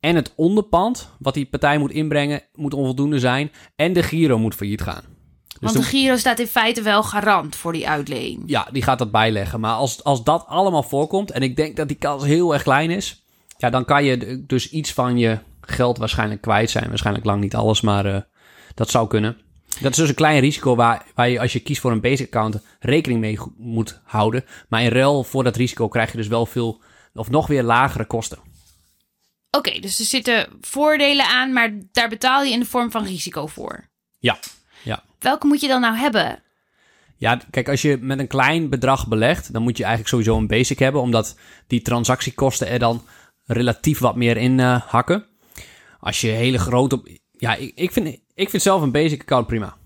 En 0.05 0.15
het 0.15 0.33
onderpand, 0.35 1.09
wat 1.19 1.33
die 1.33 1.45
partij 1.45 1.77
moet 1.77 1.91
inbrengen, 1.91 2.41
moet 2.55 2.73
onvoldoende 2.73 3.19
zijn. 3.19 3.51
En 3.75 3.93
de 3.93 4.03
Giro 4.03 4.37
moet 4.39 4.55
failliet 4.55 4.81
gaan. 4.81 5.03
Dus 5.47 5.57
Want 5.59 5.73
de- 5.73 5.79
de 5.79 5.85
Giro 5.85 6.15
staat 6.17 6.39
in 6.39 6.47
feite 6.47 6.81
wel 6.81 7.03
garant 7.03 7.55
voor 7.55 7.73
die 7.73 7.89
uitleen. 7.89 8.43
ja, 8.45 8.67
die 8.71 8.83
gaat 8.83 8.99
dat 8.99 9.11
bijleggen. 9.11 9.59
Maar 9.59 9.73
als, 9.73 10.03
als 10.03 10.23
dat 10.23 10.45
allemaal 10.47 10.83
voorkomt, 10.83 11.31
en 11.31 11.41
ik 11.41 11.55
denk 11.55 11.75
dat 11.75 11.87
die 11.87 11.97
kans 11.97 12.23
heel 12.23 12.53
erg 12.53 12.63
klein 12.63 12.89
is, 12.91 13.23
ja, 13.57 13.69
dan 13.69 13.85
kan 13.85 14.03
je 14.03 14.43
dus 14.47 14.69
iets 14.69 14.93
van 14.93 15.17
je 15.17 15.39
geld 15.61 15.97
waarschijnlijk 15.97 16.41
kwijt 16.41 16.69
zijn. 16.69 16.87
Waarschijnlijk 16.89 17.25
lang 17.25 17.41
niet 17.41 17.55
alles, 17.55 17.81
maar 17.81 18.05
eh, 18.05 18.21
dat 18.75 18.89
zou 18.89 19.07
kunnen. 19.07 19.37
Dat 19.81 19.91
is 19.91 19.97
dus 19.97 20.09
een 20.09 20.15
klein 20.15 20.39
risico 20.39 20.75
waar, 20.75 21.05
waar 21.15 21.29
je 21.29 21.39
als 21.39 21.53
je 21.53 21.59
kiest 21.59 21.81
voor 21.81 21.91
een 21.91 22.01
basic 22.01 22.25
account 22.25 22.59
rekening 22.79 23.19
mee 23.19 23.37
moet 23.57 23.99
houden. 24.03 24.43
Maar 24.69 24.81
in 24.83 24.89
ruil 24.91 25.23
voor 25.23 25.43
dat 25.43 25.55
risico 25.55 25.87
krijg 25.87 26.11
je 26.11 26.17
dus 26.17 26.27
wel 26.27 26.45
veel 26.45 26.81
of 27.13 27.29
nog 27.29 27.47
weer 27.47 27.63
lagere 27.63 28.05
kosten. 28.05 28.37
Oké, 29.55 29.79
dus 29.79 29.99
er 29.99 30.05
zitten 30.05 30.47
voordelen 30.61 31.25
aan, 31.25 31.53
maar 31.53 31.79
daar 31.91 32.09
betaal 32.09 32.43
je 32.43 32.51
in 32.51 32.59
de 32.59 32.65
vorm 32.65 32.91
van 32.91 33.05
risico 33.05 33.47
voor. 33.47 33.89
Ja, 34.19 34.39
ja. 34.83 35.03
Welke 35.19 35.47
moet 35.47 35.61
je 35.61 35.67
dan 35.67 35.81
nou 35.81 35.95
hebben? 35.95 36.43
Ja, 37.17 37.41
kijk, 37.49 37.69
als 37.69 37.81
je 37.81 37.97
met 37.97 38.19
een 38.19 38.27
klein 38.27 38.69
bedrag 38.69 39.07
belegt, 39.07 39.53
dan 39.53 39.61
moet 39.61 39.77
je 39.77 39.83
eigenlijk 39.83 40.13
sowieso 40.13 40.37
een 40.37 40.47
basic 40.47 40.79
hebben, 40.79 41.01
omdat 41.01 41.37
die 41.67 41.81
transactiekosten 41.81 42.67
er 42.67 42.79
dan 42.79 43.03
relatief 43.45 43.99
wat 43.99 44.15
meer 44.15 44.37
in 44.37 44.59
eh, 44.59 44.81
hakken. 44.81 45.25
Als 45.99 46.21
je 46.21 46.27
hele 46.27 46.59
grote... 46.59 47.19
Ja, 47.31 47.55
ik, 47.55 47.71
ik, 47.75 47.91
vind, 47.91 48.19
ik 48.33 48.49
vind 48.49 48.61
zelf 48.63 48.81
een 48.81 48.91
basic 48.91 49.21
account 49.21 49.47
prima. 49.47 49.77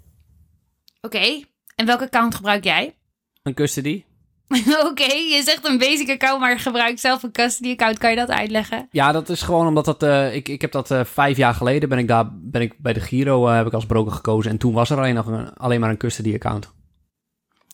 Oké, 1.01 1.43
en 1.75 1.85
welke 1.85 2.03
account 2.03 2.35
gebruik 2.35 2.63
jij? 2.63 2.95
Een 3.43 3.53
custody. 3.53 4.03
Oké, 4.89 5.13
je 5.13 5.41
zegt 5.45 5.65
een 5.65 5.77
basic 5.77 6.09
account, 6.09 6.39
maar 6.39 6.59
gebruik 6.59 6.99
zelf 6.99 7.23
een 7.23 7.31
custody 7.31 7.71
account. 7.71 7.97
Kan 7.97 8.09
je 8.09 8.15
dat 8.15 8.29
uitleggen? 8.29 8.87
Ja, 8.91 9.11
dat 9.11 9.29
is 9.29 9.41
gewoon 9.41 9.67
omdat 9.67 9.85
dat... 9.85 10.03
eh, 10.03 10.35
ik, 10.35 10.47
ik 10.47 10.61
heb 10.61 10.71
dat 10.71 10.91
eh, 10.91 11.03
vijf 11.03 11.37
jaar 11.37 11.53
geleden, 11.53 11.89
ben 11.89 11.97
ik, 11.97 12.07
daar, 12.07 12.29
ben 12.33 12.61
ik 12.61 12.73
bij 12.77 12.93
de 12.93 12.99
Giro 12.99 13.47
eh, 13.47 13.55
heb 13.55 13.67
ik 13.67 13.73
als 13.73 13.85
broker 13.85 14.11
gekozen. 14.11 14.51
En 14.51 14.57
toen 14.57 14.73
was 14.73 14.89
er 14.89 14.97
alleen, 14.97 15.15
nog 15.15 15.25
een, 15.25 15.53
alleen 15.53 15.79
maar 15.79 15.89
een 15.89 15.97
custody 15.97 16.33
account. 16.33 16.71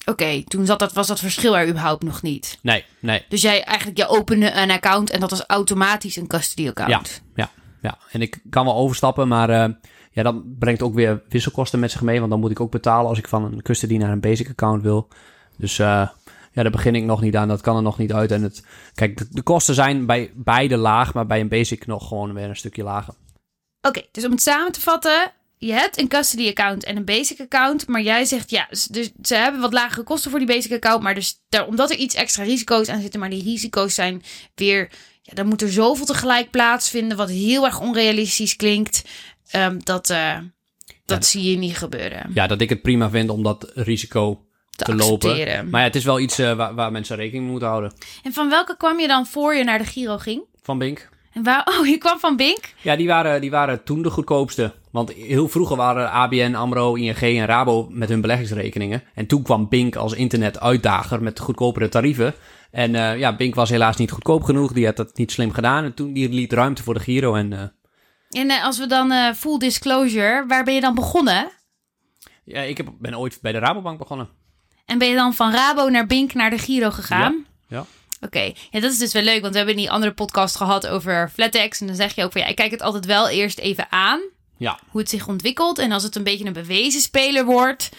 Oké, 0.06 0.44
toen 0.44 0.66
zat 0.66 0.80
dat, 0.80 0.94
was 0.94 1.08
dat 1.08 1.20
verschil 1.20 1.58
er 1.58 1.68
überhaupt 1.68 2.04
nog 2.04 2.22
niet. 2.22 2.60
Nee, 2.62 2.86
nee. 3.00 3.26
Dus 3.30 3.42
jij 3.42 3.64
eigenlijk, 3.64 3.98
je 3.98 4.08
opende 4.08 4.52
een 4.52 4.72
account 4.72 5.10
en 5.10 5.20
dat 5.20 5.30
was 5.30 5.44
automatisch 5.48 6.16
een 6.16 6.28
custody 6.28 6.68
account. 6.68 7.24
Ja, 7.36 7.50
ja. 7.82 7.98
En 8.12 8.22
ik 8.22 8.42
kan 8.50 8.66
wel 8.66 8.76
overstappen, 8.76 9.28
maar 9.28 9.50
ja, 10.12 10.24
dat 10.24 10.60
brengt 10.60 10.82
ook 10.82 10.94
weer 10.94 11.22
wisselkosten 11.30 11.80
met 11.80 11.92
zich 11.92 12.02
mee. 12.02 12.20
Want 12.20 12.32
dan 12.32 12.40
moet 12.40 12.52
ik 12.52 12.60
ook 12.60 12.72
betalen 12.72 13.10
als 13.10 13.18
ik 13.18 13.28
van 13.28 13.44
een 13.44 13.62
custody 13.62 13.98
naar 13.98 14.12
een 14.12 14.20
basic 14.20 14.50
account 14.50 14.82
wil. 14.82 15.08
Dus 15.58 15.82
ja, 16.56 16.62
daar 16.62 16.72
begin 16.72 16.96
ik 16.96 17.04
nog 17.04 17.22
niet 17.22 17.36
aan. 17.36 17.48
Dat 17.48 17.62
kan 17.62 17.76
er 17.76 17.82
nog 17.82 17.98
niet 17.98 18.14
uit. 18.14 18.32
En 18.32 18.44
het, 18.44 18.66
kijk, 18.94 19.18
de, 19.18 19.28
de 19.30 19.42
kosten 19.42 19.76
zijn 19.76 20.06
bij 20.06 20.32
beide 20.36 20.78
laag, 20.78 21.14
maar 21.14 21.26
bij 21.26 21.40
een 21.40 21.48
basic 21.48 21.86
nog 21.86 22.08
gewoon 22.08 22.34
weer 22.34 22.50
een 22.50 22.56
stukje 22.56 22.84
lager. 22.84 23.14
Oké, 23.82 24.02
dus 24.12 24.26
om 24.26 24.32
het 24.32 24.42
samen 24.42 24.72
te 24.72 24.82
vatten. 24.82 25.32
Je 25.58 25.72
hebt 25.74 26.00
een 26.00 26.08
custody 26.08 26.48
account 26.48 26.84
en 26.84 26.98
een 26.98 27.06
basic 27.06 27.40
account. 27.40 27.88
Maar 27.88 28.02
jij 28.02 28.26
zegt 28.26 28.50
ja, 28.50 28.68
dus 28.70 29.12
ze 29.22 29.36
hebben 29.36 29.62
wat 29.62 29.74
lagere 29.74 30.04
kosten 30.04 30.30
voor 30.32 30.40
die 30.40 30.48
basic 30.48 30.72
account. 30.72 31.04
Maar 31.04 31.16
dus 31.16 31.40
daar, 31.50 31.68
omdat 31.68 31.92
er 31.92 31.98
iets 31.98 32.16
extra 32.16 32.44
risico's 32.44 32.88
aan 32.90 33.02
zitten. 33.02 33.20
Maar 33.20 33.30
die 33.30 33.44
risico's 33.44 33.94
zijn 33.96 34.24
weer. 34.56 34.90
Ja, 35.22 35.34
dan 35.34 35.48
moet 35.48 35.62
er 35.62 35.72
zoveel 35.72 36.06
tegelijk 36.06 36.52
plaatsvinden. 36.52 37.18
Wat 37.18 37.30
heel 37.30 37.66
erg 37.66 37.80
onrealistisch 37.82 38.56
klinkt. 38.56 39.04
Ehm, 39.50 39.80
dat 39.84 40.10
eh, 40.10 40.38
dat 41.06 41.24
Ja. 41.24 41.30
zie 41.30 41.52
je 41.52 41.58
niet 41.58 41.78
gebeuren. 41.78 42.32
Ja, 42.34 42.48
dat 42.48 42.62
ik 42.62 42.70
het 42.70 42.82
prima 42.82 43.10
vind 43.10 43.30
om 43.30 43.44
dat 43.44 43.72
risico 43.74 44.45
te, 44.76 44.84
te 44.84 44.96
lopen. 44.96 45.70
Maar 45.70 45.80
ja, 45.80 45.88
het 45.88 45.96
is 45.96 46.04
wel 46.04 46.20
iets 46.20 46.40
eh, 46.40 46.54
waar, 46.54 46.76
waar 46.76 46.92
mensen 46.92 47.16
rekening 47.16 47.44
mee 47.44 47.52
moeten 47.52 47.70
houden. 47.70 47.94
En 48.24 48.34
van 48.34 48.50
welke 48.50 48.78
kwam 48.78 49.00
je 49.00 49.08
dan 49.08 49.26
voor 49.26 49.56
je 49.56 49.64
naar 49.64 49.78
de 49.78 49.86
Giro 49.86 50.18
ging? 50.18 50.44
Van 50.62 50.78
Bink. 50.78 51.10
En 51.32 51.44
waar, 51.44 51.68
oh, 51.80 51.88
je 51.88 51.98
kwam 51.98 52.20
van 52.20 52.36
Bink? 52.36 52.74
Ja, 52.82 52.96
die 52.96 53.08
waren, 53.08 53.42
die 53.42 53.52
waren 53.52 53.84
toen 53.84 54.02
de 54.02 54.10
goedkoopste. 54.10 54.74
Want 54.92 55.14
heel 55.14 55.48
vroeger 55.48 55.76
waren 55.76 56.12
ABN, 56.12 56.54
AMRO, 56.56 56.94
ING 56.94 57.18
en 57.18 57.46
Rabo 57.46 57.88
met 57.92 58.10
hun 58.10 58.22
beleggingsrekeningen. 58.22 59.04
En 59.14 59.28
toen 59.28 59.44
kwam 59.44 59.70
Bink 59.70 59.96
als 59.96 60.14
internet-uitdager 60.14 61.24
met 61.24 61.40
goedkopere 61.40 61.90
tarieven. 61.90 62.34
En 62.72 62.96
eh, 62.96 63.18
ja, 63.18 63.36
Bink 63.36 63.56
was 63.56 63.70
helaas 63.70 63.98
niet 63.98 64.12
goedkoop 64.12 64.44
genoeg. 64.44 64.74
Die 64.74 64.86
had 64.86 64.96
dat 64.96 65.18
niet 65.18 65.32
slim 65.32 65.52
gedaan. 65.52 65.84
En 65.84 65.94
toen 65.94 66.14
die 66.14 66.30
liet 66.30 66.54
ruimte 66.54 66.84
voor 66.84 66.94
de 66.94 67.00
Giro. 67.00 67.36
En 67.36 67.54
eh, 67.54 68.42
En 68.42 68.62
als 68.62 68.78
we 68.78 68.88
dan 68.88 69.36
full 69.36 69.58
disclosure, 69.58 70.46
waar 70.48 70.64
ben 70.64 70.74
je 70.74 70.82
dan 70.82 70.96
begonnen? 70.96 71.52
ja, 72.46 72.62
ik 72.62 72.78
heb, 72.78 72.88
ben 73.00 73.18
ooit 73.18 73.40
bij 73.42 73.52
de 73.52 73.60
Rabobank 73.60 73.98
begonnen. 73.98 74.30
En 74.86 74.98
ben 74.98 75.08
je 75.08 75.16
dan 75.16 75.34
van 75.34 75.52
Rabo 75.52 75.90
naar 75.90 76.06
Bink 76.06 76.34
naar 76.34 76.50
de 76.50 76.58
Giro 76.58 76.92
gegaan? 76.92 77.46
Ja. 77.68 77.86
Oké, 78.22 78.52
ja, 78.72 78.80
dat 78.80 78.92
is 78.92 78.98
dus 78.98 79.14
wel 79.14 79.24
leuk, 79.24 79.42
want 79.42 79.52
we 79.52 79.58
hebben 79.58 79.76
in 79.76 79.82
die 79.82 79.92
andere 79.92 80.14
podcast 80.14 80.56
gehad 80.56 80.88
over 80.88 81.30
flatex. 81.34 81.80
En 81.82 81.88
dan 81.88 81.96
zeg 81.96 82.16
je 82.16 82.24
ook 82.24 82.32
van 82.32 82.42
ja, 82.42 82.48
ik 82.48 82.56
kijk 82.56 82.72
het 82.72 82.82
altijd 82.82 83.06
wel 83.06 83.30
eerst 83.30 83.60
even 83.60 83.88
aan, 83.90 84.22
Ja, 84.58 84.80
hoe 84.90 85.02
het 85.02 85.10
zich 85.10 85.28
ontwikkelt. 85.28 85.80
En 85.80 85.92
als 85.92 86.04
het 86.04 86.16
een 86.16 86.24
beetje 86.24 86.46
een 86.46 86.54
bewezen 86.54 87.02
speler 87.02 87.46
wordt, 87.46 87.90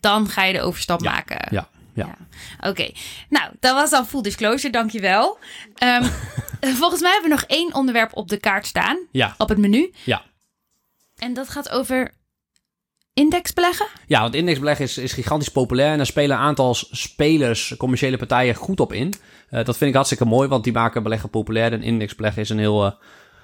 dan 0.00 0.28
ga 0.28 0.44
je 0.44 0.52
de 0.52 0.60
overstap 0.60 1.00
Ja, 1.02 1.10
maken. 1.10 1.48
ja, 1.50 1.68
ja. 1.94 2.16
Oké, 2.60 2.90
nou, 3.28 3.50
dat 3.60 3.74
was 3.74 3.90
dan 3.90 4.06
full 4.06 4.22
disclosure, 4.22 4.70
dankjewel. 4.72 5.38
Ehm 5.74 6.04
volgens 6.80 7.00
mij 7.00 7.10
hebben 7.12 7.30
we 7.30 7.36
nog 7.36 7.44
één 7.46 7.74
onderwerp 7.74 8.16
op 8.16 8.28
de 8.28 8.36
kaart 8.36 8.66
staan, 8.66 8.98
Ja, 9.12 9.34
op 9.38 9.48
het 9.48 9.58
menu. 9.58 9.92
ja. 10.04 10.22
En 11.16 11.34
dat 11.34 11.48
gaat 11.48 11.68
over 11.68 12.10
indexbeleggen. 13.14 13.86
Ja, 14.06 14.20
want 14.20 14.34
indexbeleggen 14.34 14.84
is, 14.84 14.98
is 14.98 15.12
gigantisch 15.12 15.48
populair 15.48 15.90
en 15.90 15.96
daar 15.96 16.06
spelen 16.06 16.36
een 16.36 16.42
aantal 16.42 16.74
spelers, 16.74 17.74
commerciele 17.76 18.16
partijen, 18.16 18.54
goed 18.54 18.80
op 18.80 18.92
in. 18.92 19.14
Eh, 19.48 19.64
dat 19.64 19.76
vind 19.76 19.90
ik 19.90 19.94
hartstikke 19.94 20.24
mooi, 20.24 20.48
want 20.48 20.64
die 20.64 20.72
maken 20.72 21.02
beleggen 21.02 21.30
populair. 21.30 21.72
En 21.72 21.82
indexbeleggen 21.82 22.42
is 22.42 22.48
een 22.48 22.58
heel 22.58 22.84
eh, 22.84 22.92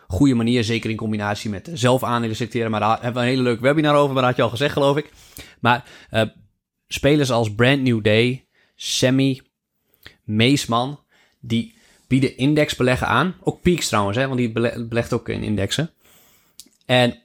goede 0.09 0.35
manier, 0.35 0.64
zeker 0.64 0.90
in 0.90 0.96
combinatie 0.96 1.50
met 1.50 1.70
zelf 1.72 2.02
aandelen 2.02 2.37
selecteren. 2.37 2.70
Maar 2.70 2.81
daar 2.81 3.02
hebben 3.02 3.12
we 3.12 3.20
een 3.20 3.35
hele 3.35 3.42
leuke 3.42 3.62
webinar 3.62 3.94
over, 3.96 4.12
maar 4.14 4.22
dat 4.22 4.24
had 4.24 4.37
je 4.37 4.42
al 4.42 4.50
gezegd, 4.50 4.72
geloof 4.72 4.96
ik. 4.96 5.12
Maar 5.61 5.85
eh, 6.11 6.22
spelers 6.88 7.31
als 7.31 7.54
Brand 7.54 7.83
New 7.83 8.02
Day, 8.04 8.46
Semi, 8.74 9.42
Meesman, 10.24 11.00
die 11.40 11.76
bieden 12.07 12.37
indexbeleggen 12.37 13.07
aan. 13.07 13.35
Ook 13.40 13.62
Peaks 13.62 13.88
trouwens, 13.88 14.16
hè, 14.16 14.26
want 14.26 14.38
die 14.38 14.52
bele- 14.52 14.87
belegt 14.88 15.12
ook 15.12 15.28
in 15.28 15.42
indexen. 15.42 15.90
En 16.87 17.22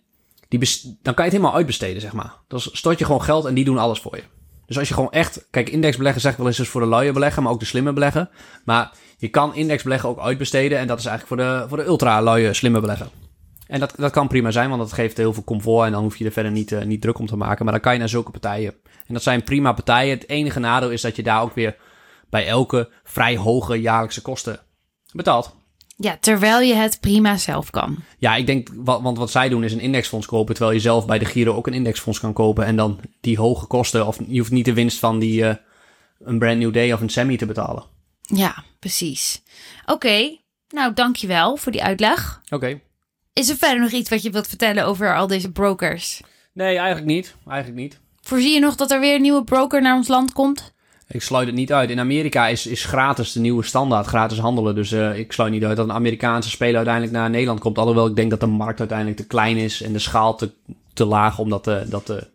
die 0.60 0.98
dan 1.02 1.14
kan 1.14 1.26
je 1.26 1.32
het 1.32 1.40
helemaal 1.40 1.56
uitbesteden, 1.56 2.02
zeg 2.02 2.14
maar. 2.14 2.34
Dan 2.48 2.60
stort 2.60 3.00
je 3.00 3.06
gewoon 3.06 3.24
geld 3.24 3.46
en 3.46 3.54
die 3.54 3.66
doen 3.66 3.78
alles 3.78 4.00
voor 4.00 4.16
je. 4.16 4.24
Dus 4.66 4.78
als 4.78 4.88
je 4.88 4.94
gewoon 4.94 5.12
echt... 5.12 5.48
Kijk, 5.50 5.70
indexbeleggen 5.70 6.22
zeg 6.22 6.36
wel 6.36 6.48
eens 6.48 6.60
is 6.60 6.70
voor 6.70 6.82
de 6.82 6.88
luie 6.88 7.12
beleggen, 7.12 7.44
maar 7.44 7.52
ook 7.52 7.60
de 7.60 7.66
slimme 7.66 7.94
beleggen. 7.94 8.30
Maar 8.66 8.92
je 9.18 9.28
kan 9.28 9.56
indexbeleggen 9.56 10.10
ook 10.10 10.20
uitbesteden 10.20 10.78
en 10.78 10.88
dat 10.88 11.00
is 11.00 11.06
eigenlijk 11.06 11.42
voor 11.42 11.52
de, 11.52 11.66
voor 11.68 11.78
de 11.78 11.86
ultra 11.86 12.22
luie 12.22 12.54
slimme 12.54 12.80
beleggen. 12.80 13.10
En 13.68 13.80
dat, 13.80 13.94
dat 13.98 14.12
kan 14.12 14.28
prima 14.28 14.52
zijn, 14.52 14.70
want 14.70 14.82
dat 14.82 14.94
geeft 14.94 15.18
heel 15.18 15.34
veel 15.34 15.44
comfort 15.44 15.86
en 15.86 15.92
dan 15.92 16.04
hoef 16.04 16.16
je 16.16 16.26
er 16.26 16.32
verder 16.32 16.52
niet, 16.52 16.72
eh, 16.72 16.84
niet 16.84 17.02
druk 17.02 17.20
om 17.20 17.28
te 17.28 17.36
maken. 17.36 17.64
Maar 17.64 17.74
dan 17.74 17.84
kan 17.84 17.94
je 17.94 18.00
naar 18.00 18.10
zulke 18.10 18.32
partijen. 18.32 18.74
En 19.08 19.14
dat 19.14 19.24
zijn 19.24 19.44
prima 19.44 19.74
partijen. 19.74 20.18
Het 20.18 20.30
enige 20.30 20.60
nadeel 20.60 20.90
is 20.90 21.02
dat 21.02 21.16
je 21.16 21.24
daar 21.24 21.42
ook 21.42 21.56
weer 21.56 21.76
bij 22.30 22.48
elke 22.48 22.90
vrij 23.04 23.38
hoge 23.38 23.82
jaarlijkse 23.82 24.22
kosten 24.22 24.60
betaalt. 25.12 25.56
Ja, 26.04 26.18
terwijl 26.20 26.60
je 26.62 26.74
het 26.74 27.00
prima 27.00 27.38
zelf 27.38 27.70
kan. 27.70 27.98
Ja, 28.18 28.36
ik 28.36 28.46
denk, 28.46 28.68
wa- 28.74 29.02
want 29.02 29.18
wat 29.18 29.32
zij 29.32 29.50
doen 29.50 29.64
is 29.64 29.74
een 29.74 29.80
indexfonds 29.80 30.28
kopen, 30.28 30.56
terwijl 30.56 30.76
je 30.76 30.82
zelf 30.82 31.06
bij 31.06 31.20
de 31.20 31.26
Giro 31.26 31.54
ook 31.56 31.68
een 31.68 31.74
indexfonds 31.74 32.20
kan 32.20 32.34
kopen 32.34 32.66
en 32.66 32.76
dan 32.76 33.00
die 33.22 33.38
hoge 33.38 33.66
kosten, 33.66 34.08
of 34.08 34.18
je 34.28 34.38
hoeft 34.40 34.52
niet 34.52 34.66
de 34.66 34.74
winst 34.74 35.00
van 35.00 35.20
die 35.20 35.46
eh, 35.46 35.56
een 36.20 36.40
brand 36.40 36.58
new 36.60 36.74
day 36.74 36.92
of 36.94 37.02
een 37.02 37.10
semi 37.10 37.38
te 37.38 37.46
betalen. 37.46 37.84
Ja, 38.22 38.64
precies. 38.80 39.42
Oké, 39.86 40.38
nou 40.70 40.94
dankjewel 40.94 41.56
voor 41.58 41.72
die 41.72 41.84
uitleg. 41.84 42.42
Oké. 42.50 42.80
Is 43.34 43.50
er 43.50 43.58
verder 43.58 43.80
nog 43.80 43.92
iets 43.92 44.10
wat 44.10 44.22
je 44.24 44.30
wilt 44.30 44.48
vertellen 44.48 44.86
over 44.86 45.16
al 45.16 45.28
deze 45.28 45.52
brokers? 45.52 46.22
Nee, 46.54 46.78
eigenlijk 46.78 47.06
niet. 47.08 47.36
Eigenlijk 47.48 47.82
niet. 47.82 48.00
Voorzie 48.22 48.54
je 48.54 48.60
nog 48.60 48.76
dat 48.76 48.92
er 48.92 49.00
weer 49.00 49.16
een 49.16 49.22
nieuwe 49.22 49.44
broker 49.44 49.82
naar 49.82 49.96
ons 49.96 50.08
land 50.08 50.34
komt? 50.34 50.73
Ik 51.08 51.22
sluit 51.22 51.48
het 51.48 51.56
niet 51.56 51.74
uit. 51.74 51.90
In 51.90 52.00
Amerika 52.00 52.48
is, 52.48 52.68
is 52.68 52.86
gratis 52.86 53.32
de 53.32 53.40
nieuwe 53.40 53.64
standaard, 53.64 54.06
gratis 54.06 54.38
handelen. 54.40 54.76
Dus 54.76 54.92
eh, 54.92 55.18
ik 55.18 55.32
sluit 55.32 55.52
niet 55.52 55.64
uit 55.66 55.78
dat 55.78 55.86
een 55.86 55.96
Amerikaanse 55.96 56.50
speler 56.50 56.76
uiteindelijk 56.76 57.14
naar 57.16 57.30
Nederland 57.30 57.60
komt. 57.60 57.78
Alhoewel 57.78 58.08
ik 58.08 58.16
denk 58.16 58.30
dat 58.30 58.40
de 58.40 58.46
markt 58.46 58.80
uiteindelijk 58.80 59.18
te 59.18 59.28
klein 59.28 59.58
is 59.58 59.82
en 59.82 59.94
de 59.94 60.00
schaal 60.00 60.36
te, 60.36 60.52
te 60.94 61.06
laag 61.06 61.40
om 61.40 61.50
dat 61.50 61.64
te... 61.64 61.86
Dat 61.90 62.06
te... 62.06 62.28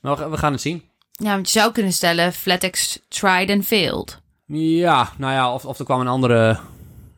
Maar 0.00 0.30
we, 0.30 0.36
gaan 0.36 0.52
het 0.52 0.60
zien. 0.60 0.82
Ja, 1.12 1.30
want 1.30 1.50
je 1.52 1.58
zou 1.58 1.72
kunnen 1.72 1.92
stellen, 1.92 2.32
Flatex 2.32 2.98
tried 3.08 3.50
and 3.50 3.64
failed. 3.64 4.20
Ja, 4.46 5.12
nou 5.18 5.32
ja, 5.32 5.54
of, 5.54 5.64
of 5.64 5.78
er 5.78 5.84
kwam 5.84 6.00
een 6.00 6.08
andere 6.08 6.58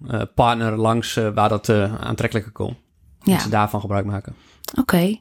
eh, 0.09 0.23
partner 0.35 0.77
langs 0.77 1.17
eh, 1.17 1.29
waar 1.35 1.49
dat 1.49 1.69
eh, 1.69 2.01
aantrekkelijker 2.01 2.53
kon. 2.53 2.77
Ja, 3.23 3.33
Dat 3.33 3.43
ze 3.43 3.49
daarvan 3.49 3.81
gebruik 3.81 4.05
maken. 4.05 4.35
oké. 4.79 5.21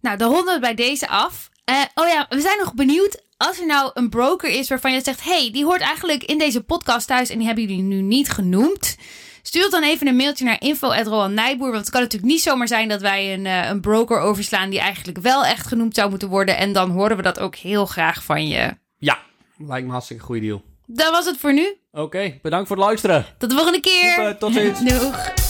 Nou, 0.00 0.16
dan 0.16 0.32
ronden 0.32 0.54
we 0.54 0.60
bij 0.60 0.74
deze 0.74 1.08
af. 1.08 1.50
Eh, 1.64 1.74
oh 1.94 2.06
ja, 2.08 2.26
we 2.28 2.40
zijn 2.40 2.58
nog 2.58 2.74
benieuwd. 2.74 3.21
Als 3.46 3.60
er 3.60 3.66
nou 3.66 3.90
een 3.94 4.08
broker 4.08 4.50
is 4.50 4.68
waarvan 4.68 4.92
je 4.92 5.00
zegt... 5.00 5.24
hey, 5.24 5.50
die 5.52 5.64
hoort 5.64 5.80
eigenlijk 5.80 6.24
in 6.24 6.38
deze 6.38 6.62
podcast 6.62 7.06
thuis... 7.06 7.30
en 7.30 7.38
die 7.38 7.46
hebben 7.46 7.64
jullie 7.64 7.82
nu 7.82 8.00
niet 8.00 8.30
genoemd... 8.30 8.96
Stuur 9.44 9.70
dan 9.70 9.82
even 9.82 10.06
een 10.06 10.16
mailtje 10.16 10.44
naar 10.44 10.60
info.rolandnijboer. 10.60 11.70
Want 11.70 11.80
het 11.80 11.90
kan 11.90 12.00
natuurlijk 12.00 12.32
niet 12.32 12.42
zomaar 12.42 12.68
zijn 12.68 12.88
dat 12.88 13.00
wij 13.00 13.32
een, 13.32 13.46
eh, 13.46 13.68
een 13.68 13.80
broker 13.80 14.18
overslaan... 14.18 14.70
die 14.70 14.78
eigenlijk 14.80 15.18
wel 15.18 15.44
echt 15.44 15.66
genoemd 15.66 15.94
zou 15.94 16.10
moeten 16.10 16.28
worden. 16.28 16.56
En 16.56 16.72
dan 16.72 16.90
horen 16.90 17.16
we 17.16 17.22
dat 17.22 17.38
ook 17.38 17.54
heel 17.54 17.86
graag 17.86 18.24
van 18.24 18.48
je. 18.48 18.76
Ja, 18.98 19.18
lijkt 19.58 19.72
me 19.80 19.82
een 19.82 19.90
hartstikke 19.90 20.22
goede 20.22 20.40
deal. 20.40 20.62
Dat 20.86 21.10
was 21.10 21.26
het 21.26 21.36
voor 21.36 21.52
nu. 21.52 21.76
Oké, 21.92 22.38
bedankt 22.42 22.68
voor 22.68 22.76
het 22.76 22.86
luisteren. 22.86 23.26
Tot 23.38 23.50
de 23.50 23.56
volgende 23.56 23.80
keer. 23.80 24.12
Super, 24.12 24.38
tot 24.38 24.52
ziens. 24.52 24.80
Doeg. 25.00 25.41